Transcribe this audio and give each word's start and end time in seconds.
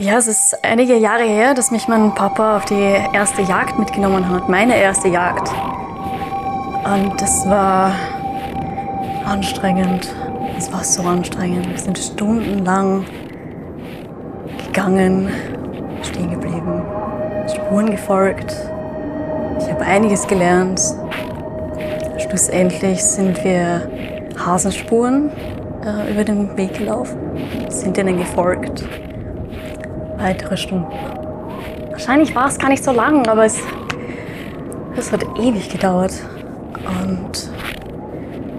Ja, 0.00 0.16
es 0.16 0.28
ist 0.28 0.56
einige 0.64 0.96
Jahre 0.96 1.24
her, 1.24 1.52
dass 1.52 1.70
mich 1.70 1.86
mein 1.86 2.14
Papa 2.14 2.56
auf 2.56 2.64
die 2.64 2.96
erste 3.12 3.42
Jagd 3.42 3.78
mitgenommen 3.78 4.30
hat. 4.30 4.48
Meine 4.48 4.74
erste 4.76 5.08
Jagd. 5.08 5.50
Und 6.84 7.20
das 7.20 7.46
war 7.50 7.92
anstrengend. 9.26 10.08
Es 10.56 10.72
war 10.72 10.82
so 10.84 11.02
anstrengend. 11.02 11.68
Wir 11.68 11.78
sind 11.78 11.98
stundenlang 11.98 13.04
gegangen, 14.66 15.28
stehen 16.02 16.30
geblieben, 16.30 16.82
Spuren 17.54 17.90
gefolgt. 17.90 18.56
Ich 19.58 19.70
habe 19.70 19.84
einiges 19.84 20.26
gelernt. 20.26 20.80
Schlussendlich 22.18 23.04
sind 23.04 23.44
wir 23.44 23.82
Hasenspuren 24.38 25.30
äh, 25.84 26.10
über 26.10 26.24
den 26.24 26.56
Weg 26.56 26.78
gelaufen, 26.78 27.18
sind 27.80 27.96
ihnen 27.98 28.18
gefolgt. 28.18 28.84
Weitere 30.18 30.56
Stunden. 30.56 30.86
Wahrscheinlich 31.90 32.34
war 32.34 32.46
es 32.46 32.58
gar 32.58 32.68
nicht 32.68 32.84
so 32.84 32.92
lang, 32.92 33.26
aber 33.26 33.44
es, 33.44 33.60
es 34.96 35.10
hat 35.12 35.24
ewig 35.38 35.68
gedauert. 35.70 36.12
Und 37.02 37.50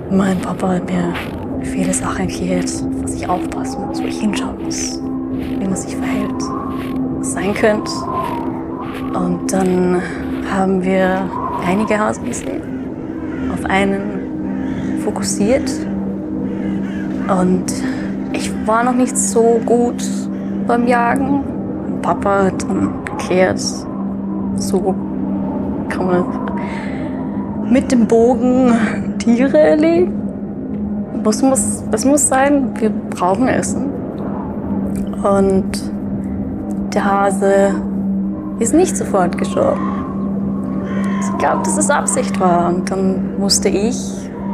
mein 0.10 0.40
Papa 0.40 0.70
hat 0.70 0.90
mir 0.90 1.14
viele 1.64 1.94
Sachen 1.94 2.28
erklärt, 2.28 2.72
was 3.02 3.14
ich 3.14 3.28
aufpassen 3.30 3.86
muss, 3.86 4.02
wo 4.02 4.08
ich 4.08 4.20
hinschauen 4.20 4.64
muss, 4.64 5.00
wie 5.60 5.66
man 5.66 5.76
sich 5.76 5.96
verhält, 5.96 6.42
was 7.20 7.34
sein 7.34 7.54
könnte. 7.54 7.92
Und 9.14 9.52
dann 9.52 10.02
haben 10.52 10.84
wir 10.84 11.30
einige 11.66 11.98
Hasen 11.98 12.26
gesehen, 12.26 12.62
auf 13.54 13.64
einen 13.66 15.00
fokussiert. 15.04 15.70
Und 17.28 17.72
ich 18.42 18.52
war 18.68 18.84
noch 18.84 18.96
nicht 18.96 19.16
so 19.16 19.60
gut 19.66 20.04
beim 20.68 20.88
Jagen. 20.88 21.44
Papa 22.02 22.46
hat 22.46 22.64
dann 22.64 22.92
erklärt, 23.06 23.62
so 24.56 24.96
kann 25.90 26.08
man 26.08 26.26
mit 27.72 27.92
dem 27.92 28.08
Bogen 28.08 28.74
Tiere 29.20 29.60
erlegen. 29.60 30.14
Das 31.24 31.42
muss, 31.44 31.84
das 31.92 32.04
muss 32.04 32.28
sein, 32.28 32.72
wir 32.80 32.90
brauchen 32.90 33.48
Essen. 33.48 33.92
Und 35.24 35.72
der 36.96 37.06
Hase 37.06 37.76
ist 38.58 38.74
nicht 38.74 38.98
sofort 38.98 39.38
gestorben. 39.38 39.80
Ich 41.22 41.38
glaube, 41.38 41.62
dass 41.64 41.78
es 41.78 41.92
Absicht 41.92 42.40
war. 42.40 42.70
Und 42.70 42.90
dann 42.90 43.38
musste 43.38 43.70
ich 43.70 44.00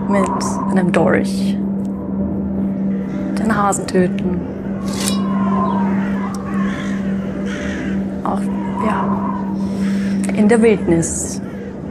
mit 0.09 0.29
einem 0.71 0.91
Dolch 0.91 1.56
den 1.56 1.56
Hasen 3.57 3.87
töten. 3.87 4.39
Auch, 8.23 8.41
ja, 8.85 10.35
in 10.35 10.47
der 10.47 10.61
Wildnis, 10.61 11.41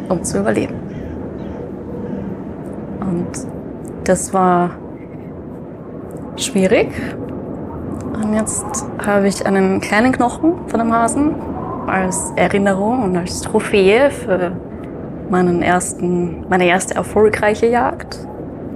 um 0.08 0.22
zu 0.22 0.38
überleben. 0.38 0.74
Und 3.00 3.46
das 4.04 4.32
war 4.32 4.70
schwierig. 6.36 6.92
Und 8.22 8.34
jetzt 8.34 8.86
habe 9.04 9.28
ich 9.28 9.44
einen 9.44 9.80
kleinen 9.80 10.12
Knochen 10.12 10.54
von 10.68 10.78
dem 10.78 10.92
Hasen 10.92 11.34
als 11.86 12.32
Erinnerung 12.36 13.02
und 13.02 13.16
als 13.16 13.40
Trophäe 13.42 14.10
für 14.10 14.52
meinen 15.30 15.62
ersten, 15.62 16.46
meine 16.48 16.66
erste 16.66 16.94
erfolgreiche 16.94 17.66
Jagd 17.66 18.26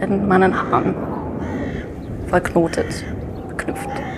in 0.00 0.27
meinen 0.27 0.55
Haaren 0.55 1.09
verknotet, 2.31 3.05
verknüpft. 3.48 4.09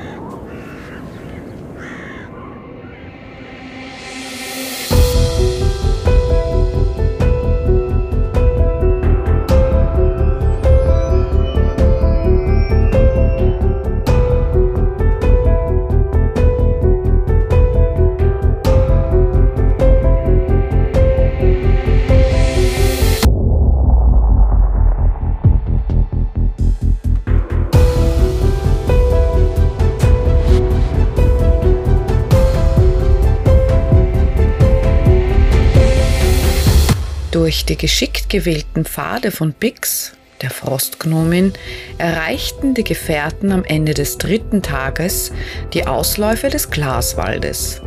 Durch 37.52 37.66
die 37.66 37.76
geschickt 37.76 38.30
gewählten 38.30 38.86
Pfade 38.86 39.30
von 39.30 39.52
Bix, 39.52 40.12
der 40.40 40.48
Frostgnomin, 40.48 41.52
erreichten 41.98 42.72
die 42.72 42.82
Gefährten 42.82 43.52
am 43.52 43.62
Ende 43.62 43.92
des 43.92 44.16
dritten 44.16 44.62
Tages 44.62 45.32
die 45.74 45.86
Ausläufe 45.86 46.48
des 46.48 46.70
Glaswaldes. 46.70 47.82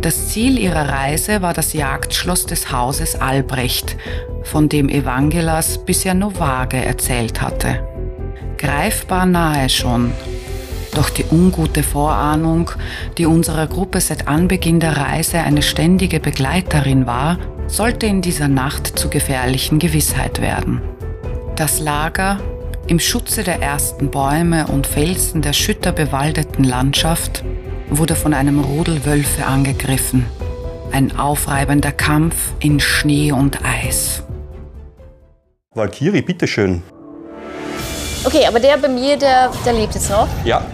Das 0.00 0.28
Ziel 0.28 0.60
ihrer 0.60 0.88
Reise 0.88 1.42
war 1.42 1.54
das 1.54 1.72
Jagdschloss 1.72 2.46
des 2.46 2.70
Hauses 2.70 3.20
Albrecht, 3.20 3.96
von 4.44 4.68
dem 4.68 4.88
Evangelas 4.88 5.84
bisher 5.84 6.14
nur 6.14 6.38
vage 6.38 6.76
erzählt 6.76 7.42
hatte. 7.42 7.84
Greifbar 8.58 9.26
nahe 9.26 9.70
schon, 9.70 10.12
doch 10.94 11.10
die 11.10 11.24
ungute 11.30 11.82
Vorahnung, 11.82 12.70
die 13.18 13.26
unserer 13.26 13.66
Gruppe 13.66 14.00
seit 14.00 14.28
Anbeginn 14.28 14.80
der 14.80 14.96
Reise 14.96 15.38
eine 15.40 15.62
ständige 15.62 16.20
Begleiterin 16.20 17.06
war, 17.06 17.38
sollte 17.66 18.06
in 18.06 18.22
dieser 18.22 18.48
Nacht 18.48 18.98
zu 18.98 19.08
gefährlichen 19.08 19.78
Gewissheit 19.78 20.40
werden. 20.40 20.80
Das 21.56 21.80
Lager 21.80 22.38
im 22.86 23.00
Schutze 23.00 23.44
der 23.44 23.62
ersten 23.62 24.10
Bäume 24.10 24.66
und 24.66 24.86
Felsen 24.86 25.40
der 25.40 25.52
schütterbewaldeten 25.52 26.64
Landschaft 26.64 27.44
wurde 27.88 28.14
von 28.14 28.34
einem 28.34 28.60
Rudel 28.60 29.06
Wölfe 29.06 29.46
angegriffen. 29.46 30.26
Ein 30.92 31.16
aufreibender 31.16 31.92
Kampf 31.92 32.52
in 32.60 32.80
Schnee 32.80 33.32
und 33.32 33.58
Eis. 33.64 34.22
Valkyrie, 35.74 36.22
bitteschön. 36.22 36.82
Okay, 38.24 38.46
aber 38.46 38.60
der 38.60 38.76
bei 38.76 38.88
mir, 38.88 39.16
der, 39.16 39.50
der 39.64 39.72
lebt 39.72 39.94
jetzt 39.94 40.10
noch. 40.10 40.28
Ja. 40.44 40.64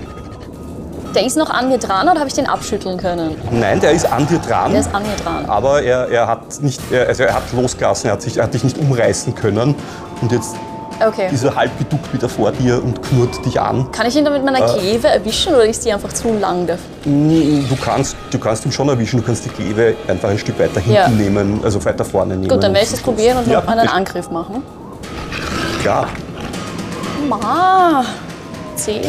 Der 1.15 1.27
ist 1.27 1.37
noch 1.37 1.51
an 1.51 1.69
mir 1.69 1.79
dran 1.79 2.09
oder 2.09 2.19
habe 2.21 2.29
ich 2.29 2.35
den 2.35 2.47
abschütteln 2.47 2.97
können? 2.97 3.37
Nein, 3.51 3.81
der 3.81 3.91
ist 3.93 4.11
an 4.11 4.27
dir 4.29 4.39
dran. 4.39 4.71
Der 4.71 4.81
ist 4.81 4.95
an 4.95 5.03
mir 5.03 5.17
dran. 5.25 5.45
Aber 5.49 5.83
er, 5.83 6.09
er 6.09 6.27
hat 6.29 6.61
nicht, 6.63 6.81
er, 6.93 7.09
also 7.09 7.25
er 7.25 7.35
hat 7.35 7.43
losgelassen, 7.53 8.07
er 8.09 8.13
hat, 8.13 8.23
sich, 8.23 8.37
er 8.37 8.45
hat 8.45 8.55
dich 8.55 8.63
nicht 8.65 8.79
umreißen 8.79 9.35
können. 9.35 9.75
Und 10.21 10.33
jetzt 10.33 10.55
Okay. 11.05 11.29
ist 11.33 11.43
er 11.45 11.55
halb 11.57 11.77
geduckt 11.79 12.13
wieder 12.13 12.29
vor 12.29 12.53
dir 12.53 12.83
und 12.83 13.03
knurrt 13.03 13.43
dich 13.47 13.59
an. 13.59 13.91
Kann 13.91 14.07
ich 14.07 14.15
ihn 14.17 14.25
da 14.25 14.31
mit 14.31 14.45
meiner 14.45 14.59
Äh. 14.61 14.79
Kleve 14.79 15.09
erwischen 15.09 15.55
oder 15.55 15.65
ist 15.65 15.83
die 15.85 15.93
einfach 15.95 16.13
zu 16.13 16.31
lang 16.39 16.67
dafür? 16.67 16.85
Du 17.05 17.77
kannst, 17.83 18.17
du 18.31 18.39
kannst 18.39 18.67
ihn 18.67 18.73
schon 18.73 18.87
erwischen, 18.91 19.19
du 19.19 19.25
kannst 19.27 19.47
die 19.47 19.49
Kleve 19.49 19.95
einfach 20.07 20.29
ein 20.29 20.39
Stück 20.39 20.59
weiter 20.59 20.79
hinten 20.79 20.93
Ja. 20.93 21.09
nehmen, 21.09 21.61
also 21.65 21.83
weiter 21.87 22.05
vorne 22.05 22.35
nehmen. 22.37 22.49
Gut, 22.51 22.63
dann 22.63 22.75
werde 22.75 22.85
ich 22.85 22.91
das 22.93 23.01
probieren 23.01 23.39
und 23.39 23.49
ja, 23.49 23.61
einen. 23.61 23.89
Angriff 23.89 24.31
machen. 24.31 24.63
Klar. 25.81 26.09
Ma, 27.29 28.05
10. 28.77 29.01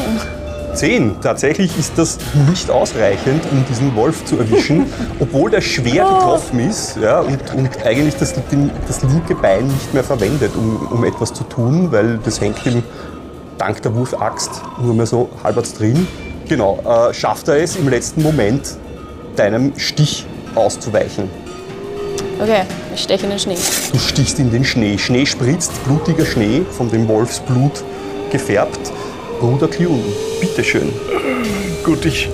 Zehn. 0.74 1.16
Tatsächlich 1.22 1.78
ist 1.78 1.98
das 1.98 2.18
nicht 2.50 2.70
ausreichend, 2.70 3.44
um 3.52 3.66
diesen 3.70 3.96
Wolf 3.96 4.24
zu 4.26 4.38
erwischen, 4.38 4.86
obwohl 5.20 5.52
der 5.52 5.62
schwer 5.62 6.08
Oh. 6.10 6.16
getroffen 6.16 6.60
ist 6.60 6.98
ja, 7.02 7.20
und, 7.20 7.40
und 7.56 7.86
eigentlich 7.86 8.16
das, 8.16 8.34
den, 8.52 8.72
das 8.88 9.02
linke 9.04 9.36
Bein 9.36 9.68
nicht 9.68 9.94
mehr 9.94 10.04
verwendet, 10.04 10.52
um, 10.56 10.88
um 10.92 11.04
etwas 11.04 11.34
zu 11.34 11.44
tun, 11.44 11.92
weil 11.92 12.20
das 12.24 12.40
hängt 12.42 12.66
ihm 12.66 12.84
dank 13.58 13.82
der 13.82 13.94
Wurfaxt 13.94 14.62
nur 14.82 14.94
mehr 14.96 15.06
so 15.06 15.30
halbwegs 15.44 15.74
drin. 15.74 16.08
Genau, 16.48 16.80
äh, 16.86 17.14
schafft 17.14 17.48
er 17.48 17.58
es 17.58 17.76
im 17.76 17.88
letzten 17.90 18.24
Moment, 18.24 18.76
deinem 19.36 19.78
Stich 19.78 20.26
auszuweichen. 20.56 21.30
Okay, 22.42 22.64
ich 22.96 23.04
steche 23.04 23.26
in 23.26 23.30
den 23.30 23.40
Schnee. 23.40 23.56
Du 23.92 24.00
stichst 24.00 24.40
in 24.40 24.52
den 24.52 24.66
Schnee. 24.66 24.98
Schnee 24.98 25.26
spritzt, 25.28 25.72
blutiger 25.86 26.26
Schnee, 26.26 26.64
von 26.72 26.90
dem 26.90 27.08
Wolfsblut 27.08 27.84
gefärbt. 28.32 28.92
Bruder 29.42 29.68
Klun, 29.68 30.04
bitteschön. 30.40 30.94
Gut, 31.84 32.06
ich 32.06 32.30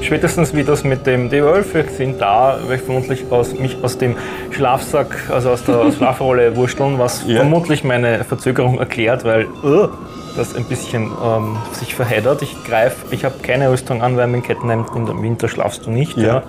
spätestens 0.00 0.52
wie 0.52 0.64
das 0.64 0.82
mit 0.82 1.06
dem, 1.06 1.30
die 1.30 1.40
Wölfe 1.44 1.84
sind 1.96 2.20
da, 2.20 2.58
werde 2.62 2.74
ich 2.74 2.80
vermutlich 2.82 3.24
aus, 3.30 3.56
mich 3.56 3.76
aus 3.82 3.98
dem 3.98 4.16
Schlafsack, 4.50 5.30
also 5.30 5.50
aus 5.50 5.62
der 5.62 5.92
Schlafrolle 5.96 6.56
wursteln, 6.56 6.98
was 6.98 7.22
Ja. 7.28 7.36
vermutlich 7.42 7.84
meine 7.84 8.24
Verzögerung 8.24 8.80
erklärt, 8.80 9.24
weil 9.24 9.46
uh, 9.62 9.86
das 10.36 10.56
ein 10.56 10.64
bisschen 10.64 11.12
ähm, 11.24 11.56
sich 11.72 11.94
verheddert. 11.94 12.42
Ich 12.42 12.56
greife, 12.64 13.06
ich 13.12 13.24
habe 13.24 13.36
keine 13.44 13.70
Rüstung 13.70 14.02
an, 14.02 14.16
weil 14.16 14.26
mit 14.26 14.42
Kettenhemd 14.42 14.88
im 14.96 15.22
Winter 15.22 15.48
schlafst 15.48 15.86
du 15.86 15.90
nicht. 15.92 16.16
Ja. 16.16 16.26
Ja. 16.26 16.42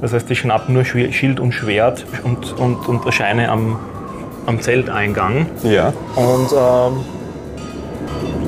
Das 0.00 0.14
heißt, 0.14 0.30
ich 0.30 0.38
schnapp 0.38 0.70
nur 0.70 0.86
Schild 0.86 1.40
und 1.40 1.52
Schwert 1.52 2.06
und, 2.24 2.58
und, 2.58 2.88
und 2.88 3.04
erscheine 3.04 3.50
am, 3.50 3.78
am 4.46 4.62
Zelteingang. 4.62 5.44
Ja, 5.62 5.92
Und 6.16 6.52
ähm, 6.52 7.04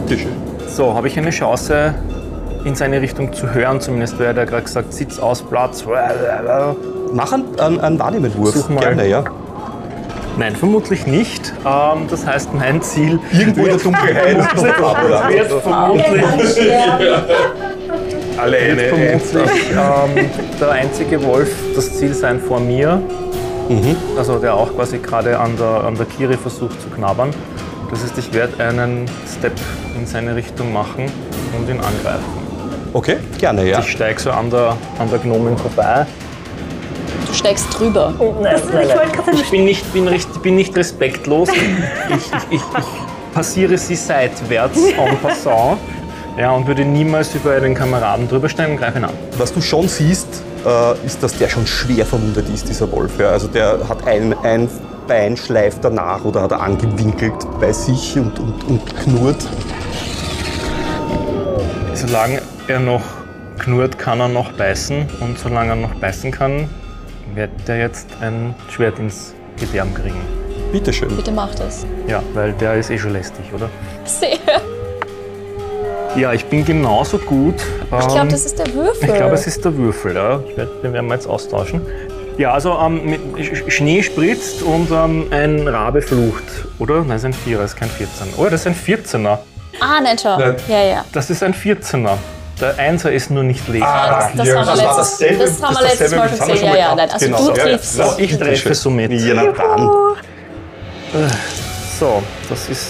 bitteschön. 0.06 0.43
So, 0.74 0.94
habe 0.94 1.06
ich 1.06 1.16
eine 1.16 1.30
Chance, 1.30 1.94
in 2.64 2.74
seine 2.74 3.00
Richtung 3.00 3.32
zu 3.32 3.54
hören, 3.54 3.80
zumindest, 3.80 4.18
weil 4.18 4.36
er 4.36 4.46
gerade 4.46 4.62
gesagt, 4.64 4.92
Sitz 4.92 5.18
aus, 5.18 5.42
Platz. 5.42 5.84
Mach 7.12 7.32
einen, 7.32 7.60
einen, 7.60 7.80
einen 7.80 7.98
Wahrnehmenwurf. 7.98 8.54
Such 8.54 8.68
mal. 8.70 8.80
Gerne, 8.80 9.06
ja. 9.06 9.24
Nein, 10.36 10.56
vermutlich 10.56 11.06
nicht. 11.06 11.52
Ähm, 11.64 12.06
das 12.10 12.26
heißt, 12.26 12.52
mein 12.54 12.82
Ziel 12.82 13.20
Irgendwo 13.32 13.60
in 13.62 13.68
der 13.68 13.76
Dunkelheit. 13.76 14.36
wird 14.56 15.62
vermutlich 15.62 16.24
Alleine. 18.36 18.82
vermutlich 18.88 19.70
ähm, 19.70 20.30
der 20.60 20.70
einzige 20.72 21.22
Wolf 21.22 21.54
das 21.76 21.96
Ziel 21.98 22.14
sein 22.14 22.40
vor 22.40 22.58
mir. 22.58 23.00
Also 24.18 24.38
der 24.38 24.54
auch 24.54 24.74
quasi 24.74 24.98
gerade 24.98 25.38
an 25.38 25.56
der, 25.56 25.84
an 25.84 25.94
der 25.94 26.06
Kiri 26.06 26.36
versucht 26.36 26.80
zu 26.82 26.88
knabbern. 26.88 27.30
Das 27.90 28.02
heißt, 28.02 28.18
ich 28.18 28.34
werde 28.34 28.62
einen 28.62 29.06
Step 29.38 29.52
in 30.04 30.10
seine 30.10 30.36
Richtung 30.36 30.70
machen 30.70 31.10
und 31.56 31.68
ihn 31.68 31.80
angreifen. 31.80 32.24
Okay, 32.92 33.16
gerne, 33.38 33.66
ja. 33.66 33.80
Ich 33.80 33.90
steige 33.90 34.20
so 34.20 34.30
an 34.30 34.50
der, 34.50 34.76
an 34.98 35.08
der 35.10 35.18
Gnomin 35.18 35.56
vorbei. 35.56 36.06
Du 37.26 37.32
steigst 37.32 37.66
drüber. 37.76 38.12
Nein, 38.42 38.56
ich 38.56 38.72
wollte 38.72 39.12
gerade 39.12 39.24
sagen, 39.24 39.38
ich 39.40 39.50
bin 39.50 39.64
nicht, 39.64 39.92
bin, 39.94 40.06
recht, 40.06 40.42
bin 40.42 40.56
nicht 40.56 40.76
respektlos. 40.76 41.48
Ich, 41.48 41.62
ich, 41.62 42.32
ich, 42.50 42.60
ich 42.60 43.34
passiere 43.34 43.78
sie 43.78 43.96
seitwärts 43.96 44.78
en 44.98 45.18
passant. 45.18 45.78
Ja, 46.36 46.50
und 46.50 46.66
würde 46.66 46.84
niemals 46.84 47.34
über 47.34 47.52
einen 47.52 47.74
Kameraden 47.74 48.28
drüber 48.28 48.48
steigen 48.48 48.72
und 48.72 48.78
greife 48.78 48.98
ihn 48.98 49.04
an. 49.04 49.14
Was 49.38 49.54
du 49.54 49.62
schon 49.62 49.88
siehst, 49.88 50.28
äh, 50.66 51.06
ist, 51.06 51.22
dass 51.22 51.38
der 51.38 51.48
schon 51.48 51.66
schwer 51.66 52.04
verwundet 52.04 52.48
ist, 52.52 52.68
dieser 52.68 52.90
Wolf. 52.92 53.12
Ja. 53.18 53.30
Also 53.30 53.48
der 53.48 53.88
hat 53.88 54.06
ein, 54.06 54.34
ein 54.42 54.68
Bein 55.06 55.36
schleift 55.36 55.84
danach 55.84 56.24
oder 56.24 56.42
hat 56.42 56.52
er 56.52 56.60
angewinkelt 56.60 57.34
bei 57.60 57.72
sich 57.72 58.18
und, 58.18 58.38
und, 58.38 58.64
und 58.64 58.96
knurrt. 58.96 59.46
Solange 62.06 62.42
er 62.68 62.80
noch 62.80 63.02
knurrt, 63.58 63.98
kann 63.98 64.20
er 64.20 64.28
noch 64.28 64.52
beißen. 64.52 65.06
Und 65.20 65.38
solange 65.38 65.70
er 65.70 65.76
noch 65.76 65.94
beißen 65.94 66.30
kann, 66.30 66.68
wird 67.34 67.50
er 67.66 67.78
jetzt 67.78 68.08
ein 68.20 68.54
Schwert 68.70 68.98
ins 68.98 69.34
Gedärm 69.58 69.94
kriegen. 69.94 70.20
Bitteschön. 70.72 71.08
Bitte 71.16 71.30
mach 71.32 71.54
das. 71.54 71.86
Ja, 72.08 72.22
weil 72.34 72.52
der 72.54 72.74
ist 72.74 72.90
eh 72.90 72.98
schon 72.98 73.12
lästig, 73.12 73.44
oder? 73.54 73.70
Sehr. 74.04 74.38
Ja, 76.16 76.32
ich 76.32 76.44
bin 76.44 76.64
genauso 76.64 77.18
gut. 77.18 77.54
Ich 77.56 78.06
glaube, 78.08 78.28
das 78.28 78.44
ist 78.46 78.58
der 78.58 78.72
Würfel. 78.74 79.08
Ich 79.08 79.14
glaube, 79.16 79.34
es 79.34 79.46
ist 79.46 79.64
der 79.64 79.76
Würfel, 79.76 80.14
ja. 80.14 80.40
Ich 80.48 80.56
werd, 80.56 80.82
den 80.84 80.92
werden 80.92 81.06
wir 81.06 81.14
jetzt 81.14 81.26
austauschen. 81.26 81.80
Ja, 82.38 82.52
also 82.52 82.76
ähm, 82.80 83.04
mit 83.08 83.20
Sch- 83.36 83.70
Schnee 83.70 84.02
spritzt 84.02 84.62
und 84.62 84.90
ähm, 84.90 85.26
ein 85.30 85.66
Rabe 85.66 86.02
flucht, 86.02 86.44
oder? 86.78 86.98
Nein, 86.98 87.08
das 87.08 87.18
ist 87.18 87.24
ein 87.26 87.32
Vierer, 87.32 87.62
das 87.62 87.72
ist 87.74 87.80
kein 87.80 87.88
14. 87.88 88.26
Oh, 88.36 88.44
das 88.44 88.60
ist 88.60 88.66
ein 88.66 88.74
14er. 88.74 89.38
Ah, 89.80 90.00
nein, 90.02 90.16
schau. 90.20 90.38
Nein. 90.38 90.56
Ja, 90.68 90.82
ja. 90.84 91.04
Das 91.12 91.30
ist 91.30 91.42
ein 91.42 91.54
14er. 91.54 92.16
Der 92.60 92.78
Einser 92.78 93.10
ist 93.10 93.30
nur 93.30 93.42
nicht 93.42 93.66
lesbar. 93.66 94.30
Das, 94.36 94.46
das, 94.46 94.54
haben 94.56 94.66
wir 94.66 94.76
letztes, 94.76 95.18
dasselbe- 95.18 95.38
das 95.38 95.62
haben 95.62 95.74
wir 95.76 95.82
letztes 95.82 96.10
Mal 96.14 96.28
schon 96.28 96.38
gesehen. 96.38 96.50
das 96.54 96.60
Ja, 96.62 96.76
ja, 96.76 96.94
nein. 96.94 97.10
Also 97.10 97.26
gehabt. 97.28 97.40
du 97.40 97.46
Genau. 97.52 97.56
Ja, 97.56 97.56
ja. 97.66 97.76
triffst. 97.76 97.94
So, 97.94 98.04
ich 98.18 98.38
treffe 98.38 98.74
somit. 98.74 99.12
Ja, 99.12 99.34
na 99.34 99.52
dann. 99.52 99.90
So, 101.98 102.22
das 102.48 102.68
ist. 102.68 102.88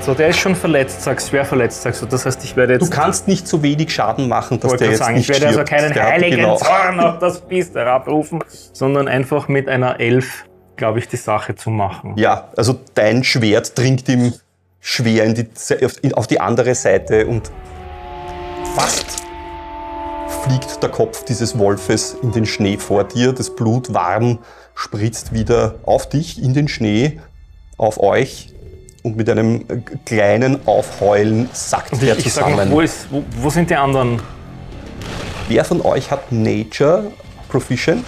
So, 0.00 0.12
der 0.12 0.28
ist 0.28 0.38
schon 0.38 0.54
verletzt, 0.54 1.00
sagst 1.02 1.30
schwer 1.30 1.46
verletzt, 1.46 1.80
sagst 1.82 2.02
du. 2.02 2.06
Das 2.06 2.26
heißt, 2.26 2.44
ich 2.44 2.56
werde 2.56 2.76
Du 2.78 2.84
jetzt. 2.84 2.92
kannst 2.92 3.26
nicht 3.26 3.48
so 3.48 3.62
wenig 3.62 3.94
Schaden 3.94 4.28
machen, 4.28 4.60
dass 4.60 4.76
der 4.76 4.88
jetzt 4.90 4.98
sagen, 4.98 5.14
nicht 5.14 5.30
ich 5.30 5.34
werde 5.34 5.46
also 5.46 5.60
stirbt. 5.60 5.70
keinen 5.70 5.92
Der 5.94 6.04
heiligen 6.04 6.36
genau. 6.36 6.56
Zorn 6.56 7.00
auf 7.00 7.18
das 7.20 7.40
Biest 7.40 7.74
herabrufen, 7.74 8.40
sondern 8.74 9.08
einfach 9.08 9.48
mit 9.48 9.66
einer 9.66 9.98
Elf, 10.00 10.44
glaube 10.76 10.98
ich, 10.98 11.08
die 11.08 11.16
Sache 11.16 11.54
zu 11.54 11.70
machen. 11.70 12.14
Ja, 12.16 12.48
also 12.54 12.78
dein 12.94 13.24
Schwert 13.24 13.78
dringt 13.78 14.06
ihm 14.10 14.34
schwer 14.86 15.24
in 15.24 15.34
die, 15.34 15.46
auf- 16.14 16.26
die 16.26 16.40
andere 16.40 16.74
Seite 16.74 17.26
und 17.26 17.50
fast 18.76 19.06
fliegt 20.42 20.82
der 20.82 20.90
Kopf 20.90 21.24
dieses 21.24 21.58
Wolfes 21.58 22.16
in 22.22 22.32
den 22.32 22.44
Schnee 22.44 22.76
vor 22.76 23.04
dir. 23.04 23.32
Das 23.32 23.56
Blut 23.56 23.94
warm 23.94 24.40
spritzt 24.74 25.32
wieder 25.32 25.76
auf 25.86 26.06
dich, 26.10 26.42
in 26.42 26.52
den 26.52 26.68
Schnee, 26.68 27.18
auf 27.78 27.98
euch. 27.98 28.50
Und 29.02 29.16
mit 29.16 29.28
einem 29.30 29.64
kleinen 30.04 30.66
Aufheulen 30.66 31.48
sackt 31.54 32.02
er 32.02 32.18
ich, 32.18 32.26
ich 32.26 32.32
sag 32.34 32.44
noch, 32.44 32.52
zusammen. 32.52 32.70
wo, 32.72 32.80
ist, 32.80 33.06
wo, 33.10 33.22
wo 33.40 33.48
sind 33.50 33.70
die 33.70 33.76
anderen? 33.76 34.20
Wer 35.48 35.64
von 35.64 35.80
euch 35.80 36.10
hat 36.10 36.30
Nature 36.30 37.10
Proficient? 37.48 38.04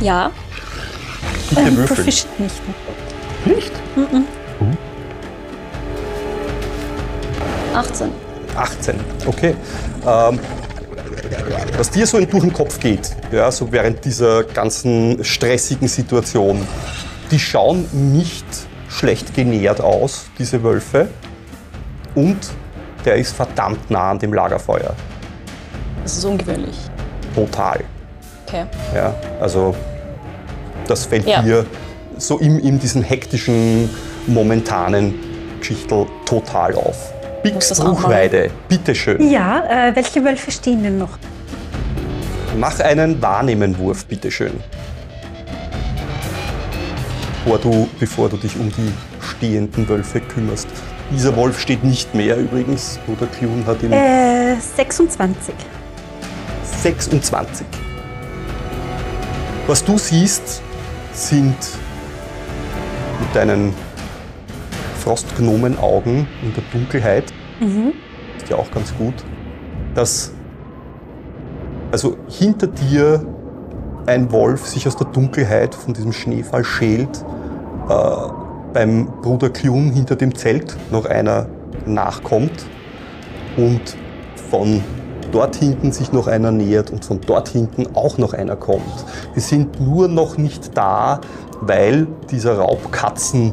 Ja. 0.00 0.30
Bitte 1.50 1.76
würfeln. 1.76 1.86
Proficient 1.86 2.40
nicht. 2.40 2.54
Nicht? 3.46 3.72
18. 7.74 8.08
18, 8.56 8.94
okay. 9.26 9.54
Ähm, 10.06 10.38
was 11.76 11.90
dir 11.90 12.06
so 12.06 12.18
durch 12.24 12.30
den 12.42 12.52
Kopf 12.52 12.78
geht, 12.78 13.10
ja, 13.32 13.50
so 13.50 13.70
während 13.72 14.04
dieser 14.04 14.44
ganzen 14.44 15.22
stressigen 15.24 15.88
Situation, 15.88 16.66
die 17.30 17.38
schauen 17.38 17.86
nicht 18.12 18.44
schlecht 18.88 19.34
genährt 19.34 19.80
aus, 19.80 20.26
diese 20.38 20.62
Wölfe. 20.62 21.08
Und 22.14 22.38
der 23.04 23.16
ist 23.16 23.34
verdammt 23.34 23.90
nah 23.90 24.12
an 24.12 24.18
dem 24.20 24.32
Lagerfeuer. 24.32 24.94
Das 26.04 26.16
ist 26.16 26.24
ungewöhnlich. 26.24 26.76
Total. 27.34 27.80
Okay. 28.46 28.64
Ja, 28.94 29.14
also 29.40 29.74
das 30.86 31.06
fällt 31.06 31.26
Ja. 31.26 31.42
dir 31.42 31.66
so 32.18 32.38
in, 32.38 32.60
in 32.60 32.78
diesen 32.78 33.02
hektischen, 33.02 33.90
momentanen 34.26 35.14
Geschichtel 35.58 36.06
total 36.24 36.74
auf. 36.76 37.13
Muss 37.44 37.52
Bix 37.52 37.68
das 37.68 37.80
auch 37.80 37.84
mal- 37.84 37.92
Bruchweide, 37.94 38.50
bitteschön. 38.68 39.30
Ja, 39.30 39.88
äh, 39.88 39.94
welche 39.96 40.24
Wölfe 40.24 40.50
stehen 40.50 40.82
denn 40.82 40.98
noch? 40.98 41.18
Mach 42.58 42.78
einen 42.80 43.20
Wahrnehmenwurf, 43.20 44.06
bitteschön. 44.06 44.52
Bevor 47.44 47.58
du, 47.58 47.88
bevor 48.00 48.28
du 48.30 48.36
dich 48.38 48.56
um 48.58 48.70
die 48.70 48.92
stehenden 49.20 49.86
Wölfe 49.88 50.20
kümmerst. 50.20 50.68
Dieser 51.10 51.36
Wolf 51.36 51.60
steht 51.60 51.84
nicht 51.84 52.14
mehr 52.14 52.36
übrigens. 52.38 52.98
Bruder 53.04 53.26
Klun 53.26 53.62
hat 53.66 53.82
ihn 53.82 53.92
Äh, 53.92 54.56
26. 54.58 55.54
26. 56.82 57.66
Was 59.66 59.84
du 59.84 59.98
siehst, 59.98 60.62
sind 61.12 61.56
mit 63.20 63.34
deinen 63.34 63.74
Frostgnomenaugen 65.04 66.26
in 66.42 66.54
der 66.54 66.64
Dunkelheit, 66.72 67.32
ist 68.38 68.48
ja 68.48 68.56
auch 68.56 68.70
ganz 68.70 68.94
gut, 68.96 69.14
dass 69.94 70.32
also 71.92 72.16
hinter 72.28 72.66
dir 72.66 73.24
ein 74.06 74.32
Wolf 74.32 74.66
sich 74.66 74.86
aus 74.86 74.96
der 74.96 75.06
Dunkelheit 75.06 75.74
von 75.74 75.94
diesem 75.94 76.12
Schneefall 76.12 76.64
schält, 76.64 77.24
äh, 77.88 77.94
beim 78.72 79.06
Bruder 79.22 79.50
Klun 79.50 79.92
hinter 79.92 80.16
dem 80.16 80.34
Zelt 80.34 80.76
noch 80.90 81.06
einer 81.06 81.46
nachkommt 81.86 82.66
und 83.56 83.96
von 84.50 84.82
dort 85.30 85.56
hinten 85.56 85.92
sich 85.92 86.12
noch 86.12 86.26
einer 86.26 86.50
nähert 86.50 86.90
und 86.90 87.04
von 87.04 87.20
dort 87.20 87.48
hinten 87.48 87.94
auch 87.94 88.18
noch 88.18 88.32
einer 88.34 88.56
kommt. 88.56 89.04
Die 89.36 89.40
sind 89.40 89.80
nur 89.80 90.08
noch 90.08 90.36
nicht 90.38 90.76
da, 90.76 91.20
weil 91.60 92.06
dieser 92.30 92.58
Raubkatzen, 92.58 93.52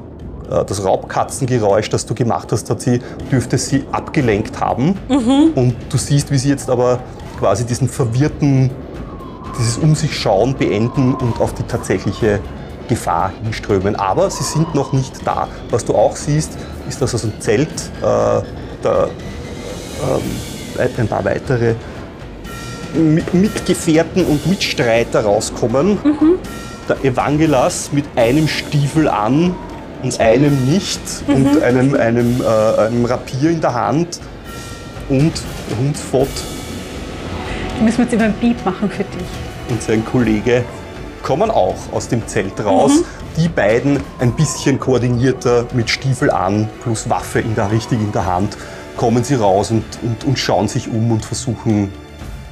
das 0.52 0.84
Raubkatzengeräusch, 0.84 1.90
das 1.90 2.06
du 2.06 2.14
gemacht 2.14 2.52
hast, 2.52 2.70
hat 2.70 2.82
sie, 2.82 3.00
dürfte 3.32 3.58
sie 3.58 3.86
abgelenkt 3.92 4.60
haben. 4.60 4.98
Und 5.56 5.76
du 5.90 5.98
siehst, 5.98 6.30
wie 6.32 6.38
sie 6.38 6.50
jetzt 6.50 6.70
aber 6.70 7.00
quasi 7.40 7.66
diesen 7.66 7.88
verwirrten, 7.88 8.70
dieses 9.58 9.78
Um 9.78 9.96
sich 9.96 10.18
schauen 10.18 10.56
beenden 10.56 11.14
und 11.14 11.40
auf 11.40 11.54
die 11.54 11.64
tatsächliche 11.64 12.40
Gefahr 12.88 13.32
hinströmen. 13.44 13.96
Aber 13.96 14.30
sie 14.30 14.44
sind 14.44 14.76
noch 14.76 14.92
nicht 14.94 15.26
da. 15.26 15.48
Was 15.70 15.86
du 15.86 15.96
auch 15.96 16.16
siehst, 16.16 16.58
ist, 16.90 17.02
dass 17.02 17.16
aus 17.16 17.22
dem 17.22 17.40
Zelt 17.40 17.70
äh, 17.70 18.42
der 18.84 19.10
ähm, 20.04 20.90
ein 20.98 21.08
paar 21.08 21.24
weitere 21.24 21.76
Mi- 22.94 23.24
Mitgefährten 23.34 24.26
und 24.26 24.48
Mitstreiter 24.48 25.24
rauskommen. 25.24 25.98
Der 26.90 27.04
Evangelas 27.06 27.92
mit 27.94 28.06
einem 28.16 28.48
Stiefel 28.48 29.08
an 29.08 29.56
und 30.04 30.20
einem 30.20 30.66
nicht 30.66 31.00
und 31.28 31.62
einem, 31.62 31.96
einem, 31.96 32.42
äh, 32.42 32.82
einem 32.82 33.06
Rapier 33.06 33.52
in 33.52 33.62
der 33.62 33.74
Hand 33.74 34.20
und 35.10 35.34
Hundsfott 35.80 36.28
Müssen 37.82 37.98
wir 37.98 38.06
jetzt 38.06 38.14
immer 38.14 38.26
ein 38.26 38.34
Beep 38.40 38.64
machen 38.64 38.90
für 38.90 39.04
dich. 39.04 39.28
und 39.70 39.82
sein 39.82 40.06
Kollege 40.06 40.64
kommen 41.24 41.50
auch 41.50 41.78
aus 41.92 42.08
dem 42.08 42.28
Zelt 42.28 42.64
raus. 42.64 43.04
Die 43.38 43.48
beiden 43.48 44.00
ein 44.20 44.34
bisschen 44.34 44.80
koordinierter 44.80 45.66
mit 45.74 45.90
Stiefel 45.90 46.30
an 46.30 46.68
plus 46.84 47.10
Waffe 47.10 47.40
in 47.40 47.56
der, 47.56 47.72
richtig 47.72 48.00
in 48.00 48.12
der 48.12 48.26
Hand 48.26 48.58
kommen 48.98 49.24
sie 49.24 49.36
raus 49.36 49.72
und, 49.72 49.84
und, 50.02 50.26
und 50.26 50.38
schauen 50.38 50.68
sich 50.68 50.90
um 50.90 51.12
und 51.12 51.26
versuchen, 51.26 51.92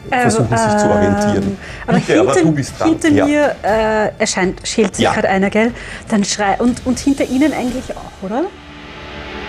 versuchen 0.10 0.58
sich 0.58 0.78
zu 0.78 0.90
orientieren. 0.90 1.44
Ähm, 1.44 1.58
Aber 1.88 1.98
Bitte, 1.98 2.14
hinter, 2.14 2.32
aber 2.32 2.42
du 2.42 2.52
bist 2.52 2.80
dran. 2.80 2.90
hinter 2.90 3.10
ja. 3.10 3.26
mir 3.26 3.56
äh, 3.64 4.10
erscheint, 4.20 4.62
schält 4.68 4.96
sich 4.96 5.06
Ja. 5.06 5.14
gerade 5.14 5.30
einer, 5.30 5.50
gell? 5.50 5.72
Dann 6.10 6.24
schrei 6.24 6.56
und, 6.60 6.86
und 6.86 7.00
hinter 7.00 7.26
Ihnen 7.26 7.54
eigentlich 7.54 7.96
auch, 7.96 8.26
oder? 8.26 8.44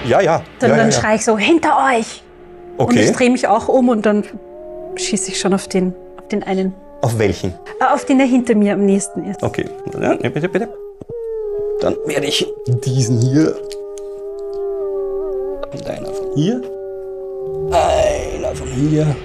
Ja, 0.07 0.21
ja. 0.21 0.43
Dann, 0.59 0.71
ja, 0.71 0.77
dann 0.77 0.93
schrei 0.93 1.17
ich 1.17 1.25
so, 1.25 1.37
hinter 1.39 1.77
euch! 1.93 2.23
Und 2.77 2.97
ich 2.97 3.09
Okay. 3.09 3.13
drehe 3.13 3.31
mich 3.31 3.47
auch 3.47 3.69
um 3.69 3.89
und 3.91 4.07
dann 4.07 4.25
schieße 4.97 5.31
ich 5.31 5.39
schon 5.41 5.53
auf 5.53 5.69
den, 5.69 5.95
auf 6.19 6.29
den 6.29 6.43
einen. 6.43 6.75
Auf 7.03 7.19
welchen? 7.19 7.51
Äh, 7.81 7.85
auf 7.93 8.05
den, 8.07 8.19
der 8.19 8.27
hinter 8.27 8.55
mir 8.55 8.73
am 8.75 8.85
nächsten 8.87 9.25
ist. 9.25 9.43
Okay. 9.43 9.67
Ja, 10.01 10.15
bitte, 10.17 10.49
bitte. 10.49 10.69
Dann 11.81 11.97
werde 12.07 12.27
ich 12.27 12.47
diesen 12.85 13.21
hier. 13.21 13.55
Und 15.73 15.87
einer 15.89 16.09
von 16.13 16.27
hier. 16.35 16.61
Einer 17.71 18.55
von 18.55 18.69
hier 18.69 19.17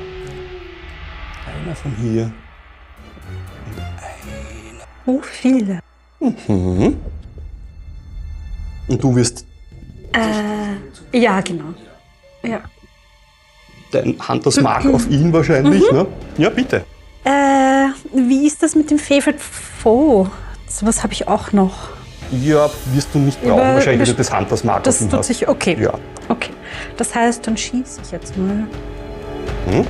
einer 1.76 1.96
von 1.96 1.96
hier. 2.02 2.32
Und 3.56 3.72
einer. 5.06 5.20
So 5.20 5.22
viele. 5.22 5.80
Mhm. 6.20 6.98
Und 8.88 9.04
du 9.04 9.16
wirst. 9.16 9.46
Äh, 10.14 11.18
ja, 11.18 11.42
genau. 11.42 11.74
Ja. 12.44 12.62
Dein 13.92 14.16
Hunters 14.28 14.62
Mark 14.62 14.86
auf 14.94 15.10
ihn 15.10 15.32
wahrscheinlich, 15.34 15.84
mhm. 15.92 15.98
ne? 15.98 16.08
Ja, 16.38 16.50
bitte. 16.50 16.86
Äh, 17.24 17.90
wie 18.14 18.46
ist 18.46 18.62
das 18.62 18.76
mit 18.76 18.92
dem 18.92 19.00
Favorite 19.00 19.40
Foe? 19.40 20.30
Was 20.82 21.04
habe 21.04 21.14
ich 21.14 21.28
auch 21.28 21.52
noch? 21.52 21.90
Ja, 22.32 22.70
wirst 22.94 23.10
du 23.14 23.20
nicht 23.20 23.40
brauchen. 23.42 23.54
Über, 23.54 23.76
wahrscheinlich 23.76 24.10
du 24.10 24.16
das 24.16 24.36
Hunters 24.36 24.64
Mark 24.64 24.84
das 24.84 24.96
auf 24.96 25.02
ihn 25.02 25.10
tut 25.10 25.20
hast. 25.20 25.28
sich, 25.28 25.48
Okay. 25.48 25.78
Ja. 25.80 25.94
Okay. 26.28 26.52
Das 26.98 27.14
heißt, 27.14 27.46
dann 27.46 27.56
schieße 27.56 28.02
ich 28.04 28.12
jetzt 28.12 28.36
mal. 28.38 28.68
Hm? 29.68 29.86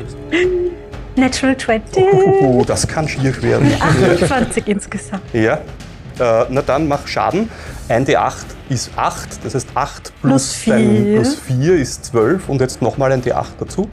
20. 0.00 0.80
Natural 1.16 1.56
20. 1.56 2.04
Oh, 2.42 2.64
das 2.66 2.86
kann 2.86 3.08
schwierig 3.08 3.42
werden. 3.42 3.70
28 3.80 4.66
insgesamt. 4.66 5.22
Ja. 5.32 5.54
Äh, 6.18 6.46
na 6.48 6.62
dann 6.62 6.86
mach 6.88 7.06
Schaden. 7.06 7.50
1d8 7.88 8.34
ist 8.68 8.90
8, 8.96 9.44
das 9.44 9.54
heißt 9.54 9.68
8 9.74 10.12
plus, 10.20 10.22
plus 10.22 10.54
4. 10.54 11.14
Plus 11.14 11.34
4 11.34 11.74
ist 11.76 12.04
12 12.06 12.48
und 12.48 12.60
jetzt 12.60 12.82
nochmal 12.82 13.12
ein 13.12 13.22
d8 13.22 13.46
dazu. 13.58 13.88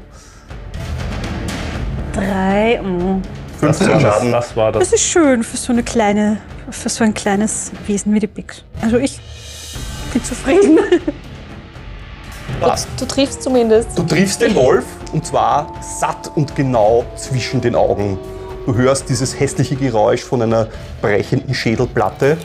3. 2.14 2.82
Oh. 2.82 3.22
15 3.60 3.88
das 3.88 4.02
Schaden. 4.02 4.32
Das 4.32 4.56
war 4.56 4.72
das. 4.72 4.84
Das 4.84 4.94
ist 4.94 5.08
schön 5.08 5.44
für 5.44 5.58
so 5.58 5.74
eine 5.74 5.84
kleine, 5.84 6.38
für 6.70 6.90
so 6.90 7.04
ein 7.04 7.14
kleines 7.14 7.72
Wesen 7.88 8.14
wie 8.14 8.20
die 8.20 8.28
Bix. 8.28 8.64
Also 8.82 8.98
ich 8.98 9.20
bin 10.14 10.24
zufrieden. 10.24 10.80
Passt. 12.60 12.88
Du 13.00 13.06
triffst 13.06 13.44
zumindest. 13.44 13.98
Du 13.98 14.04
triffst 14.04 14.42
den 14.42 14.56
Wolf 14.56 14.86
und 15.14 15.26
zwar 15.26 15.72
satt 15.82 16.32
und 16.36 16.56
genau 16.56 17.06
zwischen 17.16 17.62
den 17.62 17.76
Augen. 17.76 18.18
Du 18.66 18.76
hörst 18.76 19.08
dieses 19.10 19.40
hässliche 19.40 19.76
Geräusch 19.76 20.24
von 20.24 20.42
einer 20.42 20.68
brechenden 21.02 21.54
Schädelplatte 21.54 22.38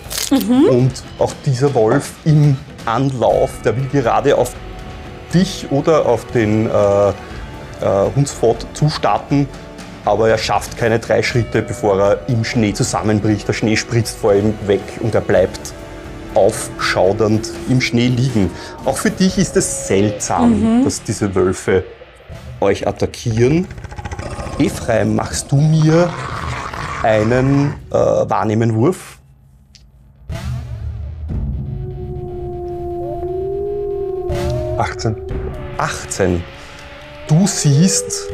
und 0.70 0.92
auch 1.18 1.32
dieser 1.44 1.74
Wolf 1.74 2.12
im 2.24 2.56
Anlauf, 2.84 3.50
der 3.64 3.76
will 3.76 3.88
gerade 3.90 4.36
auf 4.36 4.54
dich 5.34 5.66
oder 5.70 6.06
auf 6.06 6.24
den 6.26 6.68
äh, 6.68 7.08
äh, 7.08 7.12
Hunsfort 8.14 8.66
zustarten, 8.74 9.48
aber 10.04 10.28
er 10.28 10.38
schafft 10.38 10.76
keine 10.76 10.98
drei 10.98 11.22
Schritte, 11.22 11.62
bevor 11.62 12.00
er 12.00 12.28
im 12.28 12.44
Schnee 12.44 12.72
zusammenbricht. 12.72 13.48
Der 13.48 13.52
Schnee 13.52 13.76
spritzt 13.76 14.16
vor 14.16 14.34
ihm 14.34 14.54
weg 14.66 14.82
und 15.00 15.14
er 15.14 15.20
bleibt 15.20 15.72
aufschaudernd 16.34 17.50
im 17.68 17.80
Schnee 17.80 18.08
liegen. 18.08 18.50
Auch 18.84 18.96
für 18.96 19.10
dich 19.10 19.38
ist 19.38 19.56
es 19.56 19.86
seltsam, 19.86 20.84
dass 20.84 21.02
diese 21.02 21.34
Wölfe 21.34 21.84
euch 22.60 22.86
attackieren. 22.86 23.66
Ephraim, 24.58 25.16
machst 25.16 25.50
du 25.50 25.56
mir 25.56 26.10
einen 27.02 27.74
äh, 27.90 27.94
Wahrnehmenwurf? 27.94 29.18
Äh, 30.30 30.34
18. 34.78 35.16
18. 35.78 36.42
Du 37.28 37.46
siehst, 37.46 38.28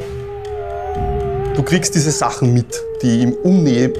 du 1.54 1.62
kriegst 1.62 1.94
diese 1.94 2.10
Sachen 2.10 2.52
mit, 2.52 2.82
die 3.02 3.22
in 3.22 3.34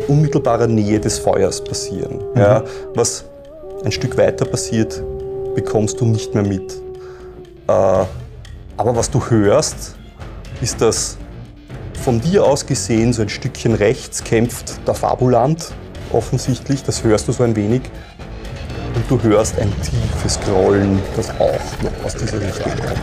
unmittelbarer 0.09 0.67
Nähe 0.67 0.99
des 0.99 1.19
Feuers 1.19 1.63
passieren. 1.63 2.21
Ja, 2.35 2.65
was 2.95 3.25
ein 3.85 3.93
Stück 3.93 4.17
weiter 4.17 4.45
passiert, 4.45 5.03
bekommst 5.55 6.01
du 6.01 6.07
nicht 6.07 6.35
mehr 6.35 6.45
mit. 6.45 6.73
Äh, 7.67 8.05
aber 8.77 8.97
was 8.97 9.11
du 9.11 9.21
hörst, 9.29 9.97
ist, 10.61 10.81
dass 10.81 11.19
von 12.03 12.21
dir 12.21 12.45
aus 12.45 12.65
gesehen, 12.65 13.13
so 13.13 13.23
ein 13.23 13.29
Stückchen 13.29 13.75
rechts, 13.75 14.23
kämpft 14.25 14.87
der 14.87 14.95
Fabuland 14.95 15.73
offensichtlich. 16.13 16.83
Das 16.83 17.05
hörst 17.05 17.29
du 17.29 17.33
so 17.33 17.43
ein 17.43 17.55
wenig. 17.57 17.83
Und 18.95 19.11
du 19.11 19.23
hörst 19.29 19.59
ein 19.59 19.73
tiefes 19.83 20.41
Grollen, 20.41 21.01
das 21.17 21.31
auch 21.31 21.83
noch 21.83 22.05
aus 22.05 22.15
dieser 22.15 22.41
Richtung 22.41 22.73
kommt. 22.73 22.99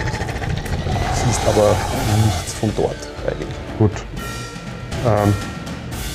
Siehst 1.24 1.42
aber 1.48 1.76
nichts 2.26 2.54
von 2.54 2.72
dort 2.76 2.98
eigentlich. 3.28 3.56
Gut. 3.78 3.92
Ähm, 5.06 5.34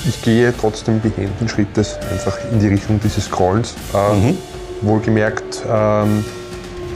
ich 0.06 0.20
gehe 0.22 0.52
trotzdem 0.58 1.00
behenden 1.00 1.48
Schrittes 1.48 1.98
einfach 2.10 2.38
in 2.50 2.58
die 2.58 2.68
Richtung 2.68 2.98
dieses 3.00 3.26
Scrollens. 3.26 3.74
Ähm, 3.94 4.36
Wohlgemerkt, 4.82 5.62
ähm, 5.68 6.24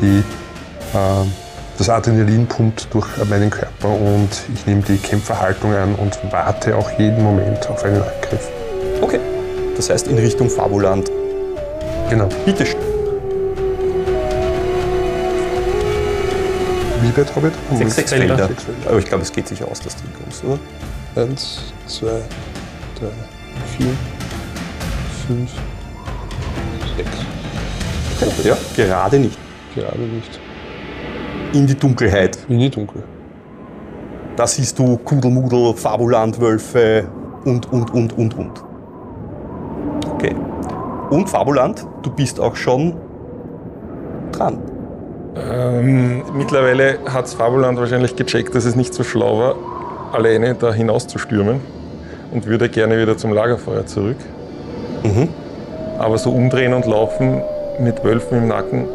die, 0.01 0.23
ähm, 0.95 1.33
das 1.77 1.89
Adrenalin 1.89 2.47
pumpt 2.47 2.89
durch 2.93 3.07
meinen 3.29 3.51
Körper 3.51 3.89
und 3.89 4.29
ich 4.55 4.67
nehme 4.67 4.83
die 4.83 4.97
Kämpferhaltung 4.97 5.75
an 5.75 5.95
und 5.97 6.19
warte 6.31 6.77
auch 6.77 6.91
jeden 6.99 7.23
Moment 7.23 7.69
auf 7.69 7.85
einen 7.85 8.03
Angriff. 8.03 8.49
Okay. 9.01 9.21
Das 9.77 9.91
heißt 9.91 10.09
in 10.09 10.19
Richtung 10.19 10.49
Fabuland. 10.49 11.11
Genau. 12.09 12.29
Bitte 12.45 12.65
schön. 12.65 12.79
Wie 17.03 17.17
weit 17.21 17.37
habe 17.37 17.49
ich? 17.49 17.79
Sechs, 17.79 17.97
Sechs 17.97 18.11
Felder. 18.13 18.27
Felder. 18.29 18.49
Sechs 18.49 18.63
Felder. 18.63 18.89
Aber 18.89 18.99
ich 18.99 19.05
glaube, 19.05 19.23
es 19.25 19.33
geht 19.33 19.49
sich 19.49 19.63
aus, 19.63 19.81
dass 19.81 19.97
du 19.97 20.03
hinkommst, 20.05 20.45
oder? 20.45 20.59
Eins, 21.23 21.73
zwei, 21.87 22.23
drei, 22.99 23.11
vier, 23.77 23.91
fünf. 25.27 25.51
Ja, 28.45 28.57
gerade 28.77 29.19
nicht. 29.19 29.39
Gerade 29.75 29.99
nicht. 29.99 30.41
In 31.53 31.67
die 31.67 31.75
Dunkelheit. 31.75 32.39
In 32.49 32.59
die 32.59 32.71
Dunkel. 32.71 33.03
Da 34.37 34.47
siehst 34.47 34.79
du 34.79 34.97
Kudelmudel, 34.99 35.75
Fabuland, 35.75 36.41
Wölfe 36.41 37.07
und, 37.45 37.73
und, 37.73 37.93
und, 37.95 38.19
und, 38.19 38.37
und. 38.37 38.65
Okay. 40.13 40.35
Und 41.11 41.29
Fabuland, 41.31 41.87
du 42.03 42.11
bist 42.11 42.41
auch 42.41 42.57
schon 42.57 42.97
dran. 44.33 44.59
Ähm, 45.37 46.23
mittlerweile 46.35 46.99
hat 47.13 47.29
Fabuland 47.29 47.79
wahrscheinlich 47.79 48.17
gecheckt, 48.17 48.55
dass 48.55 48.65
es 48.65 48.77
nicht 48.77 48.95
so 48.95 49.05
schlau 49.05 49.39
war, 49.39 49.55
alleine 50.13 50.55
da 50.55 50.73
hinauszustürmen 50.73 51.61
und 52.33 52.47
würde 52.47 52.69
gerne 52.69 53.01
wieder 53.01 53.17
zum 53.17 53.33
Lagerfeuer 53.33 53.87
zurück. 53.87 54.17
Aber 55.99 56.19
so 56.19 56.31
umdrehen 56.31 56.75
und 56.75 56.87
laufen 56.87 57.43
mit 57.79 58.03
Wölfen 58.05 58.39
im 58.39 58.49
Nacken 58.49 58.87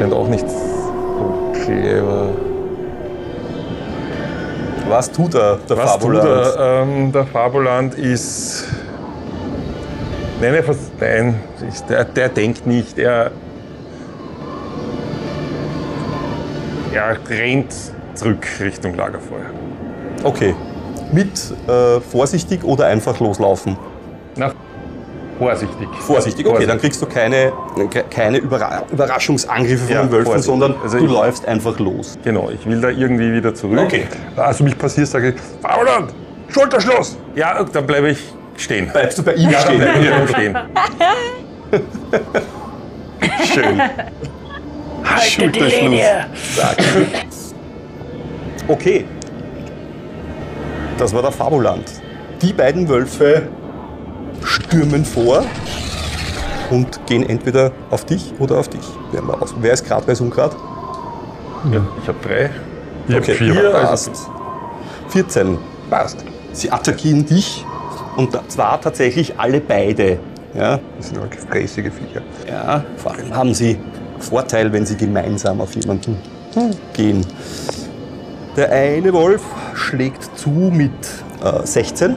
erscheint 0.00 0.14
auch 0.14 0.28
nicht 0.28 0.48
so 0.48 1.52
clever. 1.64 2.30
Was 4.88 5.12
tut 5.12 5.34
er, 5.34 5.58
der 5.68 5.76
Was 5.76 5.98
tut 5.98 6.16
Fabuland? 6.16 6.56
er? 6.56 6.82
Ähm, 6.82 7.12
der 7.12 7.26
Fabuland 7.26 7.94
ist. 7.94 8.64
Nein, 10.40 10.54
er 10.54 10.64
nein 10.98 11.40
der, 11.88 12.04
der 12.04 12.28
denkt 12.28 12.66
nicht. 12.66 12.98
Er. 12.98 13.30
Er 16.92 17.16
rennt 17.28 17.72
zurück 18.14 18.46
Richtung 18.60 18.94
Lagerfeuer. 18.94 19.50
Okay. 20.24 20.54
Mit 21.12 21.30
äh, 21.68 22.00
vorsichtig 22.00 22.64
oder 22.64 22.86
einfach 22.86 23.20
loslaufen? 23.20 23.76
Na, 24.36 24.52
vorsichtig. 25.38 25.88
Vorsichtig, 26.00 26.46
okay, 26.46 26.66
dann 26.66 26.78
kriegst 26.80 27.00
du 27.02 27.06
keine, 27.06 27.52
ke- 27.90 28.04
keine 28.10 28.38
Überra 28.38 28.82
Überraschungsangriffe 28.92 29.84
von 29.86 29.94
Ja, 29.94 30.02
den 30.02 30.10
Wölfen, 30.12 30.26
vorsichtig. 30.26 30.46
sondern 30.50 30.74
Also 30.82 30.98
du 30.98 31.04
ich- 31.06 31.10
läufst 31.10 31.46
einfach 31.48 31.78
los. 31.78 32.18
Genau, 32.22 32.50
ich 32.50 32.64
will 32.66 32.80
da 32.80 32.88
irgendwie 32.90 33.32
wieder 33.32 33.54
zurück. 33.54 33.80
Okay. 33.84 34.06
Also 34.36 34.64
mich 34.64 34.76
passiert, 34.78 35.08
sage 35.08 35.30
ich, 35.30 35.34
Fabuland, 35.62 36.12
Schulterschluss! 36.48 37.16
Ja, 37.34 37.62
dann 37.64 37.86
bleibe 37.86 38.10
ich 38.10 38.18
stehen. 38.56 38.88
Bleibst 38.92 39.18
du 39.18 39.22
bei 39.22 39.34
ihm 39.34 39.50
Ja, 39.50 39.64
dann 39.64 39.74
stehen? 39.74 39.78
bleibe 39.78 40.00
ich 40.02 40.10
dann 40.10 40.28
stehen. 40.28 40.58
Schön. 43.54 43.80
Schulterschluss. 45.28 46.00
Zack. 46.56 46.76
Okay. 48.68 49.04
Das 50.98 51.14
war 51.14 51.22
der 51.22 51.32
Fabuland. 51.32 51.84
Die 52.42 52.52
beiden 52.52 52.88
Wölfe 52.88 53.42
stürmen 54.70 55.04
vor 55.04 55.42
und 56.70 57.04
gehen 57.06 57.28
entweder 57.28 57.72
auf 57.90 58.04
dich 58.04 58.32
oder 58.38 58.58
auf 58.58 58.68
dich. 58.68 58.80
Wer 59.60 59.72
ist 59.72 59.84
gerade, 59.84 60.06
wer 60.06 60.12
ist 60.12 60.20
ungrad? 60.20 60.54
Ja, 61.72 61.80
ich 62.00 62.08
habe 62.08 62.18
drei. 62.22 62.50
Okay, 63.08 63.34
vier, 63.34 63.52
vier, 63.54 63.74
also- 63.74 64.10
passt. 64.10 64.30
14. 65.08 65.58
Passt. 65.90 66.24
Sie 66.52 66.70
attackieren 66.70 67.26
dich 67.26 67.64
und 68.16 68.38
zwar 68.48 68.80
tatsächlich 68.80 69.38
alle 69.38 69.60
beide. 69.60 70.20
Ja, 70.54 70.78
Das 70.96 71.08
sind 71.08 71.18
auch 71.18 71.28
gefräßige 71.30 71.90
Viecher. 71.92 72.22
ja, 72.48 72.84
vor 72.96 73.12
allem 73.12 73.34
haben 73.34 73.54
sie 73.54 73.76
Vorteil, 74.20 74.72
wenn 74.72 74.86
sie 74.86 74.96
gemeinsam 74.96 75.60
auf 75.60 75.74
jemanden 75.74 76.16
gehen. 76.92 77.26
Der 78.56 78.70
eine 78.70 79.12
Wolf 79.12 79.42
schlägt 79.74 80.38
zu 80.38 80.50
mit 80.50 80.92
äh, 81.42 81.64
16. 81.66 82.16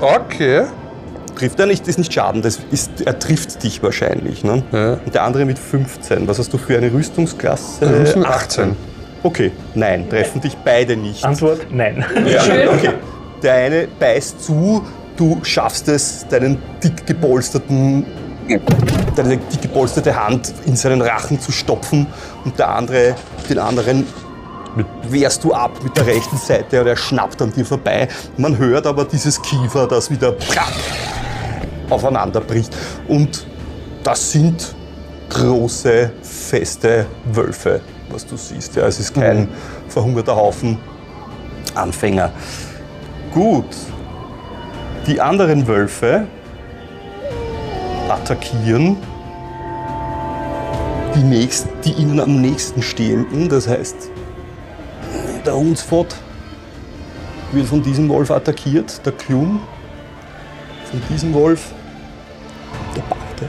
Okay. 0.00 0.64
Trifft 1.36 1.60
er 1.60 1.66
nicht, 1.66 1.86
ist 1.86 1.98
nicht 1.98 2.12
Schaden, 2.12 2.40
das 2.40 2.58
ist, 2.70 3.02
er 3.04 3.18
trifft 3.18 3.62
dich 3.62 3.82
wahrscheinlich. 3.82 4.42
Ne? 4.42 4.62
Ja. 4.72 4.94
Und 5.04 5.14
der 5.14 5.22
andere 5.22 5.44
mit 5.44 5.58
15. 5.58 6.26
Was 6.26 6.38
hast 6.38 6.52
du 6.52 6.58
für 6.58 6.76
eine 6.78 6.90
Rüstungsklasse? 6.92 8.00
Rüstung 8.00 8.24
18. 8.24 8.76
Okay, 9.22 9.52
nein, 9.74 10.08
treffen 10.08 10.40
dich 10.40 10.56
beide 10.56 10.96
nicht. 10.96 11.24
Antwort: 11.24 11.66
Nein. 11.70 12.04
Ja, 12.26 12.42
okay. 12.72 12.92
Der 13.42 13.54
eine 13.54 13.88
beißt 13.98 14.42
zu, 14.42 14.82
du 15.16 15.40
schaffst 15.42 15.88
es, 15.88 16.26
deinen 16.28 16.58
dick 16.82 17.06
gepolsterten, 17.06 18.06
deine 19.14 19.36
dick 19.36 19.62
gepolsterte 19.62 20.14
Hand 20.16 20.54
in 20.64 20.76
seinen 20.76 21.02
Rachen 21.02 21.40
zu 21.40 21.52
stopfen 21.52 22.06
und 22.44 22.58
der 22.58 22.70
andere, 22.70 23.14
den 23.50 23.58
anderen 23.58 24.06
wehrst 25.08 25.42
du 25.44 25.52
ab 25.52 25.72
mit 25.82 25.96
der 25.96 26.06
rechten 26.06 26.36
Seite 26.36 26.80
und 26.80 26.86
er 26.86 26.96
schnappt 26.96 27.40
an 27.42 27.52
dir 27.52 27.64
vorbei. 27.64 28.08
Man 28.36 28.58
hört 28.58 28.86
aber 28.86 29.04
dieses 29.04 29.40
Kiefer, 29.40 29.86
das 29.86 30.10
wieder 30.10 30.32
prack 31.86 31.92
aufeinander 31.92 32.40
bricht. 32.40 32.76
Und 33.08 33.46
das 34.02 34.32
sind 34.32 34.74
große, 35.30 36.12
feste 36.22 37.06
Wölfe, 37.32 37.80
was 38.10 38.26
du 38.26 38.36
siehst. 38.36 38.76
Ja, 38.76 38.86
es 38.86 39.00
ist 39.00 39.14
kein 39.14 39.48
verhungerter 39.88 40.36
Haufen 40.36 40.78
Anfänger. 41.74 42.32
Gut. 43.32 43.66
Die 45.06 45.20
anderen 45.20 45.66
Wölfe 45.66 46.26
attackieren 48.08 48.96
die, 51.14 51.22
nächsten, 51.22 51.68
die 51.84 51.92
ihnen 51.92 52.20
am 52.20 52.40
nächsten 52.40 52.82
stehenden. 52.82 53.48
Das 53.48 53.68
heißt, 53.68 54.10
der 55.44 55.54
Hunsfort 55.54 56.16
wird 57.52 57.66
von 57.66 57.82
diesem 57.82 58.08
Wolf 58.08 58.30
attackiert, 58.30 59.04
der 59.04 59.12
Klum 59.12 59.60
von 60.90 61.02
diesem 61.10 61.34
Wolf, 61.34 61.72
der 62.94 63.02
Barte. 63.02 63.48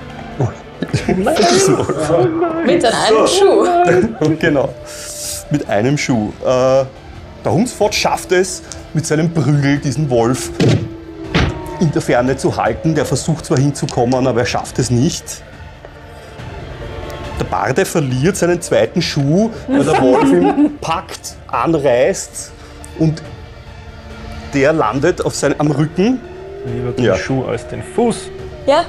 Von 1.05 1.25
diesem 1.53 1.77
Wolf. 1.77 2.65
Mit 2.65 2.85
einem 2.85 3.27
Schuh. 3.27 4.35
genau. 4.39 4.73
Mit 5.49 5.69
einem 5.69 5.97
Schuh. 5.97 6.31
Äh, 6.41 6.85
der 7.43 7.51
Hunsfort 7.51 7.95
schafft 7.95 8.31
es, 8.31 8.63
mit 8.93 9.05
seinem 9.05 9.33
Prügel 9.33 9.77
diesen 9.77 10.09
Wolf 10.09 10.51
in 11.79 11.91
der 11.91 12.01
Ferne 12.01 12.35
zu 12.35 12.57
halten. 12.57 12.95
Der 12.95 13.05
versucht 13.05 13.45
zwar 13.45 13.57
hinzukommen, 13.57 14.27
aber 14.27 14.41
er 14.41 14.45
schafft 14.45 14.79
es 14.79 14.89
nicht. 14.89 15.43
Der 17.39 17.45
Barde 17.45 17.85
verliert 17.85 18.35
seinen 18.35 18.61
zweiten 18.61 19.01
Schuh, 19.01 19.51
weil 19.67 19.83
der 19.83 20.01
Wolf 20.01 20.31
ihn 20.31 20.77
packt, 20.81 21.35
anreißt 21.47 22.51
und 22.99 23.21
der 24.53 24.73
landet 24.73 25.23
auf 25.23 25.35
sein, 25.35 25.55
am 25.59 25.69
Rücken 25.69 26.19
Lieber 26.73 26.91
den 26.91 27.05
Ja. 27.05 27.15
Schuh 27.15 27.43
als 27.45 27.67
den 27.67 27.81
Fuß. 27.81 28.29
Ja, 28.65 28.85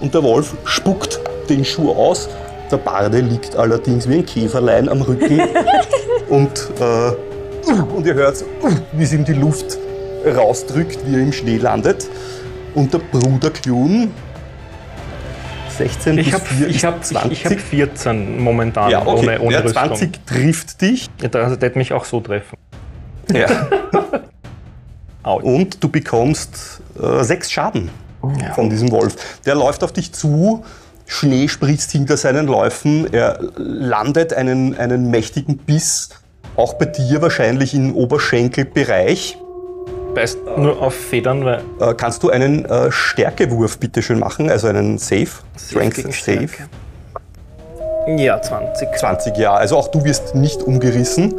und 0.00 0.12
der 0.14 0.22
Wolf 0.22 0.54
spuckt 0.64 1.20
den 1.48 1.64
Schuh 1.64 1.92
aus. 1.92 2.28
Der 2.70 2.76
Barde 2.78 3.20
liegt 3.20 3.54
allerdings 3.56 4.08
wie 4.08 4.16
ein 4.16 4.26
Käferlein 4.26 4.88
am 4.88 5.00
Rücken 5.02 5.40
und, 6.28 6.70
äh, 6.80 7.72
und 7.94 8.06
ihr 8.06 8.14
hört, 8.14 8.44
wie 8.92 9.02
es 9.04 9.12
ihm 9.12 9.24
die 9.24 9.34
Luft 9.34 9.78
rausdrückt, 10.26 10.98
wie 11.06 11.14
er 11.14 11.20
im 11.20 11.32
Schnee 11.32 11.58
landet. 11.58 12.08
Und 12.74 12.92
der 12.94 12.98
Bruder 12.98 13.50
Klun, 13.50 14.10
16 15.76 16.18
Ich 16.18 16.24
bis 16.26 16.34
habe 16.34 16.44
4 16.46 16.66
ich 16.68 16.76
ist 16.76 16.84
hab, 16.84 17.04
20. 17.04 17.32
ich 17.32 17.46
hab 17.46 17.60
14 17.60 18.40
momentan 18.40 18.90
ja, 18.90 19.06
okay. 19.06 19.10
ohne, 19.18 19.40
ohne 19.40 19.54
ja, 19.54 19.60
Rüstung. 19.60 19.86
20 19.88 20.26
trifft 20.26 20.80
dich. 20.80 21.10
Ja, 21.20 21.28
Also 21.40 21.56
der 21.56 21.68
hätte 21.68 21.78
mich 21.78 21.92
auch 21.92 22.04
so 22.04 22.20
treffen. 22.20 22.56
Ja. 23.32 23.46
Autsch. 25.22 25.44
Und 25.44 25.82
du 25.82 25.88
bekommst 25.88 26.80
äh, 27.00 27.22
sechs 27.24 27.50
Schaden 27.50 27.90
Ja. 28.40 28.52
von 28.54 28.70
diesem 28.70 28.90
Wolf. 28.90 29.14
Der 29.46 29.54
läuft 29.54 29.82
auf 29.84 29.92
dich 29.92 30.12
zu, 30.12 30.64
Schnee 31.06 31.48
spritzt 31.48 31.90
hinter 31.92 32.16
seinen 32.16 32.46
Läufen, 32.46 33.12
er 33.12 33.38
landet 33.56 34.32
einen, 34.32 34.76
einen 34.78 35.10
mächtigen 35.10 35.58
Biss, 35.58 36.08
auch 36.56 36.74
bei 36.74 36.84
dir 36.86 37.20
wahrscheinlich 37.22 37.74
im 37.74 37.94
Oberschenkelbereich. 37.94 39.36
Beißt 40.14 40.38
nur 40.58 40.80
auf 40.80 40.94
Federn, 40.94 41.44
weil 41.44 41.62
Äh, 41.80 41.94
kannst 41.94 42.22
du 42.22 42.30
einen 42.30 42.64
äh, 42.66 42.92
Stärkewurf 42.92 43.78
bitte 43.78 44.02
schön 44.02 44.18
machen, 44.18 44.50
also 44.50 44.68
einen 44.68 44.98
Save? 44.98 45.28
Strength 45.58 45.96
gegen 45.96 46.12
Save. 46.12 46.48
Ja, 48.16 48.40
20. 48.42 48.88
20 48.96 49.36
Jahre. 49.36 49.58
Also 49.58 49.76
auch 49.76 49.88
du 49.88 50.04
wirst 50.04 50.34
nicht 50.34 50.62
umgerissen, 50.62 51.34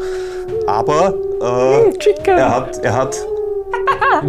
aber 0.66 1.14
äh, 1.42 2.30
er 2.30 2.50
hat, 2.56 2.78
er 2.84 2.94
hat, 2.94 3.18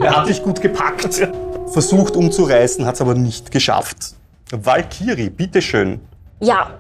er 0.01 0.17
hat 0.17 0.29
dich 0.29 0.43
gut 0.43 0.61
gepackt, 0.61 1.27
versucht 1.73 2.17
umzureißen, 2.17 2.85
hat 2.87 2.95
es 2.95 3.01
aber 3.01 3.15
nicht 3.15 3.51
geschafft. 3.51 4.15
Valkyrie, 4.51 5.31
bitteschön. 5.31 6.01
ja. 6.41 6.71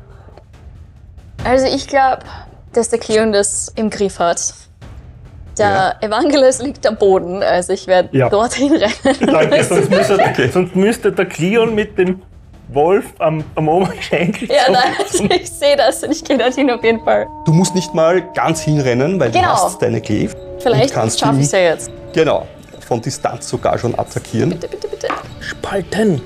Also 1.42 1.66
ich 1.66 1.86
glaube, 1.88 2.20
dass 2.72 2.88
der 2.88 2.98
Cleon 2.98 3.30
das 3.32 3.70
im 3.76 3.90
Griff 3.90 4.18
hat. 4.18 4.54
Der 5.58 5.96
Evangelist 6.00 6.62
liegt 6.62 6.86
am 6.86 6.96
Boden, 6.96 7.42
also 7.42 7.72
ich 7.74 7.86
werde 7.86 8.16
Ja. 8.16 8.28
dorthin 8.30 8.72
rennen. 8.72 9.26
Danke, 9.26 9.62
sonst 9.62 9.90
müsste, 9.90 10.50
sonst 10.52 10.74
müsste 10.74 11.12
der 11.12 11.26
Cleon 11.26 11.74
mit 11.74 11.98
dem 11.98 12.22
Wolf 12.68 13.04
am, 13.18 13.44
am 13.56 13.68
Oberschenkel 13.68 14.48
Ja, 14.50 14.64
zum- 14.64 14.72
nein, 14.72 14.94
also 14.98 15.24
ich 15.30 15.50
sehe 15.50 15.76
das 15.76 16.02
und 16.02 16.12
ich 16.12 16.24
gehe 16.24 16.38
dorthin 16.38 16.70
auf 16.70 16.82
jeden 16.82 17.04
Fall. 17.04 17.26
Du 17.44 17.52
musst 17.52 17.74
nicht 17.74 17.92
mal 17.94 18.22
ganz 18.32 18.62
hinrennen, 18.62 19.20
weil 19.20 19.30
du 19.30 19.38
Genau. 19.38 19.52
hast 19.52 19.82
deine 19.82 20.00
Glaive. 20.00 20.34
Vielleicht 20.60 20.94
schaffe 21.20 21.36
ich 21.40 21.44
es 21.46 21.52
ja 21.52 21.58
jetzt. 21.58 21.90
Genau, 22.14 22.46
von 22.84 23.00
Distanz 23.00 23.48
sogar 23.48 23.78
schon 23.78 23.98
attackieren. 23.98 24.50
Bitte, 24.50 24.68
bitte, 24.68 24.88
bitte. 24.88 25.08
Spalten. 25.40 26.20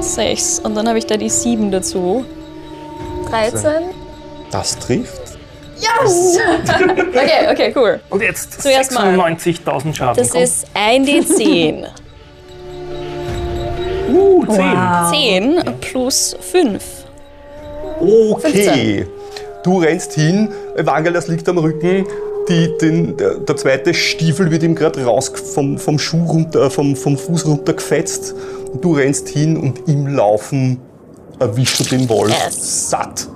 Sechs. 0.00 0.58
Und 0.58 0.74
dann 0.74 0.88
habe 0.88 0.98
ich 0.98 1.06
da 1.06 1.16
die 1.16 1.30
sieben 1.30 1.70
dazu. 1.70 2.24
13. 3.30 3.94
Das 4.50 4.78
trifft. 4.78 5.38
Yes! 5.78 6.38
okay, 7.08 7.48
okay, 7.50 7.72
cool. 7.76 8.00
Und 8.08 8.22
jetzt 8.22 8.62
Zuerst 8.62 8.92
mal. 8.92 9.14
96.000 9.14 9.94
Schaden. 9.94 10.16
Das 10.16 10.30
Komm. 10.30 10.42
ist 10.42 10.66
ein 10.74 11.04
D10. 11.04 11.86
uh, 14.10 14.46
10. 14.46 15.62
10 15.64 15.80
plus 15.80 16.36
5. 16.40 16.82
Okay. 18.00 19.06
Du 19.62 19.78
rennst 19.78 20.12
hin, 20.12 20.48
Evangelos 20.76 21.26
liegt 21.26 21.48
am 21.48 21.58
Rücken, 21.58 22.06
die, 22.48 22.76
den, 22.78 23.16
der, 23.16 23.56
zweite 23.56 23.94
Stiefel 23.94 24.50
wird 24.50 24.62
ihm 24.62 24.74
gerade 24.74 25.04
raus 25.04 25.32
vom, 25.54 25.78
vom 25.78 25.98
Schuh 25.98 26.24
runter, 26.24 26.66
äh, 26.66 26.70
vom, 26.70 26.96
vom 26.96 27.16
Fuß 27.16 27.46
runtergefetzt. 27.46 28.34
Und 28.72 28.84
du 28.84 28.94
rennst 28.94 29.28
hin 29.28 29.56
und 29.56 29.88
im 29.88 30.06
Laufen 30.08 30.78
erwischst 31.38 31.80
du 31.80 31.96
den 31.96 32.08
Wolf 32.08 32.32
Yes. 32.44 32.90
satt 32.90 33.28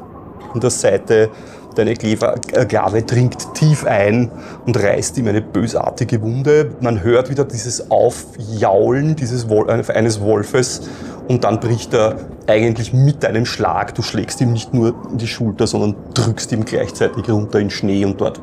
an 0.53 0.61
der 0.61 0.71
Seite. 0.71 1.31
Deine 1.77 1.95
Kleve- 1.95 2.35
äh, 2.53 2.65
Klave 2.67 3.03
dringt 3.03 3.55
tief 3.55 3.85
ein 3.87 4.31
und 4.67 4.77
reißt 4.77 5.17
ihm 5.19 5.29
eine 5.29 5.41
bösartige 5.41 6.21
Wunde. 6.21 6.73
Man 6.81 7.03
hört 7.05 7.31
wieder 7.31 7.45
dieses 7.45 7.91
Aufjaulen 7.93 9.15
dieses 9.15 9.49
Wol 9.49 9.71
äh, 9.71 9.93
eines 9.93 10.21
Wolfes 10.21 10.83
und 11.29 11.45
dann 11.45 11.61
bricht 11.61 11.95
er 11.95 12.17
eigentlich 12.49 12.93
mit 12.93 13.25
einem 13.25 13.47
Schlag. 13.47 13.95
Du 13.95 14.03
schlägst 14.03 14.41
ihm 14.41 14.53
nicht 14.53 14.75
nur 14.75 14.95
in 15.13 15.19
die 15.19 15.29
Schulter, 15.29 15.69
sondern 15.69 15.95
drückst 16.13 16.51
ihm 16.51 16.65
gleichzeitig 16.65 17.29
runter 17.31 17.61
in 17.61 17.71
Schnee 17.71 18.05
und 18.05 18.21
dort 18.21 18.41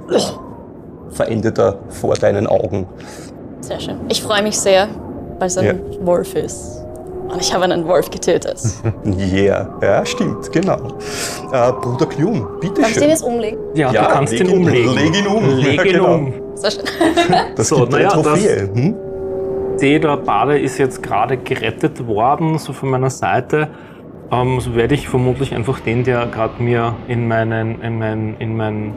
verendet 1.11 1.57
er 1.59 1.75
vor 1.89 2.15
deinen 2.15 2.47
Augen. 2.47 2.87
Sehr 3.61 3.79
schön. 3.79 3.97
Ich 4.09 4.21
freue 4.21 4.43
mich 4.43 4.57
sehr, 4.57 4.87
weil 5.39 5.47
es 5.47 5.57
ein 5.57 5.65
Ja. 5.65 5.73
Wolf 6.05 6.35
ist. 6.35 6.83
Und 7.29 7.41
ich 7.41 7.53
habe 7.53 7.65
einen 7.65 7.85
Wolf 7.87 8.09
getötet. 8.09 8.57
Yeah, 9.05 9.69
ja, 9.81 10.05
stimmt, 10.05 10.49
genau. 10.53 10.77
Äh, 11.51 11.71
Bruder 11.73 12.05
Klum, 12.05 12.47
bitte 12.61 12.81
Kannst 12.81 12.97
du 12.97 13.03
ihn 13.03 13.09
jetzt 13.09 13.23
umlegen? 13.23 13.59
Ja, 13.75 13.91
Ja, 13.91 14.03
du 14.07 14.13
kannst 14.13 14.33
leg 14.33 14.47
ihn 14.47 14.53
umlegen. 14.57 14.93
leg 14.95 15.15
ihn 15.17 15.27
um. 15.27 15.49
Leg 15.57 15.85
ihn 15.85 15.91
genau. 15.93 16.13
um. 16.15 16.33
Sehr 16.55 16.71
schön. 16.71 16.83
Das 17.55 17.67
So, 17.67 17.77
gibt 17.81 17.93
eine 17.95 18.03
naja, 18.05 18.15
das- 18.15 18.23
Trophäe. 18.23 18.69
Hm? 18.73 18.95
sehe, 19.75 19.99
der 19.99 20.17
Bade 20.17 20.57
ist 20.57 20.77
jetzt 20.79 21.03
gerade 21.03 21.37
gerettet 21.37 22.07
worden, 22.07 22.57
so 22.57 22.73
von 22.73 22.89
meiner 22.89 23.09
Seite. 23.11 23.67
Ähm, 24.31 24.59
so 24.59 24.73
werde 24.75 24.95
ich 24.95 25.07
vermutlich 25.07 25.53
einfach 25.53 25.79
den, 25.81 26.03
der 26.03 26.25
gerade 26.27 26.61
mir 26.63 26.95
in 27.07 27.27
meinen, 27.27 27.81
in 27.81 27.99
mein, 27.99 28.35
in 28.39 28.57
mein 28.57 28.93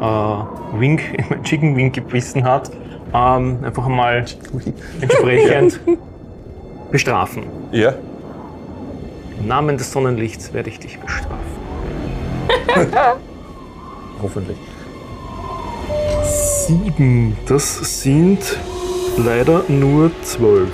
äh, 0.00 0.78
Wink, 0.78 1.02
in 1.14 1.24
mein 1.30 1.42
Chicken 1.42 1.76
Wing 1.76 1.92
gebissen 1.92 2.44
hat, 2.44 2.70
ähm, 3.14 3.58
einfach 3.64 3.86
mal 3.88 4.24
entsprechend 5.00 5.80
bestrafen. 6.90 7.44
Ja. 7.72 7.94
Im 9.38 9.46
Namen 9.46 9.76
des 9.78 9.92
Sonnenlichts 9.92 10.52
werde 10.52 10.68
ich 10.70 10.78
dich 10.78 10.98
bestrafen. 10.98 11.36
Hoffentlich. 14.22 14.58
Sieben, 16.24 17.36
das 17.46 18.02
sind 18.02 18.58
leider 19.16 19.64
nur 19.68 20.10
zwölf. 20.22 20.72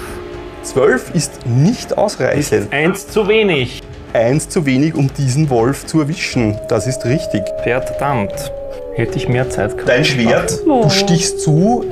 Zwölf 0.62 1.14
ist 1.14 1.46
nicht 1.46 1.96
ausreichend. 1.98 2.72
Eins 2.72 3.06
zu 3.06 3.28
wenig. 3.28 3.82
Eins 4.14 4.48
zu 4.48 4.64
wenig, 4.64 4.94
um 4.94 5.12
diesen 5.12 5.50
Wolf 5.50 5.86
zu 5.86 6.00
erwischen. 6.00 6.58
Das 6.68 6.86
ist 6.86 7.04
richtig. 7.04 7.42
Verdammt. 7.62 8.50
Hätte 8.94 9.16
ich 9.18 9.28
mehr 9.28 9.48
Zeit 9.50 9.72
gehabt. 9.72 9.88
Dein 9.88 10.04
Schwert, 10.04 10.60
du 10.64 10.88
stichst 10.88 11.40
zu, 11.40 11.84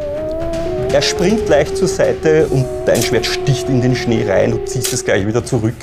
er 0.93 1.03
springt 1.03 1.49
leicht 1.49 1.77
zur 1.77 1.89
Seite 1.89 2.47
und 2.47 2.65
dein 2.87 3.03
Schwert 3.03 3.27
sticht 3.27 3.69
in 3.69 3.81
den 3.81 3.97
Schnee 3.97 4.25
rein. 4.29 4.53
Du 4.53 4.65
ziehst 4.65 4.93
es 4.93 5.05
gleich 5.05 5.27
wieder 5.27 5.45
zurück. 5.45 5.75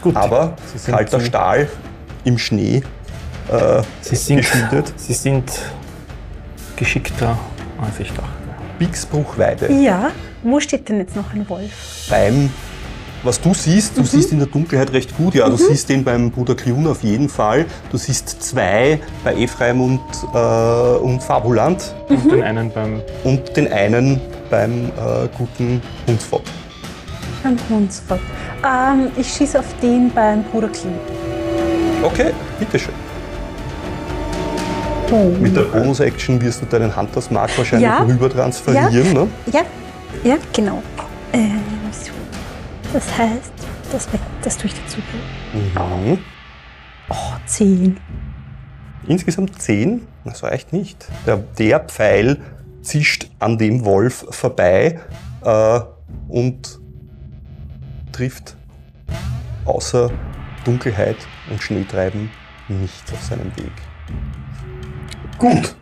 Gut. 0.00 0.14
Aber 0.16 0.54
Sie 0.72 0.78
sind 0.78 0.94
kalter 0.94 1.18
zu- 1.18 1.24
Stahl 1.24 1.68
im 2.24 2.38
Schnee 2.38 2.82
äh, 3.50 3.82
Sie 4.00 4.16
sind, 4.16 4.36
geschmiedet. 4.38 4.92
Sie 4.96 5.12
sind 5.14 5.50
geschickter, 6.76 7.36
als 7.80 7.98
ich 7.98 8.08
dachte. 8.12 8.28
Bix 8.78 9.04
Bruchweide. 9.04 9.70
Ja, 9.72 10.10
wo 10.42 10.60
steht 10.60 10.88
denn 10.88 10.98
jetzt 11.00 11.16
noch 11.16 11.34
ein 11.34 11.46
Wolf? 11.48 11.70
Beim, 12.08 12.50
was 13.22 13.40
du 13.40 13.52
siehst, 13.54 13.96
du 13.98 14.04
siehst 14.04 14.32
in 14.32 14.38
der 14.38 14.46
Dunkelheit 14.48 14.92
recht 14.92 15.16
gut, 15.16 15.34
ja, 15.34 15.48
du 15.48 15.56
siehst 15.56 15.88
den 15.88 16.04
beim 16.04 16.30
Bruder 16.30 16.54
Klun 16.54 16.86
auf 16.86 17.02
jeden 17.02 17.28
Fall. 17.28 17.66
Du 17.90 17.96
siehst 17.98 18.42
zwei 18.42 18.98
bei 19.24 19.34
Ephraim 19.36 19.80
und, 19.80 20.00
äh, 20.34 20.38
und 21.02 21.22
Fabuland 21.22 21.94
Und 22.08 22.30
den 22.32 22.42
einen 22.42 22.70
beim. 22.72 23.00
und 23.24 23.56
den 23.56 23.70
einen 23.72 24.20
beim 24.50 24.86
äh, 24.86 25.28
guten 25.36 25.82
Hundsfott. 26.06 26.42
Ein 27.44 27.58
Hundsfort. 27.68 28.20
Ähm, 28.64 29.08
ich 29.16 29.26
schieße 29.32 29.58
auf 29.58 29.66
den 29.82 30.10
beim 30.12 30.42
Bruder 30.44 30.68
Kling. 30.68 30.94
Okay, 32.02 32.32
bitteschön. 32.58 32.94
Mit 35.40 35.56
der 35.56 35.62
Bonus-Action 35.62 36.40
wirst 36.40 36.62
du 36.62 36.66
deinen 36.66 36.94
Hunters 36.96 37.30
Mark 37.32 37.50
wahrscheinlich 37.58 37.88
Ja. 37.88 38.02
rüber 38.04 38.30
transferieren, 38.30 39.12
ne? 39.12 39.26
Ja, 39.52 39.62
ja, 40.22 40.36
genau. 40.52 40.80
So. 41.32 41.38
Das 42.92 43.18
heißt, 43.18 43.52
das, 43.92 44.08
das 44.42 44.58
tue 44.58 44.66
ich 44.66 44.74
dazu. 44.74 44.98
Mhm. 45.52 46.18
Oh, 47.08 47.32
10. 47.46 47.98
Insgesamt 49.06 49.60
10, 49.60 50.06
das 50.24 50.42
reicht 50.42 50.72
nicht. 50.72 51.06
Der, 51.26 51.36
der 51.36 51.80
Pfeil 51.80 52.40
zischt 52.82 53.30
an 53.38 53.58
dem 53.58 53.84
Wolf 53.84 54.26
vorbei 54.30 55.00
äh, 55.42 55.80
und 56.28 56.80
trifft 58.12 58.56
außer 59.64 60.10
Dunkelheit 60.64 61.16
und 61.50 61.62
Schneetreiben 61.62 62.30
nichts 62.68 63.12
auf 63.12 63.22
seinem 63.22 63.56
Weg. 63.56 63.72
Gut. 65.38 65.74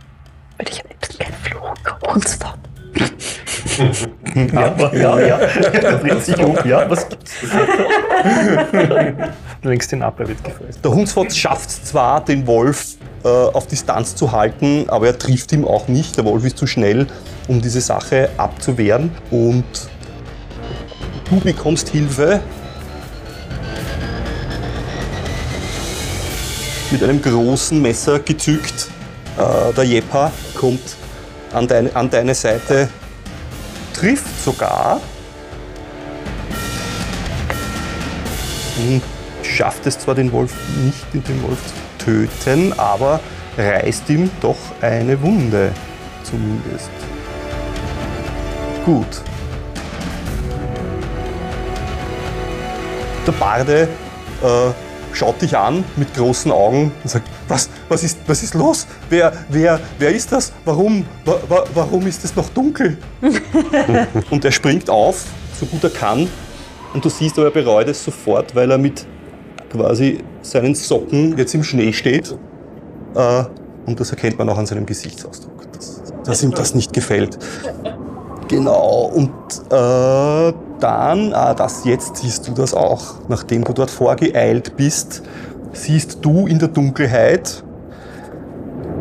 Weil 0.57 0.69
ich 0.69 0.83
am 0.83 0.91
liebsten 0.91 1.19
keinen 1.19 1.35
Fluch. 1.35 1.75
Hundsfort. 2.07 2.59
Ja, 4.35 4.75
ja, 4.93 5.21
ja. 5.21 5.39
Er 5.39 5.99
dreht 5.99 6.25
sich 6.25 6.39
um. 6.39 6.57
Ja, 6.65 6.89
was 6.91 7.09
gibt's? 7.09 7.33
Du 9.63 9.69
lenkst 9.69 9.93
ihn 9.93 10.03
ab, 10.03 10.21
er 10.21 10.29
wird 10.29 10.43
gefressen. 10.45 10.81
Der 10.83 10.91
Hundsfort 10.93 11.33
schafft 11.35 11.71
zwar, 11.87 12.25
den 12.25 12.47
Wolf 12.47 12.97
äh, 13.25 13.29
auf 13.29 13.67
Distanz 13.67 14.15
zu 14.15 14.31
halten, 14.33 14.85
aber 14.89 15.07
er 15.09 15.19
trifft 15.19 15.53
ihn 15.53 15.65
auch 15.65 15.89
nicht. 15.89 16.17
Der 16.17 16.25
Wolf 16.25 16.45
ist 16.45 16.59
zu 16.59 16.67
schnell, 16.67 17.07
um 17.49 17.61
diese 17.61 17.81
Sache 17.81 18.29
abzuwehren. 18.37 19.11
Und 19.31 19.65
du 21.31 21.41
bekommst 21.41 21.89
Hilfe 21.89 22.41
mit 26.91 27.03
einem 27.03 27.21
großen 27.21 27.81
Messer 27.81 28.19
gezückt. 28.21 28.89
Äh, 29.37 29.73
der 29.75 29.85
Jepa 29.85 30.31
kommt 30.55 30.81
an, 31.53 31.67
deine- 31.69 31.95
an 31.95 32.09
deine 32.11 32.35
Seite, 32.35 32.89
trifft 33.99 34.45
sogar 34.45 35.01
und 38.77 39.03
schafft 39.43 39.87
es 39.87 39.99
zwar 39.99 40.15
den 40.15 40.31
Wolf 40.31 40.55
nicht, 40.85 41.27
den 41.27 41.43
Wolf 41.43 41.59
zu 41.99 42.05
töten, 42.05 42.73
aber 42.79 43.19
reißt 43.57 44.09
ihm 44.11 44.31
doch 44.41 44.57
eine 44.81 45.21
Wunde 45.21 45.73
zumindest. 46.23 46.91
Gut. 48.85 49.23
Der 53.27 53.33
Barde 53.33 53.89
äh, 54.43 54.88
schaut 55.19 55.43
dich 55.43 55.57
an 55.57 55.85
mit 55.97 56.15
großen 56.15 56.53
Augen 56.53 56.93
und 57.03 57.11
sagt, 57.11 57.29
was, 57.49 57.69
was, 57.89 58.05
ist, 58.05 58.19
was 58.27 58.43
ist 58.43 58.55
los? 58.55 58.87
Wer, 59.11 59.33
wer, 59.49 59.81
wer 59.99 60.15
ist 60.15 60.31
das? 60.31 60.53
Warum, 60.65 61.05
wa, 61.25 61.37
wa, 61.49 61.65
warum 61.75 62.07
ist 62.07 62.25
es 62.25 62.37
noch 62.37 62.49
dunkel? 62.51 62.97
und 64.31 64.45
er 64.45 64.53
springt 64.53 64.89
auf, 64.89 65.25
so 65.59 65.67
gut 65.67 65.83
er 65.83 65.91
kann. 65.91 66.29
Und 66.95 67.05
du 67.05 67.09
siehst 67.09 67.37
aber, 67.39 67.49
er 67.49 67.53
bereut 67.53 67.89
es 67.89 68.03
sofort, 68.05 68.55
weil 68.55 68.71
er 68.71 68.79
mit 68.79 69.07
quasi 69.71 70.19
seinen 70.41 70.75
Socken 70.75 71.37
jetzt 71.37 71.55
im 71.55 71.65
Schnee 71.65 71.93
steht. 71.93 72.37
Äh, 73.15 73.45
und 73.87 73.99
das 73.99 74.11
erkennt 74.11 74.39
man 74.39 74.49
auch 74.49 74.59
an 74.59 74.67
seinem 74.67 74.87
Gesichtsausdruck, 74.87 75.73
dass, 75.73 76.03
dass 76.25 76.43
ihm 76.43 76.53
das 76.53 76.75
nicht 76.75 76.93
gefällt. 76.93 77.39
Genau, 78.49 79.13
und 79.15 79.31
äh, 79.71 80.53
dann, 80.81 81.33
ah, 81.33 81.55
das 81.55 81.85
jetzt 81.85 82.17
siehst 82.17 82.47
du 82.49 82.53
das 82.53 82.75
auch, 82.75 83.03
nachdem 83.29 83.65
du 83.65 83.73
dort 83.73 83.91
vorgeeilt 83.91 84.77
bist, 84.77 85.23
siehst 85.73 86.19
du 86.25 86.47
in 86.47 86.59
der 86.59 86.69
Dunkelheit 86.69 87.63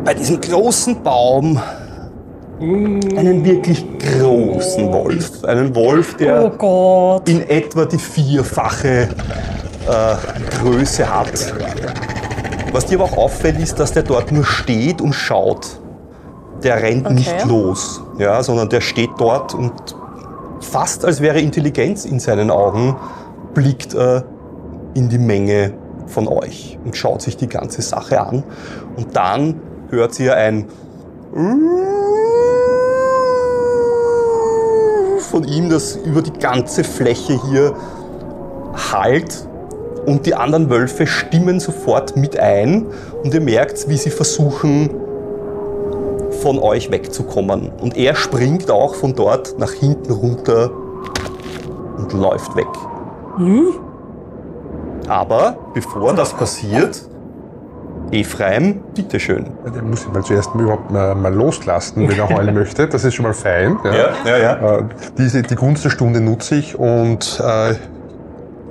bei 0.04 0.14
diesem 0.14 0.40
großen 0.40 1.02
Baum 1.02 1.60
einen 2.60 3.44
wirklich 3.44 3.84
großen 3.98 4.92
Wolf. 4.92 5.44
Einen 5.44 5.74
Wolf, 5.74 6.16
der 6.16 6.44
Oh 6.44 6.50
Gott. 6.50 7.28
in 7.28 7.48
etwa 7.48 7.84
die 7.84 7.98
vierfache 7.98 9.08
äh, 9.86 10.14
Größe 10.60 11.08
hat. 11.08 11.54
Was 12.72 12.86
dir 12.86 12.96
aber 13.00 13.04
auch 13.12 13.16
auffällt, 13.16 13.58
ist, 13.60 13.78
dass 13.78 13.92
der 13.92 14.02
dort 14.02 14.32
nur 14.32 14.44
steht 14.44 15.00
und 15.00 15.12
schaut. 15.14 15.78
Der 16.62 16.82
rennt 16.82 17.06
Okay. 17.06 17.14
nicht 17.14 17.44
los, 17.46 18.02
ja, 18.18 18.42
sondern 18.42 18.68
der 18.68 18.80
steht 18.80 19.10
dort 19.18 19.54
und 19.54 19.72
fast 20.60 21.04
als 21.04 21.20
wäre 21.20 21.40
Intelligenz 21.40 22.04
in 22.04 22.20
seinen 22.20 22.50
Augen, 22.50 22.96
blickt 23.54 23.94
er 23.94 24.24
in 24.94 25.08
die 25.08 25.18
Menge 25.18 25.72
von 26.06 26.28
euch 26.28 26.78
und 26.84 26.96
schaut 26.96 27.22
sich 27.22 27.36
die 27.36 27.48
ganze 27.48 27.82
Sache 27.82 28.20
an. 28.20 28.42
Und 28.96 29.14
dann 29.16 29.60
hört 29.90 30.18
ihr 30.20 30.36
ein 30.36 30.66
von 35.20 35.44
ihm, 35.44 35.68
das 35.68 35.96
über 35.96 36.22
die 36.22 36.32
ganze 36.32 36.84
Fläche 36.84 37.38
hier 37.50 37.74
halt 38.92 39.46
und 40.06 40.24
die 40.24 40.34
anderen 40.34 40.70
Wölfe 40.70 41.06
stimmen 41.06 41.60
sofort 41.60 42.16
mit 42.16 42.38
ein 42.38 42.86
und 43.22 43.34
ihr 43.34 43.40
merkt, 43.40 43.88
wie 43.88 43.96
sie 43.96 44.10
versuchen, 44.10 44.90
von 46.38 46.58
euch 46.58 46.90
wegzukommen. 46.90 47.70
Und 47.80 47.96
er 47.96 48.14
springt 48.14 48.70
auch 48.70 48.94
von 48.94 49.14
dort 49.14 49.58
nach 49.58 49.72
hinten 49.72 50.12
runter 50.12 50.70
und 51.96 52.12
läuft 52.12 52.56
weg. 52.56 52.66
Aber 55.08 55.56
bevor 55.74 56.14
das 56.14 56.34
passiert, 56.34 57.02
Ephraim, 58.10 58.80
bitteschön. 58.94 59.46
Der 59.74 59.82
muss 59.82 60.02
ich 60.02 60.12
mal 60.12 60.24
zuerst 60.24 60.54
mal 60.54 60.62
überhaupt 60.62 60.90
mal, 60.90 61.14
mal 61.14 61.34
loslassen, 61.34 62.08
wenn 62.08 62.18
er 62.18 62.28
heulen 62.36 62.54
möchte. 62.54 62.88
Das 62.88 63.04
ist 63.04 63.14
schon 63.14 63.24
mal 63.24 63.34
fein. 63.34 63.78
Ja, 63.84 64.10
ja, 64.24 64.38
ja. 64.38 64.78
Äh, 64.78 64.84
diese, 65.18 65.42
die 65.42 65.54
Gunst 65.54 65.84
der 65.84 65.90
Stunde 65.90 66.20
nutze 66.20 66.56
ich 66.56 66.78
und 66.78 67.42
äh, 67.44 67.74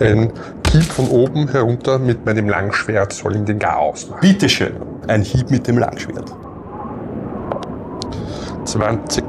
ein 0.04 0.32
Hieb 0.72 0.84
von 0.84 1.08
oben 1.08 1.48
herunter 1.50 2.00
mit 2.00 2.26
meinem 2.26 2.50
Langschwert 2.50 3.14
soll 3.14 3.36
ihm 3.36 3.46
den 3.46 3.60
Garaus 3.60 4.10
machen. 4.10 4.22
Bitteschön. 4.22 4.74
Ein 5.08 5.22
Hieb 5.22 5.50
mit 5.50 5.68
dem 5.68 5.78
Langschwert. 5.78 6.34
20. 8.68 9.24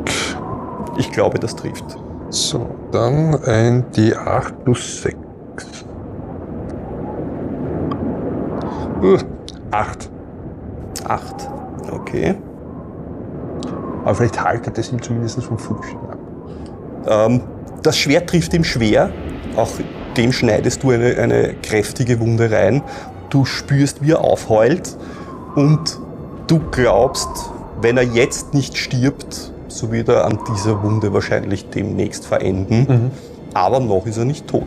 Ich 0.97 1.13
glaube, 1.13 1.39
das 1.39 1.55
trifft. 1.55 1.97
So, 2.31 2.69
dann 2.91 3.37
ein 3.45 3.85
D8 3.93 4.53
plus 4.65 5.03
6. 5.03 5.17
Uh, 9.01 9.17
8. 9.71 10.11
Acht. 11.05 11.49
Okay. 11.93 12.35
Aber 14.05 14.15
vielleicht 14.15 14.43
haltet 14.43 14.77
es 14.77 14.93
ihm 14.93 15.01
zumindest 15.01 15.43
vom 15.43 15.57
Fuß 15.57 15.87
ab. 16.11 16.19
Ähm, 17.07 17.41
das 17.83 17.97
Schwert 17.97 18.29
trifft 18.29 18.53
ihm 18.55 18.65
schwer. 18.65 19.11
Auch 19.57 19.69
dem 20.17 20.33
schneidest 20.33 20.83
du 20.83 20.91
eine, 20.91 21.17
eine 21.17 21.55
kräftige 21.63 22.19
Wunde 22.19 22.51
rein. 22.51 22.83
Du 23.31 23.45
spürst, 23.45 24.03
wie 24.03 24.13
er 24.13 24.21
aufheult. 24.21 24.97
Und 25.55 25.99
du 26.49 26.61
glaubst, 26.71 27.29
wenn 27.81 27.97
er 27.97 28.05
jetzt 28.05 28.55
nicht 28.55 28.77
stirbt, 28.77 29.53
so 29.69 29.93
wird 29.93 30.09
er 30.09 30.25
an 30.25 30.39
dieser 30.51 30.83
Wunde 30.83 31.13
wahrscheinlich 31.13 31.69
demnächst 31.71 32.27
verenden. 32.27 33.11
Aber 33.55 33.81
noch 33.81 34.07
ist 34.07 34.17
er 34.17 34.25
nicht 34.25 34.47
tot. 34.47 34.67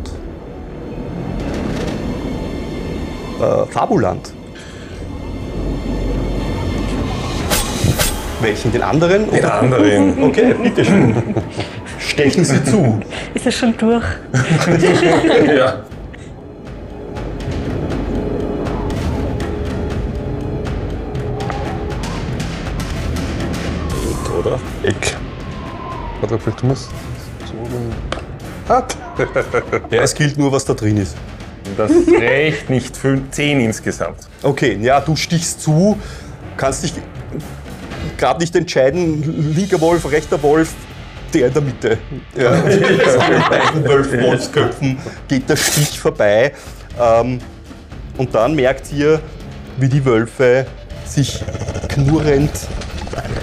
Äh, 3.40 3.66
Fabuland. 3.72 4.34
Welchen? 8.42 8.72
Den 8.72 8.82
anderen? 8.82 9.30
Den 9.30 9.46
anderen. 9.46 10.24
Okay, 10.24 10.54
bitteschön. 10.62 11.16
stechen 12.00 12.44
sie 12.44 12.64
zu. 12.64 13.00
Ist 13.34 13.46
er 13.46 13.52
schon 13.52 13.78
durch? 13.78 14.06
ja. 15.58 15.84
Du 26.38 26.66
musst 26.68 26.90
so 27.46 28.74
Hat. 28.74 28.96
Ja, 29.90 30.02
es 30.02 30.14
gilt 30.14 30.38
nur, 30.38 30.52
was 30.52 30.64
da 30.66 30.74
drin 30.74 30.98
ist. 30.98 31.16
Das 31.78 31.92
reicht 32.20 32.70
nicht. 32.70 32.96
Fün- 32.96 33.30
Zehn 33.32 33.60
insgesamt. 33.60 34.20
Okay, 34.44 34.78
ja, 34.82 35.00
du 35.00 35.16
stichst 35.16 35.62
zu, 35.62 35.98
kannst 36.58 36.84
dich 36.84 36.94
gerade 38.18 38.40
nicht 38.40 38.56
entscheiden, 38.56 39.54
linker 39.56 39.80
Wolf, 39.82 40.10
rechter 40.12 40.42
Wolf, 40.42 40.74
der 41.34 41.48
in 41.48 41.54
der 41.54 41.62
Mitte. 41.62 41.98
Ja, 42.38 42.52
beiden 42.52 43.86
Wolf 43.88 44.12
Wolfsköpfen 44.12 44.98
geht 45.28 45.50
der 45.50 45.56
Stich 45.56 46.00
vorbei. 46.00 46.54
Ähm, 47.00 47.40
und 48.18 48.34
dann 48.36 48.56
merkt 48.56 48.92
ihr, 48.92 49.20
wie 49.78 49.88
die 49.88 50.04
Wölfe 50.04 50.66
sich 51.06 51.44
knurrend 51.90 52.52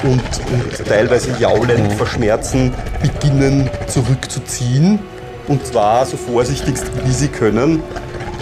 und, 0.05 0.21
und 0.53 0.87
teilweise 0.87 1.31
jaulend 1.39 1.93
vor 1.95 2.07
Schmerzen 2.07 2.73
beginnen 3.03 3.69
zurückzuziehen. 3.87 4.99
Und 5.47 5.67
zwar 5.67 6.05
so 6.05 6.17
vorsichtigst 6.17 6.87
wie 7.05 7.13
sie 7.13 7.29
können, 7.29 7.83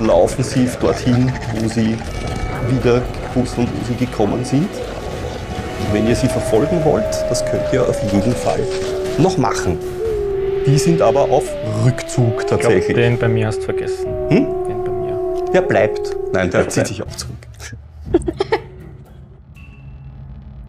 laufen 0.01 0.43
sie 0.43 0.69
dorthin, 0.81 1.33
wo 1.55 1.69
sie 1.69 1.97
wieder 2.69 3.01
gewusst 3.33 3.57
und 3.59 3.69
wo 3.69 3.87
sie 3.87 3.95
gekommen 4.05 4.45
sind. 4.45 4.69
Und 5.81 5.93
wenn 5.95 6.07
ihr 6.09 6.17
sie 6.17 6.29
verfolgen 6.29 6.85
wollt, 6.85 7.05
das 7.29 7.45
könnt 7.45 7.73
ihr 7.73 7.89
auf 7.89 8.01
jeden 8.12 8.35
Fall 8.35 8.61
noch 9.19 9.37
machen. 9.39 9.79
Die 10.67 10.79
sind 10.79 11.01
aber 11.01 11.31
auf 11.31 11.45
Rückzug 11.85 12.41
Ich 12.41 12.47
glaube, 12.49 12.62
tatsächlich. 12.62 12.97
den 12.97 13.19
bei 13.19 13.29
mir 13.29 13.47
hast 13.47 13.59
du 13.61 13.65
vergessen. 13.67 14.07
Hm? 14.31 14.47
Den 14.69 14.85
bei 14.85 14.91
mir. 14.91 15.45
Der 15.53 15.61
bleibt. 15.62 16.17
Nein, 16.33 16.51
der 16.51 16.62
Der 16.62 16.69
zieht 16.71 16.89
sich 16.89 17.03
auch 17.03 17.17
zurück. 17.17 17.37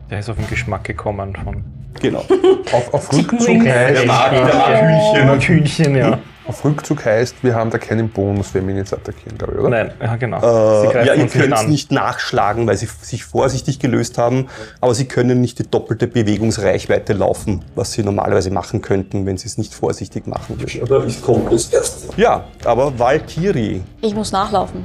Der 0.09 0.19
ist 0.19 0.29
auf 0.29 0.37
den 0.37 0.47
Geschmack 0.47 0.83
gekommen 0.83 1.35
von. 1.35 1.63
Genau. 2.01 2.23
Auf, 2.71 2.93
auf, 2.93 3.13
Rückzug 3.13 3.65
heißt, 3.65 4.05
mag, 4.05 4.31
der 4.31 5.25
mag 5.25 5.41
Hühnchen. 5.41 5.41
Hühnchen, 5.41 5.95
ja. 5.95 6.19
auf 6.45 6.65
Rückzug 6.65 7.05
heißt, 7.05 7.37
wir 7.41 7.55
haben 7.55 7.69
da 7.71 7.77
keinen 7.77 8.09
Bonus, 8.09 8.53
wenn 8.53 8.67
wir 8.67 8.73
ihn 8.73 8.77
jetzt 8.79 8.93
attackieren, 8.93 9.37
glaube 9.37 9.53
ich, 9.53 9.59
oder? 9.59 9.69
Nein, 9.69 9.91
ja, 10.01 10.15
genau. 10.17 10.37
Äh, 10.37 11.05
ja, 11.07 11.13
ihr 11.13 11.27
könnt 11.27 11.53
an. 11.53 11.69
nicht 11.69 11.91
nachschlagen, 11.91 12.67
weil 12.67 12.75
sie 12.77 12.87
sich 13.01 13.23
vorsichtig 13.23 13.79
gelöst 13.79 14.17
haben, 14.17 14.47
aber 14.81 14.93
sie 14.93 15.05
können 15.05 15.39
nicht 15.39 15.59
die 15.59 15.63
doppelte 15.69 16.07
Bewegungsreichweite 16.07 17.13
laufen, 17.13 17.63
was 17.73 17.93
sie 17.93 18.03
normalerweise 18.03 18.51
machen 18.51 18.81
könnten, 18.81 19.25
wenn 19.25 19.37
sie 19.37 19.47
es 19.47 19.57
nicht 19.57 19.73
vorsichtig 19.73 20.27
machen 20.27 20.59
würden. 20.59 20.81
Aber 20.83 21.05
ich 21.05 21.21
komme 21.23 21.49
das 21.49 21.69
erst. 21.73 22.17
Ja, 22.17 22.43
aber 22.65 22.99
Valkyrie, 22.99 23.81
Ich 24.01 24.13
muss 24.13 24.31
nachlaufen. 24.33 24.83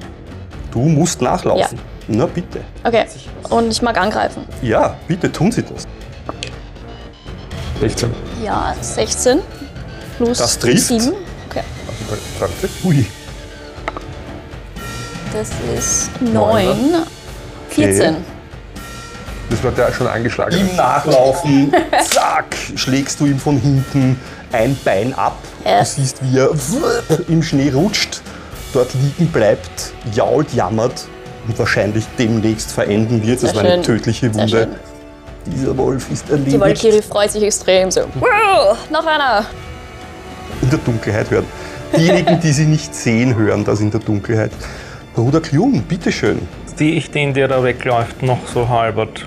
du 0.70 0.80
musst 0.80 1.20
nachlaufen. 1.20 1.78
Na 2.08 2.26
bitte. 2.26 2.60
Okay. 2.84 3.06
Und 3.50 3.70
ich 3.70 3.82
mag 3.82 3.96
angreifen. 3.98 4.44
Ja, 4.60 4.96
bitte 5.06 5.30
tun 5.30 5.52
Sie 5.52 5.62
das. 5.62 5.86
16. 7.80 8.14
Ja, 8.42 8.74
16 8.80 9.40
plus 10.16 10.38
Das 10.38 10.58
trifft. 10.58 10.86
7. 10.86 11.12
Okay. 11.48 11.62
20. 12.38 12.84
Ui. 12.84 13.06
Das 15.32 15.50
ist 15.76 16.10
9. 16.20 17.04
14. 17.70 18.16
Das 19.50 19.64
war 19.64 19.70
der 19.72 19.92
schon 19.92 20.06
angeschlagen. 20.06 20.58
Im 20.58 20.76
Nachlaufen, 20.76 21.72
zack, 22.04 22.56
schlägst 22.74 23.20
du 23.20 23.26
ihm 23.26 23.38
von 23.38 23.58
hinten 23.58 24.18
ein 24.52 24.76
Bein 24.84 25.14
ab. 25.14 25.36
Ja. 25.64 25.80
Du 25.80 25.84
siehst, 25.86 26.18
wie 26.22 26.38
er 26.38 26.50
im 27.28 27.42
Schnee 27.42 27.70
rutscht, 27.70 28.22
dort 28.72 28.92
liegen 28.94 29.30
bleibt, 29.30 29.92
jault, 30.14 30.52
jammert 30.54 31.06
und 31.46 31.58
wahrscheinlich 31.58 32.04
demnächst 32.18 32.72
verenden 32.72 33.26
wird. 33.26 33.42
Das 33.42 33.50
Sehr 33.50 33.54
war 33.54 33.62
eine 33.62 33.74
schön. 33.74 33.82
tödliche 33.82 34.34
Wunde. 34.34 34.68
Dieser 35.46 35.76
Wolf 35.76 36.10
ist 36.10 36.28
Die 36.28 36.32
erledigt. 36.32 36.60
Valkyrie 36.60 37.02
freut 37.02 37.30
sich 37.30 37.42
extrem 37.42 37.90
so. 37.90 38.02
Wow, 38.20 38.76
noch 38.90 39.04
einer. 39.04 39.44
In 40.60 40.70
der 40.70 40.78
Dunkelheit 40.78 41.30
hören. 41.30 41.46
Diejenigen, 41.96 42.40
die 42.40 42.52
sie 42.52 42.64
nicht 42.66 42.94
sehen, 42.94 43.34
hören 43.36 43.64
das 43.64 43.80
in 43.80 43.90
der 43.90 44.00
Dunkelheit. 44.00 44.52
Bruder 45.14 45.40
Klum, 45.40 45.82
bitteschön. 45.82 46.40
Sehe 46.76 46.92
ich 46.92 47.10
den, 47.10 47.34
der 47.34 47.48
da 47.48 47.62
wegläuft, 47.62 48.22
noch 48.22 48.46
so 48.46 48.68
halbert? 48.68 49.26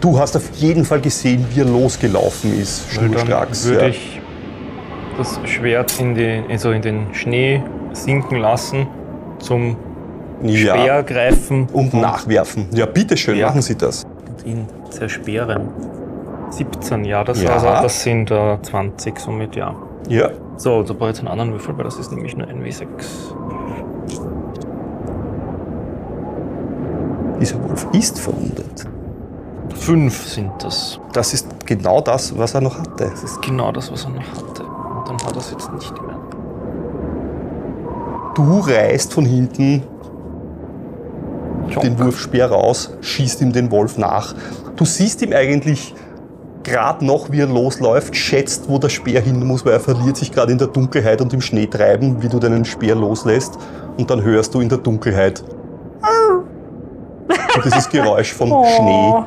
Du 0.00 0.18
hast 0.18 0.36
auf 0.36 0.44
jeden 0.54 0.84
Fall 0.84 1.00
gesehen, 1.00 1.44
wie 1.50 1.60
er 1.60 1.66
losgelaufen 1.66 2.58
ist, 2.58 2.90
schnurstracks. 2.92 3.64
würde 3.64 3.82
ja. 3.82 3.88
ich 3.88 4.20
das 5.16 5.40
Schwert 5.44 5.98
in, 5.98 6.14
die, 6.14 6.42
also 6.48 6.70
in 6.70 6.82
den 6.82 7.14
Schnee 7.14 7.62
sinken 7.92 8.38
lassen, 8.38 8.86
zum 9.40 9.76
ja. 10.42 10.74
Speer 10.76 11.02
greifen 11.02 11.68
und 11.72 11.94
nachwerfen. 11.94 12.66
Ja, 12.72 12.86
bitteschön, 12.86 13.36
Ja. 13.36 13.48
machen 13.48 13.62
Sie 13.62 13.76
das. 13.76 14.04
und 14.04 14.46
ihn 14.46 14.66
zersperren. 14.90 15.68
17, 16.50 17.04
ja, 17.04 17.24
das, 17.24 17.42
Ja. 17.42 17.50
Also, 17.54 17.66
das 17.66 18.02
sind 18.02 18.30
äh, 18.30 18.56
20, 18.62 19.18
somit 19.18 19.54
ja. 19.56 19.74
Ja. 20.08 20.30
So, 20.56 20.82
da 20.82 20.92
brauche 20.94 21.10
ich 21.10 21.16
jetzt 21.16 21.18
einen 21.20 21.28
anderen 21.28 21.52
Würfel, 21.52 21.76
weil 21.76 21.84
das 21.84 21.98
ist 21.98 22.10
nämlich 22.10 22.36
nur 22.36 22.48
ein 22.48 22.62
W6. 22.64 22.86
Dieser 27.40 27.62
Wolf 27.68 27.86
ist 27.92 28.18
verwundet. 28.18 28.86
Fünf 29.74 30.26
sind 30.26 30.50
das. 30.60 30.98
Das 31.12 31.34
ist 31.34 31.46
genau 31.66 32.00
das, 32.00 32.36
was 32.36 32.54
er 32.54 32.60
noch 32.60 32.78
hatte. 32.78 33.10
Das 33.10 33.22
ist 33.22 33.40
genau 33.42 33.70
das, 33.70 33.92
was 33.92 34.04
er 34.04 34.10
noch 34.10 34.22
hatte. 34.36 34.64
Und 34.64 35.08
dann 35.08 35.16
hat 35.24 35.32
er 35.32 35.38
es 35.38 35.50
jetzt 35.52 35.72
nicht 35.72 35.92
mehr. 36.02 36.16
Du 38.34 38.60
reißt 38.60 39.12
von 39.12 39.24
hinten 39.24 39.82
den 41.78 41.98
Wurfspeer 41.98 42.50
raus, 42.50 42.94
schießt 43.00 43.40
ihm 43.42 43.52
den 43.52 43.70
Wolf 43.70 43.98
nach. 43.98 44.34
Du 44.76 44.84
siehst 44.84 45.22
ihm 45.22 45.32
eigentlich 45.32 45.94
gerade 46.62 47.04
noch, 47.04 47.30
wie 47.30 47.40
er 47.40 47.46
losläuft, 47.46 48.14
schätzt, 48.14 48.68
wo 48.68 48.78
der 48.78 48.88
Speer 48.88 49.20
hin 49.20 49.44
muss, 49.46 49.64
weil 49.64 49.72
er 49.74 49.80
verliert 49.80 50.16
sich 50.16 50.30
gerade 50.32 50.52
in 50.52 50.58
der 50.58 50.68
Dunkelheit 50.68 51.20
und 51.20 51.32
im 51.32 51.40
Schneetreiben, 51.40 52.22
wie 52.22 52.28
du 52.28 52.38
deinen 52.38 52.64
Speer 52.64 52.94
loslässt. 52.94 53.58
Und 53.96 54.10
dann 54.10 54.22
hörst 54.22 54.54
du 54.54 54.60
in 54.60 54.68
der 54.68 54.78
Dunkelheit 54.78 55.42
so 57.54 57.60
dieses 57.62 57.88
Geräusch 57.88 58.32
von 58.32 58.52
Oh. 58.52 58.64
Schnee 58.64 59.24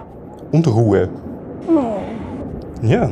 und 0.51 0.67
Ruhe. 0.67 1.09
Ja. 2.81 3.09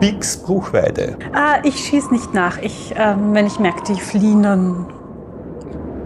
Bix 0.00 0.36
Bruchweide. 0.36 1.16
Ah, 1.32 1.56
ich 1.64 1.76
schieße 1.76 2.12
nicht 2.12 2.32
nach. 2.34 2.58
Ich, 2.58 2.94
ähm, 2.96 3.34
wenn 3.34 3.46
ich 3.46 3.58
merke, 3.58 3.82
die 3.84 4.00
fliehen, 4.00 4.42
dann 4.42 4.86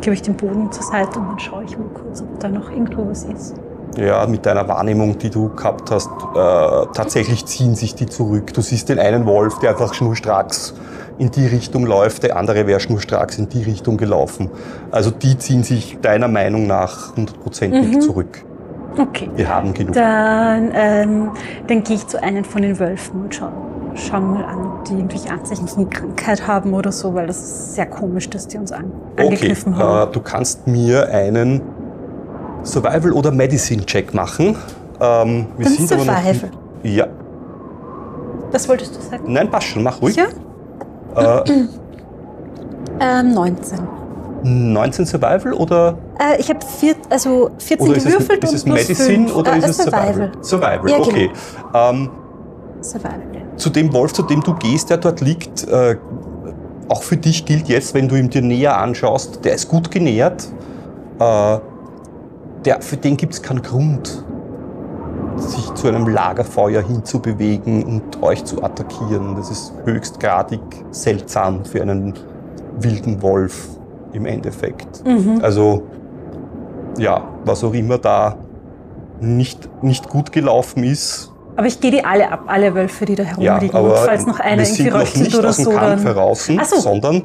gebe 0.03 0.15
ich 0.15 0.23
den 0.23 0.35
Boden 0.35 0.71
zur 0.71 0.83
Seite 0.83 1.19
und 1.19 1.29
dann 1.29 1.38
schaue 1.38 1.65
ich 1.65 1.79
mal 1.79 1.88
kurz, 1.88 2.21
ob 2.21 2.41
da 2.41 2.49
noch 2.49 2.71
irgendwo 2.71 3.09
was 3.09 3.25
ist. 3.25 3.55
Ja, 3.97 4.27
mit 4.27 4.47
deiner 4.47 4.67
Wahrnehmung, 4.69 5.19
die 5.19 5.31
du 5.31 5.51
gehabt 5.51 5.91
hast, 5.91 6.11
äh, 6.11 6.87
tatsächlich 6.95 7.45
ziehen 7.47 7.75
sich 7.75 7.95
die 7.95 8.07
zurück. 8.07 8.53
Du 8.55 8.62
siehst 8.62 8.88
den 8.88 8.99
einen 8.99 9.27
Wolf, 9.27 9.59
der 9.59 9.71
einfach 9.71 9.93
schnurstracks 9.93 10.75
in 11.19 11.31
die 11.31 11.47
Richtung 11.47 11.85
läuft, 11.85 12.23
der 12.23 12.37
andere 12.37 12.67
wäre 12.67 12.81
schnurstracks 12.81 13.38
in 13.38 13.49
die 13.49 13.62
Richtung 13.62 13.99
gelaufen. 13.99 14.51
Also 14.91 15.11
die 15.11 15.37
ziehen 15.37 15.62
sich 15.62 15.99
deiner 16.01 16.29
Meinung 16.29 16.67
nach 16.67 17.15
hundertprozentig 17.17 18.01
zurück. 18.01 18.45
Okay. 18.97 19.31
Wir 19.37 19.49
haben 19.49 19.75
genug. 19.75 19.95
Dann, 19.95 20.71
ähm, 20.75 21.31
dann 21.67 21.83
gehe 21.83 21.97
ich 21.97 22.07
zu 22.07 22.23
einem 22.23 22.45
von 22.45 22.62
den 22.62 22.79
Wölfen 22.79 23.23
und 23.23 23.35
schaue 23.35 23.53
schau 23.95 24.21
mal 24.21 24.45
an, 24.45 24.72
die 24.88 24.95
irgendwelche 24.95 25.31
Anzeichen 25.31 25.68
von 25.68 25.88
Krankheit 25.90 26.47
haben 26.47 26.75
oder 26.75 26.92
so, 26.92 27.14
weil 27.14 27.27
das 27.27 27.38
ist 27.38 27.75
sehr 27.75 27.87
komisch, 27.87 28.29
dass 28.31 28.49
die 28.49 28.59
uns 28.59 28.73
an, 28.73 28.90
Okay, 29.14 29.25
angegriffen 29.27 29.77
haben. 29.77 30.09
äh, 30.09 30.12
du 30.12 30.21
kannst 30.21 30.66
mir 30.66 31.09
einen 31.09 31.61
Survival- 32.62 33.12
oder 33.12 33.31
Medicine-Check 33.31 34.14
machen. 34.14 34.57
Ähm, 35.01 35.47
wir 35.57 35.64
Dann 35.66 35.75
sind 35.75 35.92
aber 35.92 36.05
noch- 36.05 36.16
Survival. 36.23 36.51
Ja, 36.83 37.07
Das 38.51 38.68
wolltest 38.68 38.97
du 38.97 39.01
sagen? 39.01 39.25
nein, 39.33 39.51
passt 39.51 39.68
schon, 39.68 39.83
mach 39.83 40.01
ruhig. 40.03 40.16
Ja? 40.16 41.40
Äh, 41.45 41.45
Ähm, 43.01 43.33
19. 43.33 43.79
19 44.45 45.07
Survival 45.07 45.53
oder 45.55 45.97
Äh, 46.21 46.40
ich 46.40 46.49
habe 46.51 46.59
also 47.11 47.51
14 47.59 47.87
Oder 47.88 47.97
ist 47.97 48.07
es, 48.07 48.12
gewürfelt 48.12 48.45
ist 48.45 48.53
es 48.53 48.62
und 48.64 48.71
plus 48.73 48.88
Medicine 48.88 49.16
fünf. 49.29 49.37
oder 49.37 49.53
äh, 49.55 49.59
ist 49.59 49.68
es 49.71 49.77
Survival? 49.79 50.33
Survival, 50.40 50.90
Ja, 50.90 50.99
okay. 50.99 51.31
Ähm, 51.75 52.11
Survival. 52.81 53.21
Zu 53.62 53.70
dem 53.70 53.92
Wolf, 53.92 54.12
zu 54.12 54.22
dem 54.22 54.42
du 54.42 54.55
gehst, 54.55 54.90
der 54.90 54.98
dort 54.98 55.20
liegt, 55.20 55.66
äh, 55.68 55.96
auch 56.88 57.03
für 57.03 57.16
dich 57.16 57.44
gilt 57.44 57.68
jetzt, 57.68 57.94
wenn 57.94 58.09
du 58.09 58.16
ihn 58.16 58.29
dir 58.29 58.42
näher 58.42 58.77
anschaust, 58.77 59.44
der 59.44 59.55
ist 59.55 59.68
gut 59.68 59.90
genährt. 59.90 60.48
Äh, 61.18 61.59
der, 62.64 62.83
für 62.83 62.96
den 62.96 63.16
gibt 63.16 63.35
es 63.35 63.42
keinen 63.42 63.62
Grund, 63.62 64.25
sich 65.37 65.72
zu 65.75 65.88
einem 65.88 66.09
Lagerfeuer 66.09 66.83
hinzubewegen 66.83 67.85
und 67.85 68.22
euch 68.22 68.44
zu 68.44 68.62
attackieren. 68.62 69.37
Das 69.37 69.51
ist 69.51 69.72
höchstgradig 69.85 70.61
seltsam 70.90 71.64
für 71.64 71.81
einen 71.83 72.14
wilden 72.79 73.22
Wolf 73.22 73.68
im 74.12 74.27
Endeffekt. 74.27 75.03
Also, 75.42 75.85
ja, 76.98 77.22
was 77.44 77.64
auch 77.64 77.72
immer 77.72 77.98
da 77.98 78.37
nicht, 79.20 79.68
nicht 79.83 80.09
gut 80.09 80.33
gelaufen 80.33 80.85
ist, 80.85 81.32
Aber 81.57 81.67
ich 81.67 81.81
gehe 81.81 81.91
die 81.91 82.05
alle 82.05 82.31
ab, 82.31 82.45
alle 82.47 82.75
Wölfe, 82.75 83.05
die 83.05 83.15
da 83.15 83.25
Ja, 83.25 83.29
herumliegen. 83.55 83.77
aber 83.77 83.91
und 84.01 84.07
falls 84.07 84.27
noch 84.27 84.41
einer 84.41 84.59
wir 84.62 84.65
irgendwie 84.65 84.83
sind 84.83 84.93
noch 84.93 85.01
röchelt 85.01 85.25
nicht 85.25 85.37
oder 85.37 85.49
aus 85.51 85.57
dem 85.57 85.65
so, 85.67 85.71
Kampf 85.73 86.03
dann. 86.05 86.15
heraus, 86.15 86.47
so. 86.47 86.81
sondern 86.81 87.23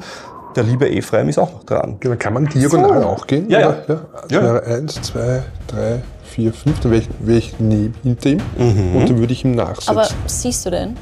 der 0.56 0.64
liebe 0.64 0.90
Ephraim 0.90 1.28
ist 1.28 1.38
auch 1.38 1.52
noch 1.52 1.64
dran. 1.64 1.96
Genau, 2.00 2.16
Kann 2.18 2.34
man 2.34 2.46
diagonal 2.46 3.02
So. 3.02 3.08
auch 3.08 3.26
gehen? 3.26 3.48
Ja, 3.48 3.60
ja. 3.60 3.76
oder? 3.86 4.00
ja. 4.30 4.42
Ja. 4.42 4.58
eins, 4.62 5.00
zwei, 5.02 5.42
drei, 5.66 6.02
vier, 6.24 6.52
fünf. 6.52 6.80
Dann 6.80 6.90
wäre 6.92 7.02
ich, 7.02 7.08
wäre 7.20 7.38
ich 7.38 7.54
neben 7.58 7.94
hinter 8.02 8.28
ihm 8.30 8.40
Mhm. 8.58 8.96
und 8.96 9.08
dann 9.08 9.18
würde 9.18 9.32
ich 9.32 9.44
ihm 9.44 9.54
nachsetzen. 9.54 9.90
Aber 9.90 10.08
siehst 10.26 10.66
du 10.66 10.70
denn? 10.70 10.96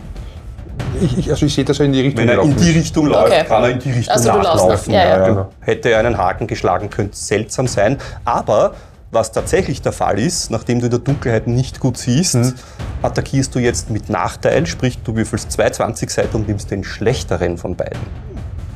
ich, 1.01 1.19
ich, 1.19 1.31
also 1.31 1.47
ich 1.47 1.55
sehe, 1.55 1.65
dass 1.65 1.79
er 1.81 1.87
in 1.87 1.93
die 1.93 2.01
Richtung 2.03 2.23
Wenn 2.27 2.29
er 2.29 2.43
in 2.43 2.55
die. 2.57 2.71
Richtung 2.71 3.07
läuft, 3.07 3.27
Okay. 3.33 3.45
kann 3.47 3.63
er 3.65 3.71
in 3.71 3.79
die 3.79 3.91
Richtung 3.91 4.15
Also 4.15 4.31
du 4.31 4.39
laufst 4.39 4.65
nachlaufen. 4.65 4.93
nach- 4.93 5.03
ja, 5.05 5.09
ja. 5.19 5.27
Genau. 5.29 5.47
Hätte 5.61 5.91
er 5.91 5.99
einen 6.01 6.17
Haken 6.19 6.47
geschlagen, 6.47 6.91
könnte 6.91 7.17
seltsam 7.17 7.67
sein. 7.67 7.99
Aber 8.25 8.75
was 9.11 9.33
tatsächlich 9.33 9.81
der 9.83 9.93
Fall 9.93 10.19
ist, 10.19 10.51
nachdem 10.51 10.81
du 10.81 10.87
in 10.87 10.91
der 10.91 10.99
Dunkelheit 11.01 11.47
nicht 11.47 11.81
gut 11.81 11.97
siehst, 11.97 12.35
Mhm. 12.35 12.55
Attackierst 13.07 13.55
du 13.55 13.59
jetzt 13.59 13.91
mit 13.91 14.09
Nachteil, 14.11 14.67
sprich 14.67 14.99
du 15.03 15.17
würfelst 15.17 15.53
220 15.53 16.11
Seiten 16.11 16.37
und 16.37 16.49
nimmst 16.49 16.71
den 16.71 16.85
schlechteren 16.85 17.57
von 17.57 17.75
beiden. 17.75 17.99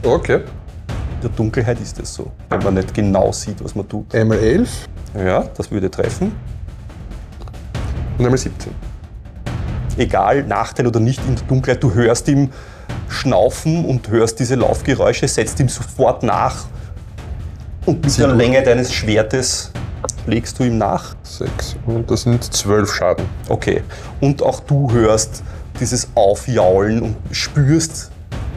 Okay. 0.02 0.36
In 0.36 1.20
der 1.22 1.30
Dunkelheit 1.30 1.80
ist 1.80 1.98
es 1.98 2.14
so, 2.14 2.30
wenn 2.48 2.62
man 2.62 2.74
nicht 2.74 2.94
genau 2.94 3.30
sieht, 3.32 3.62
was 3.62 3.74
man 3.74 3.86
tut. 3.88 4.14
Einmal 4.14 4.38
elf 4.38 4.88
Ja, 5.14 5.44
das 5.56 5.70
würde 5.70 5.90
treffen. 5.90 6.32
und 8.16 8.24
einmal 8.24 8.38
17. 8.38 8.72
egal, 9.98 10.44
Nachteil 10.44 10.86
oder 10.86 11.00
nicht 11.00 11.20
in 11.28 11.36
der 11.36 11.44
Dunkelheit, 11.44 11.82
du 11.82 11.92
hörst 11.92 12.26
ihm 12.28 12.50
schnaufen 13.08 13.84
und 13.84 14.08
hörst 14.08 14.38
diese 14.40 14.54
Laufgeräusche, 14.54 15.28
setzt 15.28 15.60
ihm 15.60 15.68
sofort 15.68 16.22
nach 16.22 16.64
und 17.84 18.02
mit 18.02 18.18
der. 18.18 18.28
Länge 18.28 18.62
deines 18.62 18.92
Schwertes 18.92 19.72
legst 20.26 20.58
du 20.58 20.64
ihm 20.64 20.78
nach. 20.78 21.14
Sechs. 21.22 21.76
Und 21.86 22.10
das 22.10 22.22
sind 22.22 22.42
zwölf 22.52 22.92
Schaden. 22.94 23.26
Okay. 23.48 23.82
Und 24.20 24.42
auch 24.42 24.60
du 24.60 24.90
hörst 24.92 25.42
dieses 25.78 26.08
Aufjaulen 26.14 27.02
und 27.02 27.16
spürst, 27.32 28.10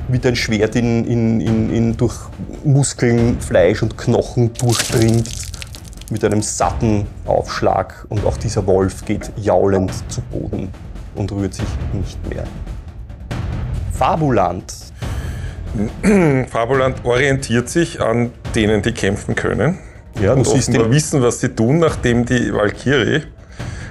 wie 0.08 0.20
dein 0.20 0.36
Schwert 0.36 0.76
in, 0.76 1.06
in, 1.06 1.42
in, 1.42 1.74
in 1.74 1.98
durch 1.98 2.16
Muskeln, 2.64 3.40
Fleisch 3.40 3.82
und 3.82 3.98
Knochen 3.98 4.54
durchdringt. 4.54 5.30
Mit 6.10 6.24
einem 6.24 6.42
satten 6.42 7.08
Aufschlag. 7.26 8.06
Und 8.10 8.26
auch 8.26 8.38
dieser 8.38 8.68
Wolf 8.68 9.06
geht 9.06 9.32
jaulend 9.38 9.92
zu 10.12 10.22
Boden 10.22 10.70
und 11.16 11.32
rührt 11.32 11.54
sich 11.54 11.66
nicht 11.94 12.30
mehr. 12.30 12.44
Fabuland. 13.92 14.74
Fabuland 16.50 17.04
orientiert 17.06 17.70
sich 17.70 18.02
an 18.02 18.32
denen, 18.54 18.82
die 18.82 18.92
kämpfen 18.92 19.34
können. 19.36 19.80
Ja, 20.22 20.34
du 20.34 20.40
und 20.40 20.48
siehst 20.48 20.70
offenbar 20.70 20.92
wissen, 20.92 21.22
was 21.22 21.40
sie 21.40 21.50
tun, 21.50 21.80
nachdem 21.80 22.26
die 22.26 22.54
Valkyrie 22.54 23.24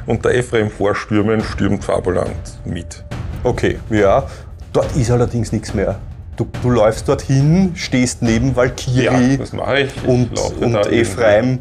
und 0.07 0.25
der 0.25 0.37
Ephraim 0.37 0.71
vorstürmen, 0.71 1.43
stürmt 1.43 1.85
Fabuland 1.85 2.37
mit. 2.65 3.05
Okay, 3.45 3.79
ja. 3.91 4.27
Dort 4.73 4.95
ist 4.97 5.11
allerdings 5.11 5.53
nichts 5.53 5.75
mehr. 5.75 5.99
Du, 6.37 6.47
du 6.63 6.71
läufst 6.71 7.09
dorthin, 7.09 7.73
stehst 7.75 8.23
neben 8.23 8.57
Valkyrie. 8.57 9.39
mache 9.53 9.81
ich. 9.81 9.97
ich 9.97 10.09
und, 10.09 10.39
und 10.61 10.77
Ephraim, 10.87 11.59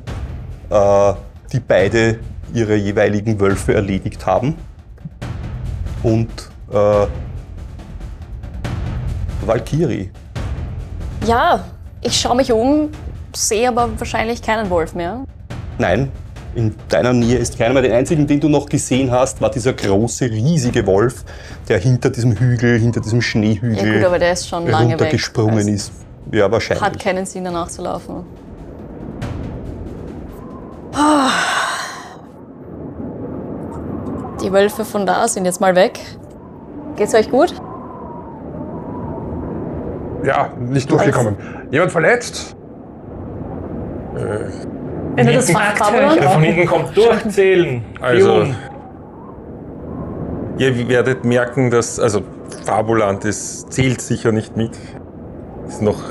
äh, 0.69 1.13
die 1.51 1.59
beide 1.59 2.19
ihre 2.53 2.75
jeweiligen 2.75 3.39
Wölfe 3.39 3.73
erledigt 3.73 4.25
haben. 4.25 4.55
Und 6.03 6.29
äh, 6.71 7.07
Valkyrie. 9.45 10.09
Ja, 11.27 11.65
ich 12.01 12.19
schaue 12.19 12.35
mich 12.35 12.51
um, 12.51 12.89
sehe 13.33 13.67
aber 13.67 13.89
wahrscheinlich 13.97 14.41
keinen 14.41 14.69
Wolf 14.69 14.93
mehr. 14.93 15.25
Nein, 15.77 16.11
in 16.55 16.75
deiner 16.89 17.13
Nähe 17.13 17.37
ist 17.37 17.57
keiner 17.57 17.73
mehr. 17.73 17.83
Den 17.83 17.93
einzigen, 17.93 18.27
den 18.27 18.39
du 18.39 18.49
noch 18.49 18.67
gesehen 18.67 19.11
hast, 19.11 19.41
war 19.41 19.49
dieser 19.49 19.73
große, 19.73 20.25
riesige 20.25 20.85
Wolf, 20.85 21.23
der 21.67 21.79
hinter 21.79 22.09
diesem 22.09 22.37
Hügel, 22.37 22.77
hinter 22.77 22.99
diesem 23.01 23.21
Ja 23.21 23.23
Schneehügel 23.23 23.95
gut, 23.95 24.05
aber 24.05 24.19
der 24.19 24.33
ist 24.33 24.47
schon 24.47 24.67
lange 24.67 24.93
weg. 24.93 25.01
runtergesprungen 25.01 25.57
Also, 25.57 25.69
ist. 25.71 25.91
Ja, 26.31 26.51
wahrscheinlich. 26.51 26.83
Hat 26.83 26.99
keinen 26.99 27.25
Sinn, 27.25 27.45
danach 27.45 27.67
zu 27.67 27.81
laufen. 27.81 28.25
Die 34.43 34.51
Wölfe 34.51 34.83
von 34.85 35.05
da 35.05 35.27
sind 35.27 35.45
jetzt 35.45 35.61
mal 35.61 35.75
weg. 35.75 35.99
Geht's 36.95 37.13
euch 37.13 37.29
gut? 37.29 37.53
Ja, 40.23 40.51
nicht 40.59 40.91
durchgekommen. 40.91 41.35
Jemand 41.71 41.91
verletzt? 41.91 42.55
Wenn 44.13 45.27
er 45.27 45.33
das 45.33 45.51
fragt, 45.51 45.91
höre 45.91 46.07
ich 46.07 46.19
Der 46.19 46.29
auch. 46.29 46.33
von 46.33 46.43
hinten 46.43 46.65
kommt 46.65 46.95
durchzählen. 46.97 47.83
Also-. 48.01 48.47
Ihr 50.57 50.89
werdet 50.89 51.25
merken, 51.25 51.71
dass, 51.71 51.99
also 51.99 52.21
Fabuland 52.65 53.25
ist, 53.25 53.71
zählt 53.73 54.01
sicher 54.01 54.31
nicht 54.31 54.55
mit. 54.57 54.77
Ist 55.67 55.81
noch. 55.81 56.01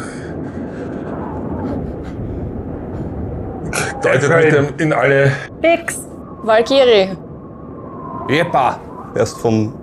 Deutet 4.02 4.30
mit 4.44 4.52
dem 4.52 4.66
in 4.78 4.92
alle. 4.92 5.32
Bix. 5.60 6.06
Valkyrie, 6.42 7.10
Epa! 8.28 8.80
Erst 9.14 9.38
von 9.38 9.74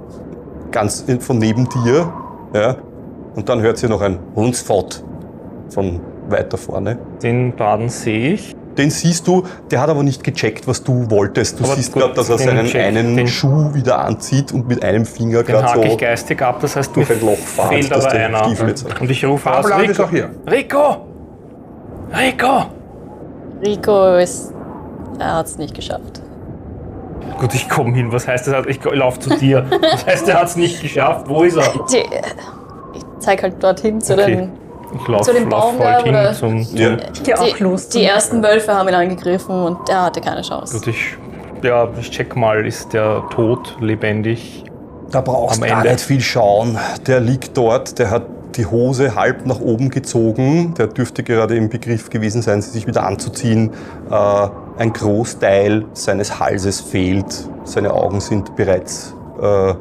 ganz 0.71 1.05
von 1.19 1.37
neben 1.37 1.69
dir. 1.69 2.11
Ja. 2.53 2.75
Und 3.35 3.47
dann 3.47 3.61
hört 3.61 3.77
sie 3.77 3.87
noch 3.87 4.01
ein 4.01 4.17
Hundsfott 4.35 5.03
von 5.69 6.01
weiter 6.31 6.57
vorne. 6.57 6.97
Den 7.21 7.55
Baden 7.55 7.89
sehe 7.89 8.33
ich. 8.33 8.55
Den 8.77 8.91
siehst 8.91 9.27
du, 9.27 9.43
der 9.71 9.81
hat 9.81 9.89
aber 9.89 10.03
nicht 10.03 10.23
gecheckt, 10.23 10.67
was 10.67 10.83
du 10.83 11.09
wolltest. 11.09 11.59
Du 11.59 11.63
Aber 11.63 11.73
siehst 11.75 11.91
gerade, 11.93 12.13
dass 12.13 12.29
er 12.29 12.37
den 12.37 12.45
seinen 12.47 12.65
check- 12.67 12.79
einen 12.85 13.27
Schuh 13.27 13.73
wieder 13.73 13.97
anzieht 14.05 14.51
und 14.51 14.67
mit 14.67 14.83
einem 14.83 15.03
Finger 15.05 15.41
Den 15.41 15.55
gerade 15.55 15.79
so 15.79 15.83
ich 15.83 15.97
geistig 15.97 16.39
ab, 16.43 16.59
das 16.61 16.75
heißt, 16.75 16.95
durch 16.95 17.09
ein 17.09 17.21
Loch 17.21 17.37
fahrt, 17.39 17.69
fehlt 17.69 17.89
dass 17.91 18.05
aber 18.05 18.13
einer. 18.15 18.43
Stiefel 18.45 18.69
jetzt 18.69 18.87
hat. 18.87 19.01
Und 19.01 19.09
ich 19.09 19.25
rufe 19.25 19.49
aus, 19.49 19.55
Fabuland 19.67 19.89
ist 19.89 19.97
Rico, 19.99 20.03
auch 20.03 20.09
hier. 20.11 20.29
Rico! 20.51 20.97
Rico! 22.15 22.65
Rico 23.65 24.15
ist. 24.17 24.53
Er 25.19 25.35
hat's 25.37 25.57
nicht 25.57 25.73
geschafft. 25.73 26.21
Gut, 27.39 27.53
ich 27.55 27.67
komme 27.69 27.93
hin. 27.95 28.11
Was 28.11 28.27
heißt 28.27 28.47
das? 28.47 28.65
Ich 28.67 28.83
laufe 28.83 29.19
zu 29.19 29.31
dir. 29.37 29.65
Das 29.81 30.05
heißt, 30.05 30.27
er 30.29 30.39
hat 30.41 30.47
es 30.49 30.55
nicht 30.55 30.81
geschafft. 30.81 31.27
Wo 31.27 31.41
ist 31.43 31.57
er? 31.57 31.63
Die, 31.91 31.97
ich 32.95 33.03
zeig 33.19 33.41
halt 33.41 33.61
dorthin 33.63 33.99
zu 34.01 34.13
Okay. 34.13 34.35
den. 34.35 34.51
Ich 34.95 35.07
laufe 35.07 35.23
Zu 35.25 35.33
dem 35.33 35.49
lauf 35.49 35.77
Baum 35.77 35.79
halt 35.85 36.05
da, 36.05 36.09
oder? 36.09 36.27
hin 36.29 36.35
zum... 36.35 36.63
zum 36.65 36.77
Ja. 36.77 36.97
Gehe 37.23 37.39
auch 37.39 37.55
Die, 37.57 37.63
los. 37.63 37.89
die 37.89 38.03
ersten 38.03 38.41
Wölfe 38.43 38.73
haben 38.73 38.87
ihn 38.89 38.95
angegriffen 38.95 39.53
und 39.63 39.89
er 39.89 40.03
hatte 40.03 40.21
keine 40.21 40.41
Chance. 40.41 40.77
Gut, 40.77 40.87
ich, 40.87 41.17
ja, 41.61 41.87
ich 41.99 42.09
check 42.11 42.35
mal, 42.35 42.65
ist 42.65 42.93
der 42.93 43.23
tot, 43.29 43.75
lebendig? 43.81 44.63
Da 45.11 45.21
brauchst 45.21 45.57
Am 45.57 45.63
du 45.63 45.69
gar 45.69 45.79
Ende. 45.79 45.93
nicht 45.93 46.03
viel 46.05 46.21
schauen. 46.21 46.77
Der 47.05 47.19
liegt 47.19 47.55
dort, 47.57 47.97
der 47.99 48.11
hat 48.11 48.23
die 48.55 48.65
Hose 48.65 49.15
halb 49.15 49.45
nach 49.45 49.59
oben 49.59 49.89
gezogen. 49.89 50.73
Der 50.77 50.87
dürfte 50.87 51.23
gerade 51.23 51.55
im 51.55 51.69
Begriff 51.69 52.09
gewesen 52.09 52.41
sein, 52.41 52.61
sie 52.61 52.71
sich 52.71 52.87
wieder 52.87 53.05
anzuziehen. 53.05 53.71
Äh, 54.09 54.47
ein 54.77 54.93
Großteil 54.93 55.85
seines 55.93 56.39
Halses 56.39 56.81
fehlt. 56.81 57.47
Seine 57.65 57.93
Augen 57.93 58.19
sind 58.19 58.55
bereits 58.55 59.13
äh, 59.41 59.73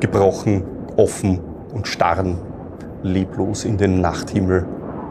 gebrochen, 0.00 0.62
offen 0.96 1.40
und 1.72 1.86
starren 1.88 2.38
leblos 3.02 3.64
in 3.64 3.76
den 3.76 4.00
Nachthimmel. 4.00 4.66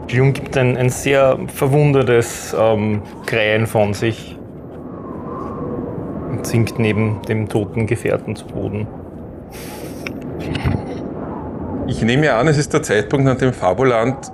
Jung 0.08 0.32
gibt 0.32 0.56
ein, 0.56 0.76
ein 0.76 0.88
sehr 0.88 1.38
verwundertes 1.48 2.56
ähm, 2.58 3.02
Krähen 3.26 3.66
von 3.66 3.92
sich 3.94 4.38
und 6.30 6.46
sinkt 6.46 6.78
neben 6.78 7.20
dem 7.28 7.48
toten 7.48 7.86
Gefährten 7.86 8.34
zu 8.34 8.46
Boden. 8.46 8.86
Ich 11.86 12.02
nehme 12.02 12.32
an, 12.34 12.48
es 12.48 12.58
ist 12.58 12.72
der 12.72 12.82
Zeitpunkt, 12.82 13.28
an 13.28 13.38
dem 13.38 13.52
Fabuland 13.52 14.30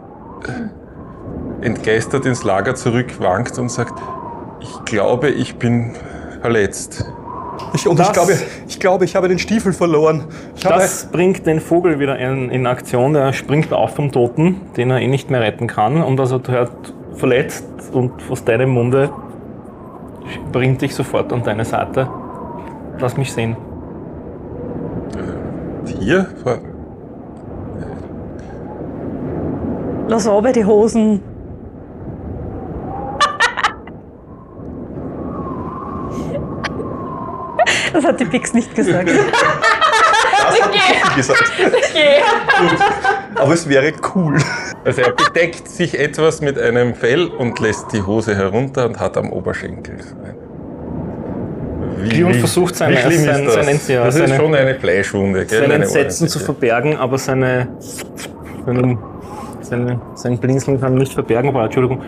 entgeistert 1.61 2.27
ins 2.27 2.45
Lager 2.45 2.75
zurückwankt 2.75 3.59
und 3.59 3.71
sagt: 3.71 3.95
Ich 4.61 4.85
glaube, 4.85 5.31
ich 5.31 5.57
bin 5.57 5.93
verletzt. 6.41 7.11
Ich, 7.75 7.89
und 7.89 7.99
Das- 7.99 8.09
ich 8.09 8.13
glaube, 8.13 8.33
ich 8.69 8.81
glaube, 8.81 9.05
ich 9.05 9.17
habe 9.17 9.29
den 9.29 9.39
Stiefel 9.39 9.73
verloren. 9.73 10.25
Ich 10.57 10.65
habe, 10.65 10.77
Das 10.77 11.07
bringt 11.07 11.45
den 11.47 11.61
Vogel 11.61 11.99
wieder 11.99 12.19
in, 12.19 12.51
in 12.51 12.67
Aktion. 12.67 13.15
Der 13.15 13.33
springt 13.33 13.73
auf 13.73 13.95
vom 13.97 14.13
Toten, 14.13 14.61
den 14.77 14.91
er 14.91 15.01
eh 15.01 15.09
nicht 15.09 15.31
mehr 15.31 15.41
retten 15.41 15.67
kann. 15.67 16.03
Und 16.03 16.21
also 16.21 16.39
du 16.39 16.53
hört 16.53 16.95
verletzt 17.15 17.65
und 17.93 18.13
aus 18.31 18.45
deinem 18.45 18.71
Munde 18.71 19.11
bringt 20.53 20.83
dich 20.83 20.95
sofort 20.95 21.33
an 21.33 21.43
deine 21.43 21.65
Seite. 21.65 22.09
Lass 23.01 23.17
mich 23.17 23.33
sehen. 23.33 23.57
Hier? 26.01 26.27
Lass 30.09 30.29
oben 30.29 30.53
die 30.53 30.65
Hosen. 30.65 31.21
Das 37.95 38.05
hat 38.05 38.21
die 38.21 38.25
Pix 38.25 38.53
nicht 38.53 38.75
gesagt. 38.75 39.09
das 39.09 40.55
habe 40.59 40.77
ich 41.07 41.17
gesagt. 41.17 41.53
Gut. 41.57 42.79
Aber 43.37 43.53
es 43.55 43.69
wäre 43.69 43.93
cool. 44.15 44.37
Also 44.85 45.01
er 45.01 45.13
bedeckt 45.13 45.69
sich 45.69 45.99
etwas 45.99 46.41
mit 46.41 46.59
einem 46.59 46.95
Fell 46.95 47.29
und 47.29 47.59
lässt 47.61 47.93
die 47.93 48.03
Hose 48.03 48.37
herunter 48.37 48.85
und 48.85 49.01
hat 49.01 49.17
am 49.17 49.33
Oberschenkel 49.33 49.99
Cleon 52.09 52.35
versucht 52.35 52.77
seine, 52.77 52.97
wie 52.97 53.01
schlimm 53.01 53.13
ist 53.13 53.25
sein, 53.25 53.45
das? 53.45 53.55
sein, 53.55 53.81
ja, 53.89 54.05
das 54.05 54.17
ist 54.17 54.29
seine, 54.29 54.37
schon 54.37 54.55
eine 54.55 54.75
Fleischwunde, 54.75 55.47
gell? 55.47 55.61
sein 55.61 55.71
Eine 55.71 55.85
Entsetzen 55.85 56.29
zu 56.29 56.39
verbergen, 56.39 56.97
aber 56.97 57.19
seine, 57.19 57.69
seine, 58.67 58.99
seine, 59.61 60.01
sein 60.15 60.39
Blinzeln 60.39 60.81
kann 60.81 60.95
nicht 60.95 61.13
verbergen. 61.13 61.49
Aber 61.49 61.65
Entschuldigung, 61.65 62.03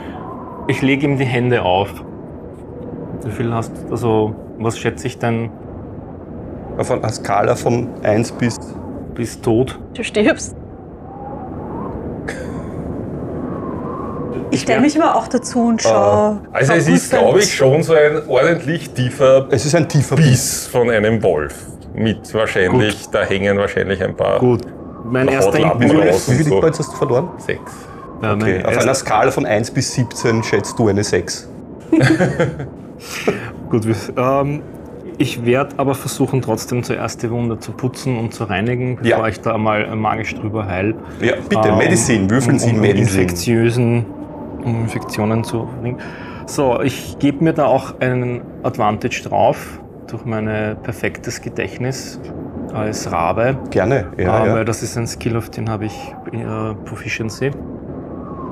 ich 0.69 0.83
lege 0.83 1.07
ihm 1.07 1.19
die 1.19 1.25
Hände 1.25 1.63
auf. 1.63 1.89
Wie 3.25 3.31
viel 3.31 3.53
hast 3.53 3.73
du, 3.77 3.91
also 3.91 4.35
was 4.59 4.79
schätze 4.79 5.07
ich 5.07 5.19
denn 5.19 5.51
Auf 6.79 6.91
einer 6.91 7.09
Skala 7.11 7.55
von 7.57 7.89
1 8.03 8.33
bis. 8.33 8.57
bis 9.15 9.41
tot? 9.41 9.79
Du 9.95 10.03
stirbst. 10.03 10.55
Ich 14.51 14.61
stelle 14.63 14.81
mich 14.81 15.01
aber 15.01 15.17
auch 15.17 15.29
dazu 15.29 15.69
und 15.69 15.83
schaue. 15.83 16.41
Also 16.53 16.73
es 16.75 16.89
ist, 16.89 17.11
glaube 17.11 17.41
ich, 17.41 17.55
schon 17.55 17.83
so 17.83 17.95
ein 17.95 18.29
ordentlich 18.29 18.91
tiefer 18.91 19.47
Es 19.51 19.67
ist 19.67 19.75
ein 19.75 19.89
tiefer 19.89 20.17
Biss. 20.17 20.27
Biss 20.29 20.67
von 20.69 20.89
einem 20.91 21.23
Wolf. 21.23 21.55
Mit 21.95 22.33
wahrscheinlich, 22.35 23.09
da 23.11 23.23
hängen 23.23 23.59
wahrscheinlich 23.59 24.03
ein 24.03 24.15
paar 24.15 24.39
Gut. 24.39 24.63
Mein 25.05 25.29
erster 25.29 25.55
Wie 25.59 25.63
und 25.65 26.15
viel 26.15 26.45
so. 26.45 26.63
Hast 26.63 26.79
du 26.79 26.97
verloren? 26.97 27.29
Sechs. 27.39 27.73
Ja, 28.23 28.33
Okay. 28.35 28.59
Auf 28.61 28.67
erster- 28.73 28.83
einer 28.83 28.95
Skala 28.95 29.31
von 29.31 29.47
1 29.47 29.71
bis 29.71 29.93
17 29.95 30.43
schätzt 30.43 30.79
du 30.79 30.89
eine 30.89 31.03
6. 31.05 31.49
Gut, 33.71 33.87
wir- 33.87 33.95
ähm, 34.17 34.63
ich 35.19 35.45
werde 35.45 35.79
aber 35.79 35.95
versuchen, 35.95 36.43
trotzdem 36.43 36.83
zuerst 36.83 37.23
die 37.23 37.31
Wunde 37.31 37.59
zu 37.59 37.73
putzen 37.73 38.19
und 38.19 38.35
zu 38.35 38.45
reinigen, 38.45 38.97
bevor 38.97 39.19
Ja. 39.21 39.29
ich 39.29 39.41
da 39.41 39.57
mal 39.59 39.95
magisch 39.97 40.35
drüber 40.35 40.67
heil. 40.67 40.95
Ja, 41.21 41.35
bitte, 41.49 41.69
Ähm, 41.69 41.79
Medizin, 41.79 42.31
würfeln 42.31 42.59
Sie 42.59 42.71
um, 42.71 42.77
um 42.77 42.81
Medizin. 42.83 43.21
infektiösen, 43.23 44.07
um 44.65 44.83
Infektionen 44.83 45.45
zu 45.45 45.67
verringern. 45.67 46.01
So, 46.47 46.81
ich 46.81 47.19
gebe 47.19 47.43
mir 47.43 47.53
da 47.53 47.67
auch 47.67 47.99
einen 48.01 48.41
Advantage 48.63 49.23
drauf, 49.29 49.81
durch 50.07 50.25
mein 50.25 50.45
perfektes 50.83 51.41
Gedächtnis 51.43 52.21
als 52.73 53.11
Rabe. 53.11 53.57
Gerne, 53.71 54.07
ja, 54.17 54.45
äh, 54.45 54.47
ja. 54.49 54.55
Weil 54.55 54.65
das 54.65 54.83
ist 54.83 54.97
ein 54.97 55.07
Skill, 55.09 55.37
auf 55.37 55.51
den 55.51 55.69
habe 55.69 55.87
ich 55.87 56.15
äh, 56.33 56.75
Proficiency. 56.85 57.51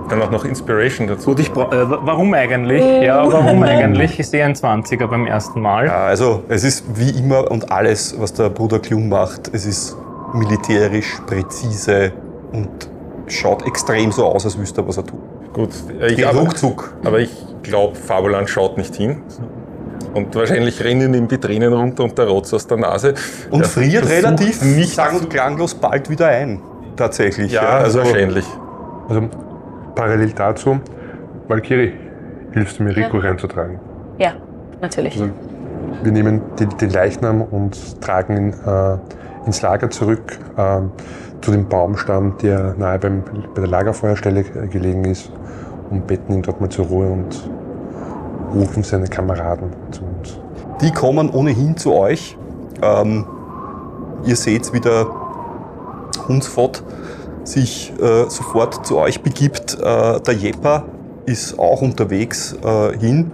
Dann 0.09 0.21
auch 0.23 0.31
noch 0.31 0.45
Inspiration 0.45 1.07
dazu. 1.07 1.31
Gut, 1.31 1.41
ich 1.41 1.51
bra- 1.53 1.73
äh, 1.73 1.89
wa- 1.91 2.01
warum 2.03 2.35
eigentlich? 2.35 2.83
Ja, 3.03 3.25
warum 3.31 3.63
eigentlich? 3.65 4.19
Ich 4.21 4.29
sehe 4.29 4.45
ein 4.45 4.55
20er 4.55 5.07
beim 5.07 5.27
ersten 5.27 5.61
Mal. 5.61 5.87
Ja, 5.87 6.05
also 6.05 6.43
es 6.49 6.63
ist 6.65 6.85
wie 6.95 7.11
immer 7.11 7.51
und 7.51 7.71
alles, 7.73 8.15
was 8.19 8.33
der 8.35 8.51
Bruder 8.51 8.79
Klum 8.81 9.09
macht, 9.09 9.51
es 9.55 9.65
ist 9.67 9.97
militärisch 10.35 11.17
präzise 11.27 12.13
und 12.53 12.69
schaut 13.29 13.67
extrem 13.67 14.13
so 14.13 14.27
aus, 14.27 14.45
als 14.45 14.59
wüsste 14.59 14.83
er, 14.83 14.89
was 14.89 14.97
er 14.99 15.07
tut. 15.07 15.21
Gut, 15.55 15.71
ich, 16.09 16.27
aber, 16.27 16.41
ruckzuck. 16.41 16.93
aber 17.05 17.21
ich 17.21 17.31
glaube, 17.63 17.95
Fabulan 17.97 18.47
schaut 18.49 18.77
nicht 18.77 18.95
hin. 18.97 19.23
Und 20.13 20.35
wahrscheinlich 20.35 20.83
rennen 20.85 21.15
ihm 21.15 21.27
die 21.29 21.39
Tränen 21.39 21.73
runter 21.73 22.05
und 22.05 22.17
der 22.19 22.29
Rotz 22.29 22.53
aus 22.55 22.67
der 22.67 22.77
Nase. 22.77 23.15
Und 23.51 23.63
Er 23.63 23.69
friert 23.69 24.09
relativ 24.09 24.63
nicht 24.63 24.95
sang- 24.95 25.17
und 25.17 25.31
klanglos 25.31 25.75
bald 25.75 26.09
wieder 26.11 26.27
ein. 26.29 26.61
Tatsächlich. 26.97 27.53
Ja, 27.53 27.63
also 27.79 28.01
wahrscheinlich. 28.01 28.45
Also 29.09 29.23
parallel 29.95 30.33
dazu, 30.33 30.81
Valkyrie, 31.49 31.93
hilfst 32.53 32.79
du 32.79 32.85
mir 32.85 32.97
Rico 32.97 33.19
reinzutragen? 33.19 33.79
Ja, 34.19 34.33
natürlich. 34.81 35.21
Also, 35.21 35.33
wir 36.03 36.13
nehmen 36.13 36.43
den, 36.59 36.71
den 36.71 36.91
Leichnam 36.91 37.43
und 37.43 38.01
tragen 38.01 38.37
ihn 38.37 38.55
äh, 38.67 38.97
ins 39.47 39.63
Lager 39.63 39.91
zurück, 39.91 40.39
ähm, 40.57 40.91
zu 41.41 41.51
dem 41.51 41.69
Baumstamm, 41.69 42.37
der 42.43 42.75
nahe 42.79 42.99
beim, 42.99 43.23
bei 43.55 43.61
der 43.61 43.69
Lagerfeuerstelle 43.69 44.41
äh, 44.41 44.67
gelegen 44.69 45.05
ist, 45.05 45.31
und 45.91 46.07
betten 46.07 46.35
ihn 46.35 46.43
dort 46.43 46.61
mal 46.61 46.71
zur 46.71 46.87
Ruhe 46.87 47.07
und 47.09 47.49
rufen 48.55 48.83
seine 48.83 49.07
Kameraden 49.07 49.71
zu 49.91 50.03
uns. 50.03 50.39
Die 50.81 50.91
kommen 50.91 51.31
ohnehin 51.31 51.77
zu 51.77 51.95
euch. 51.95 52.37
Ähm, 52.83 53.27
ihr 54.25 54.37
seht, 54.37 54.73
wie 54.73 54.81
der 54.81 55.07
Hunsfott 56.29 56.83
sich 57.45 57.93
äh, 58.01 58.29
sofort 58.29 58.87
zu 58.87 58.99
euch 58.99 59.23
begibt. 59.23 59.75
Äh, 59.75 60.21
der 60.21 60.35
Jepper 60.35 60.85
ist 61.27 61.59
auch 61.59 61.83
unterwegs 61.83 62.57
äh, 62.65 62.99
hin. 62.99 63.31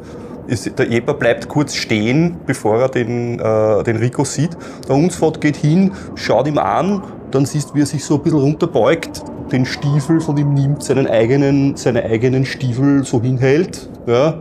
Ist, 0.46 0.78
der 0.78 0.88
Jepper 0.88 1.14
bleibt 1.14 1.48
kurz 1.48 1.74
stehen, 1.74 2.36
bevor 2.46 2.80
er 2.80 2.88
den, 2.88 3.38
äh, 3.38 3.82
den 3.84 3.96
Rico 3.96 4.24
sieht. 4.24 4.56
Der 4.88 4.96
Hunsfott 4.96 5.40
geht 5.40 5.56
hin, 5.56 5.92
schaut 6.16 6.48
ihm 6.48 6.58
an, 6.58 7.02
dann 7.30 7.46
siehst, 7.46 7.74
wie 7.74 7.82
er 7.82 7.86
sich 7.86 8.04
so 8.04 8.16
ein 8.16 8.22
bisschen 8.22 8.40
runterbeugt, 8.40 9.22
den 9.52 9.64
Stiefel 9.64 10.20
von 10.20 10.36
ihm 10.36 10.54
nimmt, 10.54 10.82
seinen 10.82 11.06
eigenen, 11.06 11.76
seine 11.76 12.04
eigenen 12.04 12.44
Stiefel 12.44 13.04
so 13.04 13.20
hinhält 13.20 13.88
ja, 14.06 14.34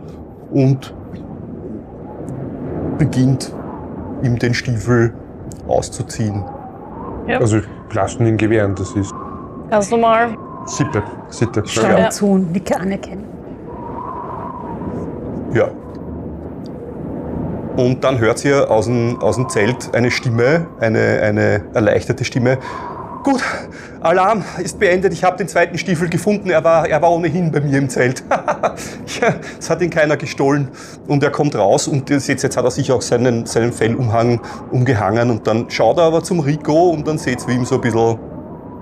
und 0.50 0.94
beginnt, 2.98 3.54
ihm 4.22 4.38
den 4.38 4.54
Stiefel 4.54 5.14
auszuziehen. 5.68 6.44
Also 7.28 7.60
lassen 7.92 8.26
ihn 8.26 8.36
gewähren, 8.36 8.74
das 8.74 8.92
ist 8.92 9.14
Kannst 9.70 9.92
du 9.92 9.96
mal. 9.96 10.36
Sitte. 10.66 11.02
Sitte. 11.28 11.62
Ich 11.64 11.72
schaue 11.72 11.98
Ja. 11.98 12.10
zu 12.10 12.26
und 12.32 12.52
nicke 12.52 12.78
anerkennen. 12.78 13.24
Ja. 15.54 15.68
Und 17.76 18.04
dann 18.04 18.18
hört 18.18 18.44
ihr 18.44 18.70
aus 18.70 18.86
dem, 18.86 19.20
aus 19.20 19.36
dem 19.36 19.48
Zelt 19.48 19.94
eine 19.94 20.10
Stimme, 20.10 20.66
eine, 20.80 21.20
eine 21.22 21.62
erleichterte 21.72 22.24
Stimme. 22.24 22.58
Gut, 23.22 23.42
Alarm 24.00 24.42
ist 24.62 24.78
beendet. 24.78 25.12
Ich 25.12 25.24
habe 25.24 25.36
den 25.36 25.46
zweiten 25.46 25.76
Stiefel 25.76 26.08
gefunden. 26.08 26.48
Er 26.50 26.64
war, 26.64 26.88
er 26.88 27.02
war 27.02 27.12
ohnehin 27.12 27.52
bei 27.52 27.60
mir 27.60 27.78
im 27.78 27.88
Zelt. 27.88 28.24
ja, 28.30 29.34
es 29.58 29.68
hat 29.68 29.82
ihn 29.82 29.90
keiner 29.90 30.16
gestohlen. 30.16 30.68
Und 31.06 31.22
er 31.22 31.30
kommt 31.30 31.54
raus 31.54 31.86
und 31.86 32.08
ihr 32.08 32.18
seht, 32.18 32.42
jetzt 32.42 32.56
hat 32.56 32.64
er 32.64 32.70
sich 32.70 32.90
auch 32.92 33.02
seinen, 33.02 33.44
seinen 33.44 33.72
Fellumhang 33.72 34.40
umgehangen. 34.70 35.30
Und 35.30 35.46
dann 35.46 35.68
schaut 35.68 35.98
er 35.98 36.04
aber 36.04 36.22
zum 36.22 36.40
Rico 36.40 36.90
und 36.90 37.06
dann 37.06 37.18
seht 37.18 37.42
ihr, 37.42 37.48
wie 37.48 37.54
ihm 37.56 37.64
so 37.66 37.74
ein 37.76 37.80
bisschen 37.82 38.18